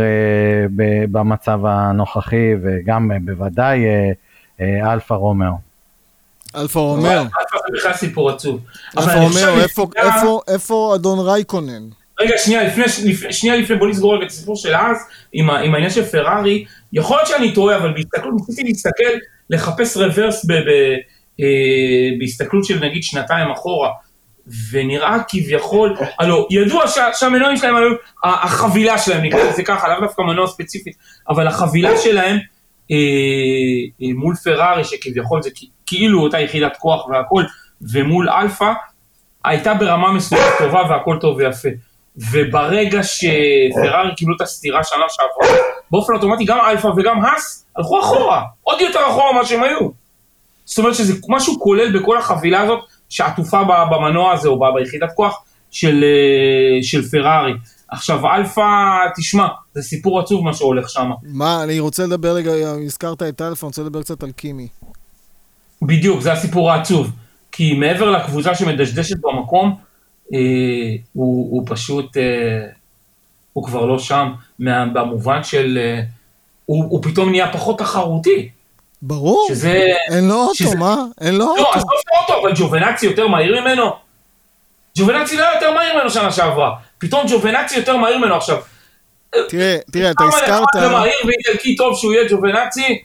במצב 1.12 1.66
הנוכחי, 1.66 2.54
וגם 2.62 3.12
בוודאי 3.26 3.86
אלפה 4.60 5.16
רומאו. 5.16 5.71
אלפה 6.56 6.80
רומאו. 6.80 7.12
אלפה 7.12 7.58
זה 7.68 7.78
בכלל 7.78 7.94
סיפור 7.94 8.30
עצוב. 8.30 8.60
אלפה 8.98 9.14
רומאו, 9.14 10.42
איפה, 10.48 10.96
אדון 10.96 11.20
רייקונן? 11.20 11.84
רגע, 12.20 12.38
שנייה 12.38 12.64
לפני, 12.64 13.14
שנייה 13.34 13.56
לפני, 13.56 13.76
בוא 13.76 13.88
נסגור 13.88 14.16
רגע 14.16 14.26
את 14.26 14.32
הסיפור 14.32 14.56
של 14.56 14.76
אז, 14.76 14.98
עם, 15.34 15.50
עם 15.50 15.74
העניין 15.74 15.92
של 15.92 16.06
פרארי, 16.06 16.66
יכול 16.94 17.18
להיות 17.18 17.28
שאני 17.28 17.54
טועה, 17.54 17.78
אבל 17.78 17.94
בהסתכלות, 17.94 18.34
ניסיתי 18.50 18.70
להסתכל 18.70 19.18
לחפש 19.50 19.98
reverse 19.98 20.46
ב, 20.46 20.54
ב, 20.54 20.70
אה, 21.40 22.18
בהסתכלות 22.20 22.66
של 22.66 22.80
נגיד 22.80 23.04
שנתיים 23.04 23.52
אחורה, 23.52 23.90
ונראה 24.72 25.18
כביכול, 25.28 25.98
הלוא, 26.20 26.48
ידוע 26.52 26.88
שה, 26.88 27.10
שהמנועים 27.14 27.58
שלהם 27.58 27.76
היו, 27.76 27.92
החבילה 28.24 28.98
שלהם, 28.98 29.24
נקרא 29.24 29.44
לזה 29.44 29.64
ככה, 29.64 29.88
לאו 29.90 30.08
דווקא 30.08 30.22
מנוע 30.22 30.48
ספציפי, 30.48 30.92
אבל 31.30 31.48
החבילה 31.48 31.98
שלהם 31.98 32.38
אה, 32.92 32.96
אה, 34.02 34.14
מול 34.16 34.36
פרארי, 34.36 34.84
שכביכול 34.84 35.42
זה 35.42 35.50
כאילו 35.92 36.24
אותה 36.24 36.40
יחידת 36.40 36.78
כוח 36.78 37.08
והכל, 37.08 37.44
ומול 37.94 38.30
אלפא, 38.30 38.72
הייתה 39.46 39.74
ברמה 39.74 40.12
מסוימת 40.12 40.54
טובה 40.58 40.82
והכל 40.90 41.18
טוב 41.22 41.38
ויפה. 41.38 41.70
וברגע 42.18 43.04
שפרארי 43.04 44.16
קיבלו 44.16 44.36
את 44.36 44.42
הסטירה 44.42 44.84
שנה 44.84 45.04
שעברה, 45.10 45.58
באופן 45.92 46.14
אוטומטי 46.14 46.46
גם 46.46 46.58
אלפא 46.60 46.88
וגם 46.88 47.26
האס 47.26 47.66
הלכו 47.78 48.00
אחורה, 48.00 48.44
עוד 48.64 48.82
יותר 48.82 49.00
אחורה 49.10 49.34
ממה 49.34 49.46
שהם 49.46 49.64
היו. 49.64 49.90
זאת 50.66 50.80
אומרת 50.80 50.96
שזה 50.96 51.14
משהו 51.30 51.60
כולל 51.60 52.00
בכל 52.00 52.18
החבילה 52.18 52.62
הזאת 52.62 52.80
שעטופה 53.10 53.64
במנוע 53.64 54.34
הזה 54.34 54.50
או 54.50 54.74
ביחידת 54.74 55.10
כוח 55.16 55.44
של, 55.72 56.04
אה, 56.04 56.84
של 56.84 57.02
פרארי. 57.10 57.54
עכשיו 57.92 58.28
אלפא, 58.36 58.62
תשמע, 59.16 59.48
זה 59.74 59.82
סיפור 59.82 60.20
עצוב 60.20 60.46
מה 60.46 60.54
שהולך 60.54 60.90
שם. 60.90 61.10
מה, 61.24 61.64
אני 61.64 61.80
רוצה 61.80 62.04
לדבר 62.04 62.34
רגע, 62.34 62.52
הזכרת 62.86 63.22
את 63.24 63.42
אלפא, 63.42 63.66
אני 63.66 63.70
רוצה 63.70 63.82
לדבר 63.82 64.02
קצת 64.02 64.24
על 64.24 64.32
קימי. 64.32 64.68
בדיוק, 65.82 66.22
זה 66.22 66.32
הסיפור 66.32 66.72
העצוב. 66.72 67.12
כי 67.52 67.74
מעבר 67.74 68.12
לקבוצה 68.12 68.56
שמדשדשת 68.56 69.16
במקום, 69.22 69.76
אה, 70.34 70.40
הוא, 71.14 71.52
הוא 71.52 71.64
פשוט, 71.66 72.18
אה, 72.18 72.68
הוא 73.54 73.66
כבר 73.66 73.86
לא 73.86 74.00
שם, 74.00 74.32
מה, 74.60 74.86
במובן 74.86 75.44
של, 75.44 75.78
אה, 75.82 76.02
הוא, 76.66 76.86
הוא 76.90 77.04
פתאום 77.04 77.30
נהיה 77.30 77.54
פחות 77.54 77.78
תחרותי. 77.78 78.50
ברור, 79.02 79.46
שזה, 79.50 79.86
אין 80.12 80.28
לו 80.28 80.36
אוטו, 80.36 80.56
שזה, 80.56 80.76
מה? 80.76 80.96
אין 81.22 81.36
לו 81.36 81.40
לא, 81.46 81.52
אוטו. 81.52 81.62
לא, 81.62 81.70
עזוב 81.74 81.90
את 82.04 82.30
האוטו, 82.30 82.42
אבל 82.42 82.54
ג'ובנצי 82.56 83.06
יותר 83.06 83.28
מהיר 83.28 83.62
ממנו? 83.62 83.92
ג'ובנצי 84.98 85.38
לא 85.38 85.46
יותר 85.56 85.74
מהיר 85.74 85.96
ממנו 85.96 86.10
שנה 86.10 86.32
שעברה, 86.32 86.76
פתאום 86.98 87.28
ג'ובנצי 87.32 87.78
יותר 87.78 87.98
מהיר 87.98 88.18
ממנו 88.18 88.36
עכשיו. 88.36 88.58
תראה, 89.50 89.78
תראה, 89.92 90.12
אתה 90.12 90.24
הזכרת... 90.24 90.66
כמה 90.74 91.00
מהיר 91.00 91.14
ואיטלקי 91.26 91.76
טוב 91.76 91.98
שהוא 91.98 92.14
יהיה 92.14 92.30
ג'ובנצי? 92.30 93.02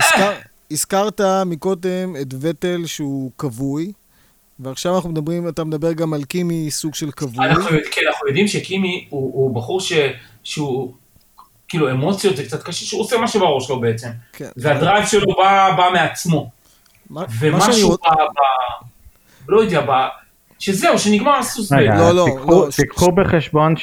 הזכר... 0.00 0.32
הזכרת 0.70 1.20
מקודם 1.46 2.16
את 2.22 2.34
וטל 2.40 2.86
שהוא 2.86 3.30
כבוי, 3.38 3.92
ועכשיו 4.60 4.96
אנחנו 4.96 5.10
מדברים, 5.10 5.48
אתה 5.48 5.64
מדבר 5.64 5.92
גם 5.92 6.12
על 6.12 6.24
קימי 6.24 6.70
סוג 6.70 6.94
של 6.94 7.10
כבוי. 7.10 7.46
אנחנו, 7.46 7.76
כן, 7.92 8.00
אנחנו 8.08 8.28
יודעים 8.28 8.48
שקימי 8.48 9.06
הוא, 9.10 9.20
הוא 9.34 9.54
בחור 9.54 9.80
ש, 9.80 9.92
שהוא, 10.42 10.92
כאילו 11.68 11.90
אמוציות 11.90 12.36
זה 12.36 12.44
קצת 12.44 12.62
קשה, 12.62 12.86
שהוא 12.86 13.00
עושה 13.00 13.18
מה 13.18 13.28
שבראש 13.28 13.66
שלו 13.66 13.80
בעצם. 13.80 14.08
כן. 14.32 14.48
והדרייב 14.56 15.06
שלו 15.06 15.36
בא, 15.36 15.74
בא 15.76 15.88
מעצמו. 15.92 16.50
מה, 17.10 17.24
ומשהו 17.40 17.88
רוצ... 17.88 18.00
ב, 18.00 18.08
ב... 18.08 18.40
לא 19.48 19.60
יודע, 19.60 19.80
ב... 19.80 19.90
שזהו, 20.58 20.98
שנגמר 20.98 21.36
הסוס. 21.36 21.72
רגע, 21.72 21.94
לא, 21.94 22.12
לא, 22.14 22.24
תיקחו, 22.24 22.50
לא. 22.50 22.68
תיקחו 22.76 23.04
ש... 23.04 23.08
בחשבון 23.16 23.74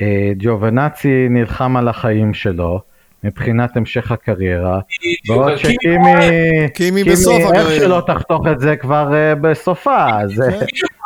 שג'ובנאצי 0.00 1.08
אה, 1.08 1.26
נלחם 1.30 1.76
על 1.76 1.88
החיים 1.88 2.34
שלו. 2.34 2.93
מבחינת 3.24 3.76
המשך 3.76 4.12
הקריירה, 4.12 4.80
בעוד 5.28 5.56
שקימי, 5.56 6.68
קימי 6.74 7.04
בסוף 7.04 7.34
הקריירה, 7.34 7.70
איך 7.72 7.82
שלא 7.82 8.02
תחתוך 8.06 8.46
את 8.52 8.60
זה 8.60 8.76
כבר 8.76 9.14
אה, 9.14 9.34
בסופה, 9.34 10.06
זה... 10.34 10.44
הוא 10.44 10.58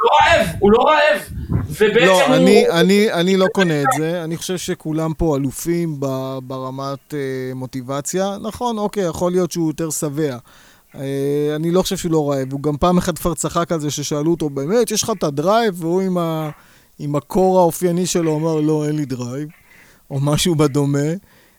לא 0.05 0.11
רעב, 0.21 0.47
הוא 0.59 0.73
לא 0.73 0.79
רעב, 0.79 1.21
ובעצם 1.71 2.07
לא, 2.07 2.37
הוא... 2.37 2.81
אני, 2.81 3.13
אני 3.13 3.37
לא 3.37 3.47
קונה 3.53 3.83
את 3.83 3.87
זה, 3.97 4.25
אני 4.25 4.37
חושב 4.37 4.57
שכולם 4.57 5.13
פה 5.15 5.37
אלופים 5.37 6.01
ברמת 6.43 7.15
אה, 7.15 7.19
מוטיבציה, 7.55 8.37
נכון, 8.43 8.79
אוקיי, 8.79 9.05
יכול 9.09 9.33
להיות 9.33 9.53
שהוא 9.53 9.69
יותר 9.69 9.91
שבע. 9.91 10.37
אה, 10.95 11.53
אני 11.57 11.71
לא 11.71 11.83
חושב 11.83 11.97
שהוא 11.97 12.13
לא 12.13 12.31
רעב, 12.31 12.53
הוא 12.53 12.63
גם 12.63 12.77
פעם 12.77 12.99
אחת 12.99 13.19
כבר 13.19 13.35
צחק 13.35 13.73
על 13.73 13.81
זה 13.81 13.91
ששאלו 13.91 14.31
אותו, 14.31 14.51
באמת, 14.51 14.91
יש 14.91 15.03
לך 15.03 15.13
את 15.19 15.23
ה 15.23 15.32
drive? 15.32 15.85
והוא 15.85 16.01
עם, 16.01 16.19
ה, 16.19 16.51
עם 16.99 17.17
הקור 17.17 17.59
האופייני 17.59 18.07
שלו 18.07 18.37
אמר, 18.37 18.61
לא, 18.61 18.87
אין 18.87 18.97
לי 18.97 19.05
drive, 19.05 19.49
או 20.11 20.21
משהו 20.21 20.55
בדומה. 20.55 21.09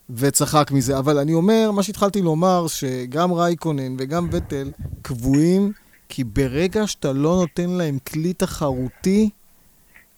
וצחק 0.10 0.72
מזה. 0.72 0.97
אבל 0.97 1.18
אני 1.18 1.34
אומר, 1.34 1.72
מה 1.72 1.84
שהתחלתי 1.84 2.22
לומר, 2.22 2.68
שגם 2.68 3.34
רייקונן 3.34 3.95
וגם 3.99 4.30
וטל 4.32 4.72
קבועים, 5.01 5.72
כי 6.10 6.24
ברגע 6.24 6.88
שאתה 6.88 7.14
לא 7.14 7.36
נותן 7.36 7.70
להם 7.70 7.97
כלי 8.07 8.34
תחרותי, 8.34 9.30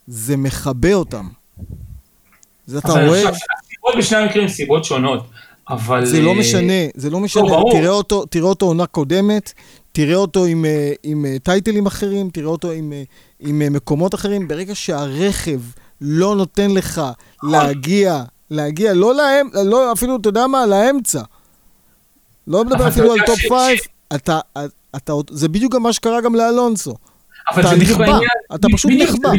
זה 0.07 0.37
מכבה 0.37 0.93
אותם. 0.93 1.27
זה 2.65 2.77
אתה 2.77 2.91
רואה... 2.91 3.29
הסיבות 3.29 3.95
בשני 3.97 4.17
המקרים 4.17 4.47
סיבות 4.47 4.85
שונות, 4.85 5.23
אבל... 5.69 6.05
זה 6.05 6.21
לא 6.21 6.35
משנה, 6.35 6.73
זה 6.95 7.09
לא 7.09 7.19
משנה. 7.19 7.43
לא, 7.43 7.63
תראה 7.71 7.89
אותו, 7.89 8.25
תראה 8.25 8.49
אותו 8.49 8.65
עונה 8.65 8.85
קודמת, 8.85 9.53
תראה 9.91 10.15
אותו 10.15 10.45
עם, 10.45 10.65
אה, 10.65 10.93
עם 11.03 11.25
אה, 11.25 11.39
טייטלים 11.43 11.85
אחרים, 11.85 12.29
תראה 12.29 12.47
אותו 12.47 12.71
עם, 12.71 12.93
אה, 12.93 13.03
עם 13.39 13.73
מקומות 13.73 14.15
אחרים. 14.15 14.47
ברגע 14.47 14.75
שהרכב 14.75 15.61
לא 16.01 16.35
נותן 16.35 16.71
לך 16.71 17.01
נכון. 17.37 17.51
להגיע 17.51 18.23
להגיע 18.51 18.93
לא 18.93 19.15
להם, 19.15 19.49
לא 19.65 19.93
אפילו, 19.93 20.15
אתה 20.15 20.29
יודע 20.29 20.47
מה, 20.47 20.65
לאמצע. 20.65 21.21
לא 22.47 22.65
מדבר 22.65 22.87
אפילו 22.87 23.13
על 23.13 23.19
top 23.25 23.39
five, 23.39 23.79
אתה, 24.15 24.39
אתה, 24.95 25.13
זה 25.29 25.47
בדיוק 25.47 25.75
מה 25.75 25.93
שקרה 25.93 26.21
גם 26.21 26.35
לאלונסו. 26.35 26.93
אבל 27.51 27.61
אתה 27.61 27.75
נכבה, 27.75 28.19
אתה 28.55 28.67
פשוט 28.73 28.91
נכבה. 28.91 29.29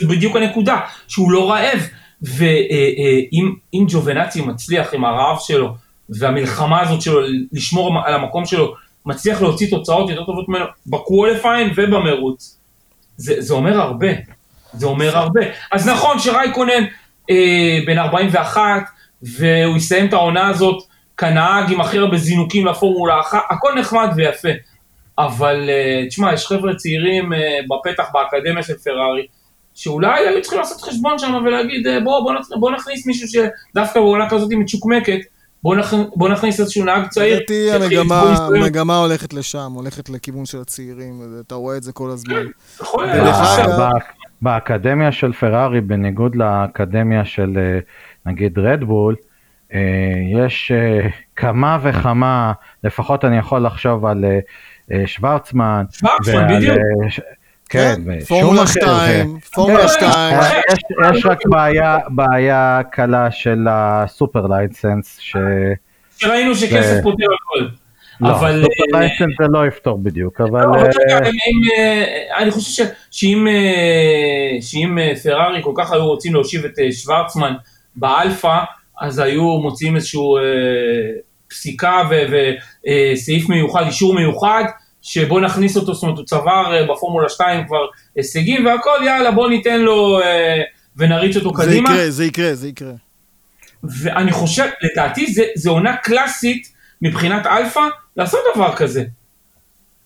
זה 0.00 0.08
בדיוק 0.08 0.36
הנקודה, 0.36 0.80
שהוא 1.08 1.32
לא 1.32 1.50
רעב. 1.50 1.80
ואם 2.22 3.52
אה, 3.74 3.80
אה, 3.80 3.86
ג'ובנאצי 3.88 4.40
מצליח 4.40 4.94
עם 4.94 5.04
הרעב 5.04 5.36
שלו, 5.40 5.74
והמלחמה 6.08 6.80
הזאת 6.80 7.02
שלו, 7.02 7.20
לשמור 7.52 7.98
על 8.04 8.14
המקום 8.14 8.46
שלו, 8.46 8.74
מצליח 9.06 9.42
להוציא 9.42 9.70
תוצאות 9.70 10.10
יותר 10.10 10.24
טובות 10.24 10.48
ממנו 10.48 10.64
ב 10.86 10.94
qualifying 10.94 11.72
ובמרוץ, 11.76 12.58
זה, 13.16 13.34
זה 13.38 13.54
אומר 13.54 13.80
הרבה. 13.80 14.08
זה 14.72 14.86
אומר 14.86 15.16
הרבה. 15.16 15.40
אז 15.72 15.88
נכון 15.88 16.18
שרייקונן 16.18 16.84
אה, 17.30 17.78
בן 17.86 17.98
41, 17.98 18.82
והוא 19.22 19.76
יסיים 19.76 20.06
את 20.06 20.12
העונה 20.12 20.48
הזאת 20.48 20.82
כנהג 21.16 21.72
עם 21.72 21.80
הכי 21.80 21.98
הרבה 21.98 22.16
זינוקים 22.16 22.66
לפורמולה 22.66 23.20
אחת, 23.20 23.42
הכל 23.50 23.74
נחמד 23.78 24.08
ויפה. 24.16 24.48
אבל 25.18 25.70
אה, 25.70 26.08
תשמע, 26.08 26.34
יש 26.34 26.46
חבר'ה 26.46 26.74
צעירים 26.74 27.32
אה, 27.32 27.58
בפתח 27.68 28.04
באקדמיה 28.12 28.62
של 28.62 28.74
פרארי, 28.74 29.26
שאולי 29.74 30.26
היו 30.26 30.42
צריכים 30.42 30.58
לעשות 30.58 30.80
חשבון 30.80 31.18
שם 31.18 31.34
ולהגיד, 31.44 31.86
אה, 31.86 32.00
בוא, 32.00 32.20
בוא, 32.20 32.32
בוא 32.56 32.70
נכניס 32.70 33.06
מישהו 33.06 33.28
שדווקא 33.28 34.00
בעונה 34.00 34.30
כזאת 34.30 34.48
מצ'וקמקת, 34.52 35.18
בוא, 35.62 35.76
נכ... 35.76 35.94
בוא 36.16 36.28
נכניס 36.28 36.60
איזשהו 36.60 36.84
נהג 36.84 37.08
צעיר. 37.08 37.36
לדעתי 37.36 37.72
המגמה, 37.72 38.46
המגמה 38.46 38.98
הולכת 38.98 39.32
לשם, 39.32 39.72
הולכת 39.74 40.10
לכיוון 40.10 40.46
של 40.46 40.60
הצעירים, 40.60 41.40
אתה 41.46 41.54
רואה 41.54 41.76
את 41.76 41.82
זה 41.82 41.92
כל 41.92 42.10
הזמן. 42.10 42.42
יכול 42.80 43.06
להיות. 43.06 43.26
באקדמיה 44.42 45.12
של 45.12 45.32
פרארי, 45.32 45.80
בניגוד 45.80 46.36
לאקדמיה 46.36 47.24
של 47.24 47.52
אה, 47.56 47.78
נגיד 48.26 48.58
רדבול, 48.58 49.16
אה, 49.74 49.80
יש 50.34 50.72
אה, 50.72 51.08
כמה 51.36 51.78
וכמה, 51.82 52.52
לפחות 52.84 53.24
אני 53.24 53.38
יכול 53.38 53.66
לחשוב 53.66 54.06
על 54.06 54.24
שוורצמן. 55.06 55.84
שוורצמן, 55.92 56.56
בדיוק. 56.56 56.78
כן, 57.68 57.94
כן 58.04 58.20
פורמולה 58.20 58.66
2, 58.66 59.38
פורמולה 59.54 59.88
2. 59.88 60.38
יש 61.14 61.26
רק 61.26 61.38
בעיה 62.08 62.82
קלה 62.90 63.30
של 63.30 63.66
הסופר 63.70 64.46
לייסנס, 64.46 65.18
שראינו 66.16 66.54
שכסף 66.54 67.02
פותר 67.02 67.26
הכל. 67.34 67.81
לא, 68.20 68.30
אבל... 68.30 68.62
סופר 68.62 68.98
לייסנס 68.98 69.34
זה 69.40 69.46
לא 69.50 69.66
יפתור 69.66 69.98
בדיוק, 69.98 70.40
אבל... 70.40 70.60
לא, 70.60 70.74
אה, 70.74 71.18
אבל 71.18 71.26
הם, 71.26 71.78
אה, 71.78 72.38
אני 72.38 72.50
חושב 72.50 72.84
שאם 73.10 73.48
אה, 73.48 74.98
אה, 74.98 75.16
פרארי 75.16 75.62
כל 75.62 75.72
כך 75.76 75.92
היו 75.92 76.06
רוצים 76.06 76.34
להושיב 76.34 76.64
את 76.64 76.78
אה, 76.78 76.92
שוורצמן 76.92 77.52
באלפא, 77.96 78.58
אז 79.00 79.18
היו 79.18 79.42
מוציאים 79.42 79.96
איזשהו 79.96 80.36
אה, 80.36 80.42
פסיקה 81.48 82.02
וסעיף 82.10 83.48
מיוחד, 83.48 83.82
אישור 83.86 84.14
מיוחד, 84.14 84.64
שבוא 85.02 85.40
נכניס 85.40 85.76
אותו, 85.76 85.94
זאת 85.94 86.02
אומרת 86.02 86.18
הוא 86.18 86.26
צבר 86.26 86.74
אה, 86.74 86.94
בפורמולה 86.94 87.28
2 87.28 87.66
כבר 87.66 87.86
הישגים 88.16 88.66
והכל, 88.66 88.98
יאללה 89.04 89.30
בוא 89.30 89.48
ניתן 89.48 89.80
לו 89.80 90.20
אה, 90.20 90.62
ונריץ 90.96 91.36
אותו 91.36 91.52
זה 91.56 91.64
קדימה. 91.64 91.90
יקרה, 91.90 92.10
זה 92.10 92.24
יקרה, 92.24 92.54
זה 92.54 92.68
יקרה. 92.68 92.92
ואני 94.02 94.32
חושב, 94.32 94.66
לדעתי 94.82 95.32
זה, 95.32 95.42
זה 95.54 95.70
עונה 95.70 95.96
קלאסית 95.96 96.72
מבחינת 97.02 97.46
אלפא 97.46 97.80
לעשות 98.16 98.40
דבר 98.54 98.72
כזה. 98.76 99.04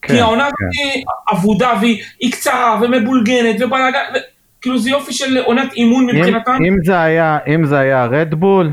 כן, 0.02 0.14
כי 0.14 0.20
העונה 0.20 0.44
כן. 0.44 0.66
היא 0.72 1.04
אבודה 1.32 1.72
והיא 1.80 2.02
היא 2.20 2.32
קצרה 2.32 2.80
ומבולגנת 2.82 3.56
ובלאגן, 3.60 3.98
ו- 4.14 4.18
כאילו 4.60 4.78
זה 4.78 4.90
יופי 4.90 5.12
של 5.12 5.38
עונת 5.38 5.72
אימון 5.72 6.06
מבחינתם. 6.06 6.58
אם 6.68 6.76
זה 6.84 7.00
היה, 7.00 7.38
אם 7.54 7.64
זה 7.64 7.78
היה 7.78 8.06
רדבול, 8.06 8.72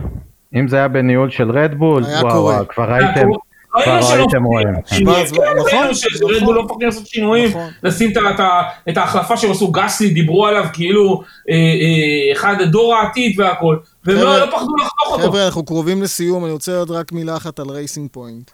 אם 0.56 0.68
זה 0.68 0.76
היה 0.76 0.88
בניהול 0.88 1.30
של 1.30 1.52
רדבול, 1.52 2.04
וואו, 2.04 2.22
קורה. 2.22 2.54
וואו, 2.54 2.68
כבר 2.68 2.84
ראינו 2.84 3.34
כבר 3.84 4.14
הייתם 4.14 4.44
רואים. 4.44 4.68
כן, 4.86 5.04
נכון, 5.58 5.80
ראינו 5.80 5.96
שרדבול 5.96 6.38
נכון. 6.42 6.56
לא 6.56 6.64
מפחדים 6.64 6.88
לעשות 6.88 7.08
שינויים, 7.08 7.50
נכון. 7.50 7.70
לשים 7.84 8.12
את 8.90 8.98
ההחלפה 8.98 9.38
שהם 9.38 9.52
עשו, 9.52 9.72
גסלי 9.72 10.10
דיברו 10.10 10.48
עליו 10.48 10.66
כאילו 10.74 11.22
אה, 11.50 11.56
אה, 11.56 12.34
אחד 12.34 12.56
דור 12.72 12.96
העתיד 12.96 13.40
והכל, 13.40 13.78
והם 14.06 14.18
לא 14.18 14.40
לא 14.40 14.46
פחדו 14.46 14.76
לחתוך 14.76 15.08
אותו. 15.08 15.24
חבר'ה, 15.24 15.46
אנחנו 15.46 15.66
קרובים 15.66 16.02
לסיום, 16.02 16.46
אני 16.46 16.54
רוצה 16.54 16.78
עוד 16.78 16.92
רק 16.92 17.12
מילה 17.12 17.38
אחת 17.38 17.60
על 17.60 17.70
רייסינג 17.70 18.10
פוינט. 18.12 18.52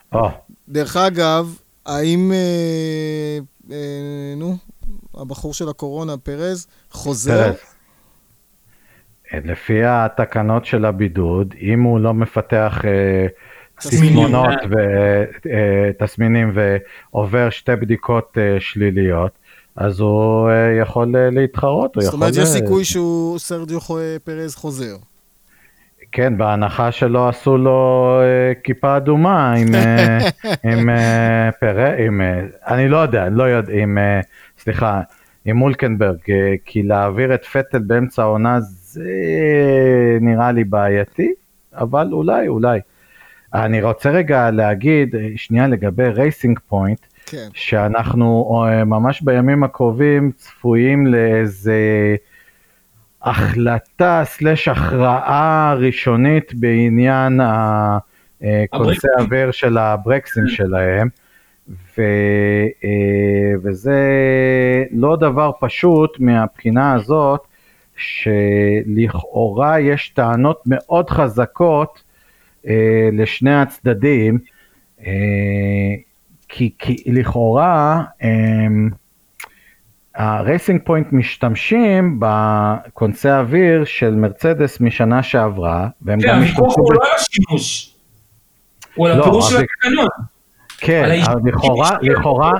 דרך 0.69 0.97
אגב, 0.97 1.55
האם, 1.85 2.31
אה, 2.31 3.39
אה, 3.71 4.33
נו, 4.37 4.57
הבחור 5.15 5.53
של 5.53 5.69
הקורונה, 5.69 6.17
פרז, 6.17 6.67
חוזר? 6.91 7.53
פרז. 7.53 7.55
לפי 9.45 9.83
התקנות 9.85 10.65
של 10.65 10.85
הבידוד, 10.85 11.53
אם 11.61 11.83
הוא 11.83 11.99
לא 11.99 12.13
מפתח 12.13 12.81
אה. 12.85 13.27
תסמונות 13.79 14.53
ותסמינים 15.99 16.53
ועובר 17.13 17.49
שתי 17.49 17.75
בדיקות 17.75 18.37
אה, 18.37 18.59
שליליות, 18.59 19.31
אז 19.75 19.99
הוא 19.99 20.49
אה, 20.49 20.81
יכול 20.81 21.15
אה, 21.15 21.29
להתחרות, 21.29 21.97
זאת. 21.99 22.13
אומרת, 22.13 22.31
יש 22.31 22.37
אה, 22.37 22.45
סיכוי 22.45 22.85
שהוא, 22.85 23.39
סרג'יו 23.39 23.81
חו- 23.81 23.97
פרז 24.23 24.55
חוזר. 24.55 24.95
כן, 26.11 26.37
בהנחה 26.37 26.91
שלא 26.91 27.29
עשו 27.29 27.57
לו 27.57 28.19
אה, 28.21 28.53
כיפה 28.63 28.97
אדומה 28.97 29.53
עם, 29.53 29.75
אה, 29.75 30.17
עם 30.71 30.89
אה, 30.89 31.49
פרה, 31.59 31.95
עם, 31.97 32.21
אני 32.67 32.89
לא 32.89 32.97
יודע, 32.97 33.29
לא 33.29 33.43
יודע, 33.43 33.73
עם, 33.73 33.97
סליחה, 34.57 35.01
עם 35.45 35.57
מולקנברג, 35.57 36.17
כי 36.65 36.83
להעביר 36.83 37.33
את 37.33 37.45
וטל 37.45 37.79
באמצע 37.79 38.21
העונה 38.23 38.59
זה 38.59 39.11
נראה 40.21 40.51
לי 40.51 40.63
בעייתי, 40.63 41.33
אבל 41.73 42.09
אולי, 42.11 42.47
אולי. 42.47 42.79
אני 43.53 43.81
רוצה 43.81 44.09
רגע 44.09 44.51
להגיד, 44.51 45.15
שנייה 45.35 45.67
לגבי 45.67 46.09
רייסינג 46.09 46.59
פוינט, 46.67 46.99
כן. 47.25 47.47
שאנחנו 47.53 48.63
ממש 48.85 49.21
בימים 49.21 49.63
הקרובים 49.63 50.31
צפויים 50.35 51.07
לאיזה 51.07 52.15
החלטה 53.21 54.21
סלש 54.25 54.67
הכרעה 54.67 55.75
ראשונית 55.77 56.53
בעניין 56.53 57.39
הקונסי 58.41 59.07
האוויר 59.17 59.51
של 59.51 59.77
הברקסים 59.77 60.47
שלהם. 60.47 61.07
ו, 61.69 62.01
אה, 62.83 63.53
וזה 63.63 64.01
לא 64.91 65.15
דבר 65.15 65.51
פשוט 65.59 66.19
מהבחינה 66.19 66.93
הזאת 66.93 67.41
שלכאורה 67.97 69.79
יש 69.79 70.09
טענות 70.09 70.61
מאוד 70.65 71.09
חזקות 71.09 72.03
אה, 72.67 73.09
לשני 73.13 73.55
הצדדים, 73.55 74.37
אה, 75.05 75.95
כי, 76.49 76.73
כי 76.79 77.03
לכאורה 77.05 78.03
הם, 78.21 78.89
הרייסינג 80.19 80.81
פוינט 80.85 81.07
משתמשים 81.11 82.19
בקונסי 82.19 83.29
האוויר 83.29 83.83
של 83.85 84.15
מרצדס 84.15 84.79
משנה 84.81 85.23
שעברה, 85.23 85.87
והם 86.01 86.21
כן, 86.21 86.27
גם 86.27 86.35
הוויכוח 86.35 86.67
השתמשו 86.67 86.81
הוא 86.81 86.89
ב- 86.89 86.93
לא 86.93 87.05
על 87.05 87.15
השימוש, 87.15 87.95
הוא 88.95 89.07
על 89.07 89.17
לא, 89.17 89.21
הפירוש 89.21 89.49
של 89.49 89.55
הוויכוח- 89.55 89.75
התקנון. 89.85 90.07
כן, 90.77 91.19
לכאורה, 91.45 91.89
לכאורה, 92.01 92.51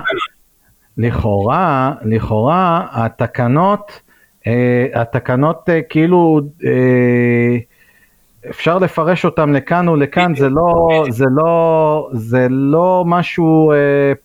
לכאורה, 0.98 1.92
לכאורה, 2.02 2.86
התקנות, 2.92 4.00
אה, 4.46 4.86
התקנות 4.94 5.68
אה, 5.68 5.80
כאילו, 5.88 6.40
אה, 6.64 7.56
אפשר 8.48 8.78
לפרש 8.78 9.24
אותם 9.24 9.52
לכאן 9.52 9.88
ולכאן, 9.88 10.34
זה 10.34 10.48
לא, 10.48 11.04
זה 11.08 11.24
לא, 11.36 12.08
זה 12.12 12.46
לא 12.50 13.04
משהו 13.06 13.72
אה, 13.72 13.76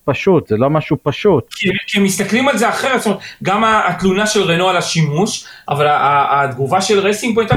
פשוט, 0.04 0.48
זה 0.48 0.56
לא 0.56 0.70
משהו 0.70 0.96
פשוט. 1.02 1.46
כי 1.50 1.98
הם 1.98 2.04
מסתכלים 2.04 2.48
על 2.48 2.58
זה 2.58 2.68
אחרת, 2.68 3.00
זאת 3.00 3.06
אומרת, 3.06 3.20
גם 3.42 3.64
התלונה 3.64 4.26
של 4.26 4.42
רנו 4.42 4.68
על 4.68 4.76
השימוש, 4.76 5.46
אבל 5.68 5.86
התגובה 6.30 6.80
של 6.80 6.98
רייסינג 6.98 7.34
פוינט, 7.34 7.52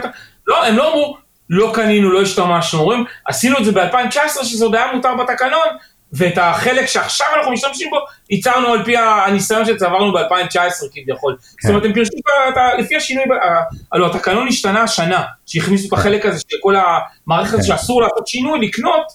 לא, 0.47 0.65
הם 0.65 0.75
לא 0.75 0.93
אמרו, 0.93 1.17
לא 1.49 1.71
קנינו, 1.73 2.11
לא 2.11 2.21
השתמשנו, 2.21 2.79
אומרים, 2.79 3.03
עשינו 3.25 3.57
את 3.57 3.65
זה 3.65 3.71
ב-2019, 3.71 4.43
שזה 4.43 4.65
עוד 4.65 4.75
היה 4.75 4.85
מותר 4.93 5.15
בתקנון, 5.15 5.67
ואת 6.13 6.37
החלק 6.37 6.85
שעכשיו 6.85 7.27
אנחנו 7.37 7.51
משתמשים 7.51 7.89
בו, 7.89 7.97
ייצרנו 8.29 8.67
על 8.67 8.83
פי 8.85 8.97
הניסיון 8.97 9.65
שצברנו 9.65 10.13
ב-2019 10.13 10.87
כביכול. 10.93 11.37
זאת 11.61 11.69
אומרת, 11.69 11.85
הם 11.85 11.93
פירשו 11.93 12.11
לפי 12.79 12.95
השינוי, 12.95 13.23
הלוא 13.91 14.07
התקנון 14.07 14.47
השתנה 14.47 14.81
השנה, 14.81 15.23
שהכניסו 15.45 15.87
את 15.87 15.93
החלק 15.93 16.25
הזה 16.25 16.39
של 16.39 16.57
כל 16.61 16.75
המערכת 16.75 17.57
כן. 17.57 17.63
שאסור 17.63 18.01
לעשות 18.01 18.27
שינוי, 18.27 18.67
לקנות, 18.67 19.05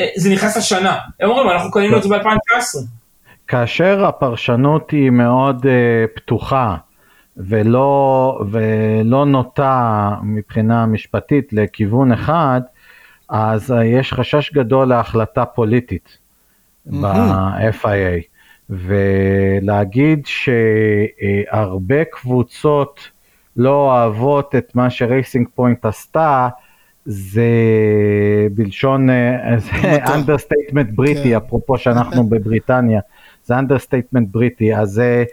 אה, 0.00 0.06
זה 0.16 0.30
נכנס 0.30 0.56
השנה. 0.56 0.98
הם 1.20 1.30
אומרים, 1.30 1.50
אנחנו 1.50 1.70
קנינו 1.70 1.96
את 1.96 2.02
זה 2.02 2.08
ב-2019. 2.08 2.78
כאשר 3.48 4.04
הפרשנות 4.06 4.90
היא 4.90 5.10
מאוד 5.10 5.66
uh, 5.66 5.68
פתוחה 6.16 6.76
ולא, 7.36 8.38
ולא 8.50 9.26
נוטה 9.26 10.10
מבחינה 10.22 10.86
משפטית 10.86 11.52
לכיוון 11.52 12.12
אחד, 12.12 12.60
אז 13.28 13.70
uh, 13.70 13.74
יש 13.84 14.12
חשש 14.12 14.52
גדול 14.52 14.88
להחלטה 14.88 15.44
פוליטית 15.44 16.21
ב-FIA. 16.86 18.32
ולהגיד 18.70 20.26
שהרבה 20.26 22.04
קבוצות 22.04 23.10
לא 23.56 23.70
אוהבות 23.70 24.54
את 24.54 24.74
מה 24.74 24.90
שרייסינג 24.90 25.48
פוינט 25.54 25.84
עשתה, 25.84 26.48
זה 27.04 27.50
בלשון, 28.54 29.10
אה, 29.10 29.58
זה. 29.58 30.04
understatement 30.14 30.90
בריטי, 30.94 31.30
כן. 31.30 31.36
אפרופו 31.36 31.78
שאנחנו 31.78 32.24
בבריטניה, 32.24 33.00
זה 33.44 33.58
understatement 33.58 34.28
בריטי, 34.30 34.76
אז 34.76 34.90
זה, 34.90 35.24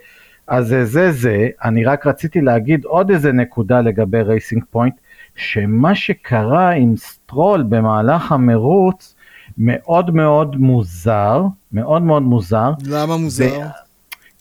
אז 0.47 0.67
זה 0.67 0.85
זה 0.85 1.11
זה, 1.11 1.47
אני 1.63 1.83
רק 1.83 2.07
רציתי 2.07 2.41
להגיד 2.41 2.85
עוד 2.85 3.11
איזה 3.11 3.31
נקודה 3.31 3.81
לגבי 3.81 4.21
רייסינג 4.21 4.63
פוינט, 4.71 4.93
שמה 5.35 5.95
שקרה 5.95 6.69
עם 6.69 6.97
סטרול 6.97 7.63
במהלך 7.63 8.31
המרוץ 8.31 9.15
מאוד 9.59 10.15
מאוד 10.15 10.55
מוזר, 10.55 11.43
מאוד 11.71 12.01
מאוד 12.01 12.23
מוזר, 12.23 12.71
למה 12.87 13.17
מוזר? 13.17 13.59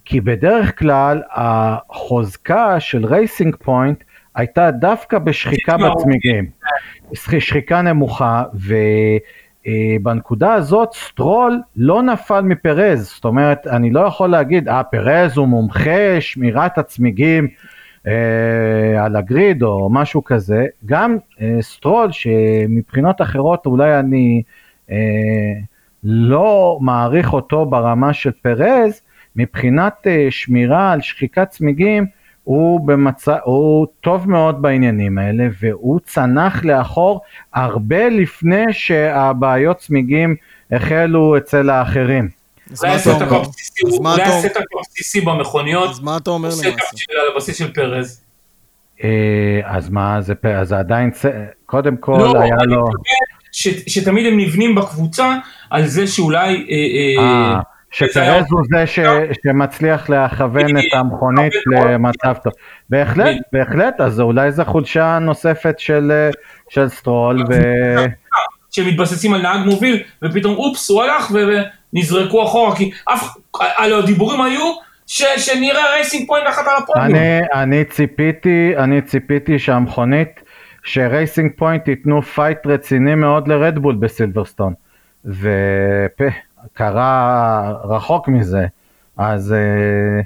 כי 0.04 0.20
בדרך 0.20 0.78
כלל 0.78 1.22
החוזקה 1.30 2.80
של 2.80 3.06
רייסינג 3.06 3.56
פוינט 3.56 4.02
הייתה 4.34 4.70
דווקא 4.70 5.18
בשחיקה. 5.18 5.76
בצמיגים, 5.76 6.46
שחיקה 7.14 7.82
נמוכה, 7.82 8.42
ובנקודה 9.64 10.54
הזאת 10.54 10.88
סטרול 10.92 11.60
לא 11.76 12.02
נפל 12.02 12.40
מפרז, 12.40 13.12
זאת 13.14 13.24
אומרת, 13.24 13.66
אני 13.66 13.90
לא 13.90 14.00
יכול 14.00 14.30
להגיד, 14.30 14.68
אה, 14.68 14.82
פרז 14.84 15.36
הוא 15.36 15.48
מומחה 15.48 16.20
שמירת 16.20 16.78
הצמיגים 16.78 17.48
אה, 18.06 19.04
על 19.04 19.16
הגריד 19.16 19.62
או 19.62 19.88
משהו 19.90 20.24
כזה, 20.24 20.66
גם 20.86 21.16
אה, 21.40 21.56
סטרול 21.60 22.12
שמבחינות 22.12 23.20
אחרות 23.20 23.66
אולי 23.66 23.98
אני 23.98 24.42
אה, 24.46 24.67
לא 26.04 26.78
מעריך 26.80 27.32
אותו 27.32 27.66
ברמה 27.66 28.12
של 28.12 28.30
פרז, 28.30 29.00
מבחינת 29.36 30.06
אה, 30.06 30.26
שמירה 30.30 30.92
על 30.92 31.00
שחיקת 31.00 31.50
צמיגים, 31.50 32.06
הוא, 32.44 32.86
במצ... 32.86 33.28
הוא 33.44 33.86
טוב 34.00 34.30
מאוד 34.30 34.62
בעניינים 34.62 35.18
האלה, 35.18 35.48
והוא 35.60 36.00
צנח 36.04 36.64
לאחור 36.64 37.20
הרבה 37.54 38.08
לפני 38.08 38.64
שהבעיות 38.70 39.78
צמיגים 39.78 40.36
החלו 40.72 41.36
אצל 41.36 41.70
האחרים. 41.70 42.28
אז 42.72 42.84
אולי 42.84 42.92
מה 42.92 42.98
יעשה 42.98 43.16
אתה 43.16 43.24
את 43.24 43.32
אומר? 43.32 43.44
הבסיסי, 44.78 45.20
במכוניות, 45.20 45.90
אז 45.90 46.00
מה 46.00 46.16
אתה 46.16 46.30
אומר 46.30 46.48
למעשה? 46.48 46.68
על 46.68 47.32
הבסיס 47.34 47.56
של 47.56 47.72
פרז. 47.72 48.24
אה, 49.04 49.60
אז 49.64 49.88
מה, 49.88 50.20
זה, 50.20 50.34
זה 50.62 50.78
עדיין, 50.78 51.10
קודם 51.66 51.96
כל 51.96 52.12
לא, 52.12 52.40
היה 52.40 52.54
אני 52.60 52.72
לו, 52.72 52.80
מתכוון 52.80 53.27
ש, 53.58 53.68
שתמיד 53.86 54.26
הם 54.26 54.40
נבנים 54.40 54.74
בקבוצה 54.74 55.36
על 55.70 55.86
זה 55.86 56.06
שאולי... 56.06 56.66
אה, 56.70 57.22
אה, 57.22 57.60
שפרז 57.90 58.44
הוא 58.50 58.60
זה 58.70 58.86
ש, 58.86 58.98
שמצליח 59.44 60.10
לכוון 60.10 60.78
את 60.78 60.84
המכונית 60.92 61.52
למצב 61.66 62.34
טוב. 62.44 62.52
בהחלט, 62.90 63.36
בהחלט, 63.52 64.00
אז 64.00 64.20
אולי 64.20 64.52
זו 64.52 64.64
חולשה 64.64 65.18
נוספת 65.18 65.78
של, 65.78 66.12
של 66.70 66.88
סטרול. 66.88 67.44
ו... 67.50 67.54
שמתבססים 68.70 69.34
על 69.34 69.42
נהג 69.42 69.66
מוביל, 69.66 70.02
ופתאום 70.24 70.56
אופס, 70.56 70.90
הוא 70.90 71.02
הלך 71.02 71.32
ונזרקו 71.92 72.44
אחורה, 72.44 72.76
כי 72.76 72.90
אף, 73.04 73.36
הלא 73.60 73.98
הדיבורים 73.98 74.40
היו 74.40 74.72
ש, 75.06 75.22
שנראה 75.36 75.90
רייסינג 75.90 76.26
פוינט 76.26 76.46
אחת 76.48 76.66
על 76.66 76.82
הפודיום. 76.82 77.04
אני, 77.04 77.40
אני 77.54 77.84
ציפיתי, 77.84 78.72
אני 78.76 79.02
ציפיתי 79.02 79.58
שהמכונית, 79.58 80.40
שרייסינג 80.82 81.52
פוינט 81.56 81.88
ייתנו 81.88 82.22
פייט 82.22 82.66
רציני 82.66 83.14
מאוד 83.14 83.48
לרדבול 83.48 83.94
בסילברסטון. 83.94 84.74
וקרה 86.74 87.72
רחוק 87.84 88.28
מזה, 88.28 88.66
אז 89.16 89.52
אה, 89.52 90.20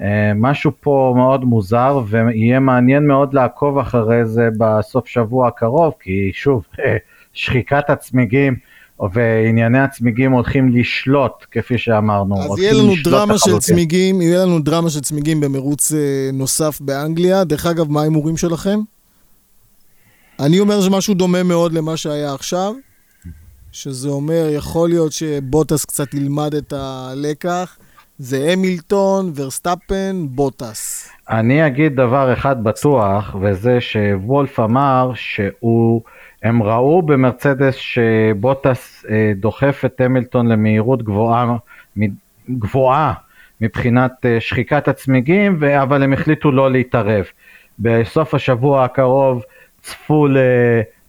אה, 0.00 0.32
משהו 0.34 0.70
פה 0.80 1.14
מאוד 1.16 1.44
מוזר, 1.44 2.00
ויהיה 2.06 2.60
מעניין 2.60 3.06
מאוד 3.06 3.34
לעקוב 3.34 3.78
אחרי 3.78 4.24
זה 4.24 4.48
בסוף 4.58 5.06
שבוע 5.06 5.48
הקרוב, 5.48 5.94
כי 6.00 6.30
שוב, 6.34 6.64
אה, 6.78 6.96
שחיקת 7.32 7.90
הצמיגים 7.90 8.56
וענייני 9.12 9.78
הצמיגים 9.78 10.32
הולכים 10.32 10.68
לשלוט, 10.68 11.46
כפי 11.50 11.78
שאמרנו. 11.78 12.42
אז 12.42 12.58
יהיה 12.58 12.72
לנו 12.72 12.92
דרמה 13.04 13.38
של 13.38 13.58
צמיגים, 13.58 14.22
יהיה 14.22 14.44
לנו 14.44 14.58
דרמה 14.58 14.90
של 14.90 15.00
צמיגים 15.00 15.40
במרוץ 15.40 15.92
אה, 15.92 16.30
נוסף 16.32 16.80
באנגליה. 16.80 17.44
דרך 17.44 17.66
אגב, 17.66 17.90
מה 17.90 18.00
ההימורים 18.00 18.36
שלכם? 18.36 18.78
אני 20.40 20.60
אומר 20.60 20.80
שמשהו 20.80 21.14
דומה 21.14 21.42
מאוד 21.42 21.72
למה 21.72 21.96
שהיה 21.96 22.34
עכשיו, 22.34 22.72
שזה 23.72 24.08
אומר, 24.08 24.48
יכול 24.50 24.88
להיות 24.88 25.12
שבוטס 25.12 25.84
קצת 25.84 26.14
ילמד 26.14 26.54
את 26.54 26.72
הלקח. 26.76 27.78
זה 28.18 28.48
המילטון, 28.52 29.32
ורסטאפן, 29.34 30.26
בוטס. 30.28 31.10
אני 31.30 31.66
אגיד 31.66 31.96
דבר 31.96 32.32
אחד 32.32 32.64
בטוח, 32.64 33.36
וזה 33.40 33.80
שוולף 33.80 34.60
אמר 34.60 35.12
שהוא... 35.14 36.02
הם 36.42 36.62
ראו 36.62 37.02
במרצדס 37.02 37.74
שבוטס 37.74 39.04
אה, 39.10 39.32
דוחף 39.36 39.82
את 39.84 40.00
המילטון 40.00 40.48
למהירות 40.48 41.02
גבוהה, 41.02 41.56
גבוהה 42.50 43.12
מבחינת 43.60 44.12
אה, 44.24 44.40
שחיקת 44.40 44.88
הצמיגים, 44.88 45.64
אבל 45.64 46.02
הם 46.02 46.12
החליטו 46.12 46.52
לא 46.52 46.72
להתערב. 46.72 47.24
בסוף 47.78 48.34
השבוע 48.34 48.84
הקרוב 48.84 49.42
צפו, 49.86 50.26
ל, 50.26 50.36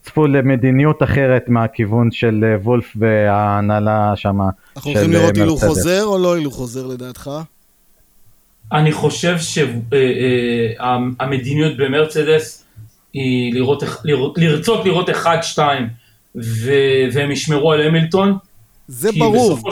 צפו 0.01 0.27
למדיניות 0.27 1.03
אחרת 1.03 1.49
מהכיוון 1.49 2.11
של 2.11 2.43
אה, 2.43 2.55
וולף 2.63 2.93
וההנהלה 2.95 4.13
שם 4.15 4.39
אנחנו 4.75 4.91
הולכים 4.91 5.11
לראות 5.11 5.37
הילוך 5.37 5.63
חוזר 5.65 6.03
או 6.03 6.17
לא 6.17 6.35
הילוך 6.35 6.55
חוזר 6.55 6.87
לדעתך? 6.87 7.31
אני 8.73 8.91
חושב 8.91 9.35
שהמדיניות 10.79 11.77
במרצדס 11.77 12.65
היא 13.13 13.53
לראות, 13.53 13.83
לראות, 14.03 14.37
לרצות 14.37 14.85
לראות 14.85 15.09
אחד, 15.09 15.37
שתיים, 15.41 15.87
ו, 16.35 16.71
והם 17.13 17.31
ישמרו 17.31 17.71
על 17.71 17.81
המילטון. 17.81 18.37
זה 18.87 19.09
ברור. 19.19 19.55
דבר, 19.55 19.69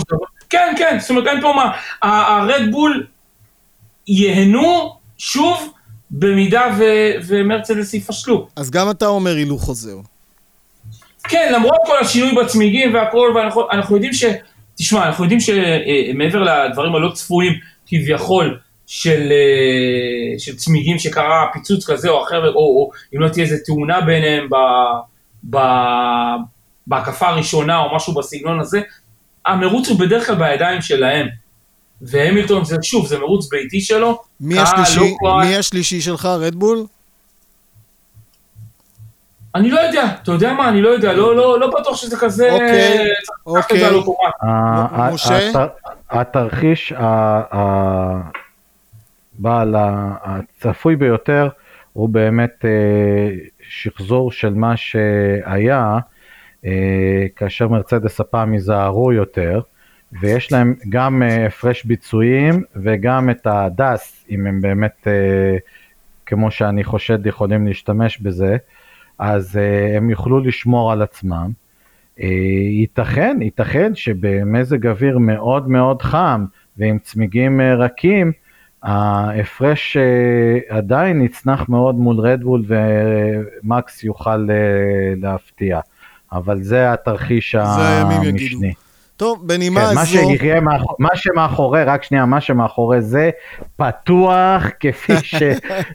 כן, 0.50 0.74
כן, 0.78 0.98
זאת 1.00 1.10
אומרת 1.10 1.28
אין 1.28 1.42
פה 1.42 1.54
מה, 1.56 1.72
הרדבול 2.02 3.06
ייהנו 4.08 4.96
שוב 5.18 5.75
במידה 6.20 6.68
ו, 6.80 6.84
ומרצדס 7.28 7.94
יפשלו. 7.94 8.48
אז 8.56 8.72
גם 8.72 8.90
אתה 8.90 9.08
אומר 9.08 9.36
הילוך 9.36 9.62
חוזר. 9.62 9.98
כן, 11.24 11.52
למרות 11.56 11.78
כל 11.86 11.98
השינוי 12.02 12.36
בצמיגים 12.36 12.94
והכל, 12.94 13.34
ואנחנו 13.36 13.96
יודעים 13.96 14.14
ש... 14.14 14.24
תשמע, 14.78 15.06
אנחנו 15.06 15.24
יודעים 15.24 15.40
שמעבר 15.40 16.48
אה, 16.48 16.68
לדברים 16.68 16.96
הלא 16.96 17.12
צפויים 17.14 17.54
כביכול, 17.88 18.60
של, 18.88 19.32
אה, 19.32 20.40
של 20.40 20.56
צמיגים 20.56 21.00
שקרה 21.00 21.46
פיצוץ 21.54 21.90
כזה 21.90 22.10
או 22.10 22.24
אחר, 22.24 22.48
או, 22.48 22.54
או 22.56 22.90
אם 23.16 23.20
לא 23.20 23.30
תהיה 23.30 23.44
איזה 23.46 23.58
תאונה 23.66 24.02
ביניהם 24.02 24.50
ב, 24.50 24.56
ב, 25.50 25.60
בהקפה 26.88 27.28
הראשונה 27.28 27.80
או 27.80 27.96
משהו 27.96 28.14
בסגנון 28.14 28.60
הזה, 28.60 28.82
המרוץ 29.46 29.90
הוא 29.90 30.00
בדרך 30.00 30.28
כלל 30.28 30.36
בידיים 30.36 30.82
שלהם. 30.82 31.28
והמילטון 32.10 32.66
זה 32.66 32.78
שוב, 32.84 33.08
זה 33.08 33.20
מרוץ 33.20 33.50
ביתי 33.50 33.82
שלו. 33.82 34.22
מי 34.40 34.60
השלישי, 34.60 35.16
לא 35.24 35.40
מי 35.42 35.56
השלישי 35.56 36.02
שלך, 36.02 36.26
רדבול? 36.26 36.86
אני 39.56 39.72
לא 39.72 39.80
יודע, 39.80 40.06
אתה 40.24 40.32
יודע 40.32 40.54
מה, 40.54 40.70
אני 40.70 40.82
לא 40.82 40.90
יודע, 40.90 41.14
לא, 41.14 41.36
לא, 41.36 41.60
לא 41.60 41.68
בטוח 41.80 41.98
שזה 41.98 42.18
כזה... 42.18 42.52
אוקיי, 42.52 43.08
אוקיי. 43.46 43.84
משה? 45.14 45.52
התרחיש, 46.10 46.94
בעל 49.40 49.76
הצפוי 49.78 50.96
ביותר 50.96 51.48
הוא 51.94 52.10
באמת 52.10 52.66
אה, 52.66 53.30
שחזור 53.70 54.32
של 54.32 54.54
מה 54.54 54.78
שהיה, 54.78 55.98
אה, 56.66 56.72
כאשר 57.36 57.68
מרצדס 57.68 58.20
הפעם 58.20 58.54
ייזהרו 58.54 59.14
יותר, 59.14 59.62
ויש 60.22 60.52
להם 60.52 60.76
גם 60.90 61.24
אה, 61.24 61.46
הפרש 61.46 61.86
ביצועים 61.86 62.64
וגם 62.76 63.30
את 63.30 63.48
הדס, 63.48 64.26
אם 64.30 64.48
הם 64.48 64.62
באמת, 64.62 65.08
כמו 66.26 66.52
שאני 66.52 66.84
חושד, 66.84 67.26
יכולים 67.26 67.68
להשתמש 67.68 68.20
בזה, 68.20 68.58
אז 69.20 69.60
הם 69.98 70.10
יוכלו 70.10 70.40
לשמור 70.40 70.92
על 70.92 71.02
עצמם. 71.02 71.52
ייתכן, 72.18 73.38
ייתכן 73.42 73.96
שבמזג 73.96 74.88
אוויר 74.88 75.18
מאוד 75.18 75.70
מאוד 75.70 76.02
חם 76.02 76.46
ועם 76.78 77.00
צמיגים 77.00 77.62
רכים, 77.62 78.32
ההפרש 78.86 79.98
אה, 79.98 80.78
עדיין 80.78 81.22
יצנח 81.22 81.70
מאוד 81.70 81.96
מול 81.96 82.20
רדבול 82.20 82.66
ומקס 82.68 84.04
יוכל 84.04 84.48
אה, 84.50 85.14
להפתיע, 85.22 85.80
אבל 86.32 86.62
זה 86.62 86.94
התרחיש 86.94 87.56
המשני. 87.56 88.74
טוב, 89.18 89.48
בנימה 89.48 89.80
כן, 89.80 89.86
הזו... 89.86 89.96
מה, 89.96 90.06
שיהיה, 90.06 90.62
מה 91.00 91.10
שמאחורי, 91.16 91.84
רק 91.84 92.04
שנייה, 92.04 92.26
מה 92.26 92.42
שמאחורי 92.42 93.02
זה 93.02 93.30
פתוח 93.76 94.64
כפי 94.80 95.14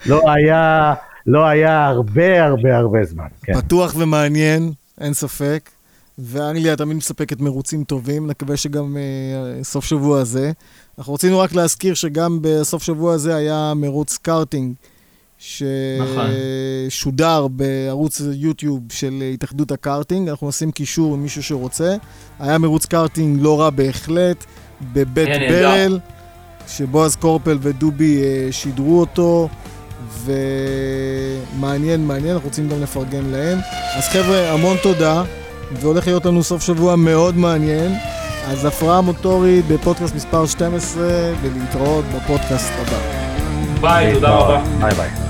שלא 0.04 0.30
היה, 0.30 0.94
לא 1.26 1.46
היה 1.46 1.86
הרבה 1.86 2.44
הרבה 2.44 2.76
הרבה 2.76 3.04
זמן. 3.04 3.26
כן. 3.42 3.60
פתוח 3.60 3.94
ומעניין, 3.96 4.72
אין 5.00 5.14
ספק. 5.14 5.70
ואנגליה 6.18 6.76
תמיד 6.76 6.96
מספקת 6.96 7.40
מרוצים 7.40 7.84
טובים, 7.84 8.26
נקווה 8.26 8.56
שגם 8.56 8.96
uh, 8.96 9.64
סוף 9.64 9.84
שבוע 9.84 10.20
הזה. 10.20 10.52
אנחנו 10.98 11.14
רצינו 11.14 11.38
רק 11.38 11.52
להזכיר 11.52 11.94
שגם 11.94 12.38
בסוף 12.42 12.82
שבוע 12.82 13.14
הזה 13.14 13.36
היה 13.36 13.72
מרוץ 13.76 14.16
קארטינג, 14.16 14.74
ששודר 15.40 17.38
נכון. 17.40 17.56
בערוץ 17.56 18.20
יוטיוב 18.32 18.80
של 18.92 19.22
התאחדות 19.34 19.72
הקארטינג, 19.72 20.28
אנחנו 20.28 20.48
נשים 20.48 20.70
קישור 20.70 21.14
עם 21.14 21.22
מישהו 21.22 21.42
שרוצה. 21.42 21.96
היה 22.40 22.58
מרוץ 22.58 22.86
קארטינג 22.86 23.38
לא 23.42 23.60
רע 23.60 23.70
בהחלט, 23.70 24.44
בבית 24.92 25.28
ברל, 25.50 25.98
שבועז 26.68 27.16
קורפל 27.16 27.58
ודובי 27.60 28.22
אה, 28.22 28.52
שידרו 28.52 29.00
אותו. 29.00 29.48
ומעניין, 30.24 32.06
מעניין, 32.06 32.32
אנחנו 32.34 32.48
רוצים 32.48 32.68
גם 32.68 32.82
לפרגן 32.82 33.24
להם. 33.24 33.58
אז 33.96 34.04
חבר'ה, 34.08 34.52
המון 34.52 34.76
תודה. 34.82 35.22
והולך 35.80 36.06
להיות 36.06 36.26
לנו 36.26 36.42
סוף 36.42 36.62
שבוע 36.62 36.96
מאוד 36.96 37.36
מעניין. 37.36 37.92
אז 38.46 38.64
הפרעה 38.64 39.00
מוטורית 39.00 39.66
בפודקאסט 39.66 40.14
מספר 40.14 40.46
12, 40.46 41.04
ולהתראות 41.42 42.04
בפודקאסט 42.04 42.72
הבא. 42.78 42.98
ביי, 43.80 44.14
תודה 44.14 44.34
רבה. 44.34 44.62
ביי 44.80 44.94
ביי. 44.94 45.29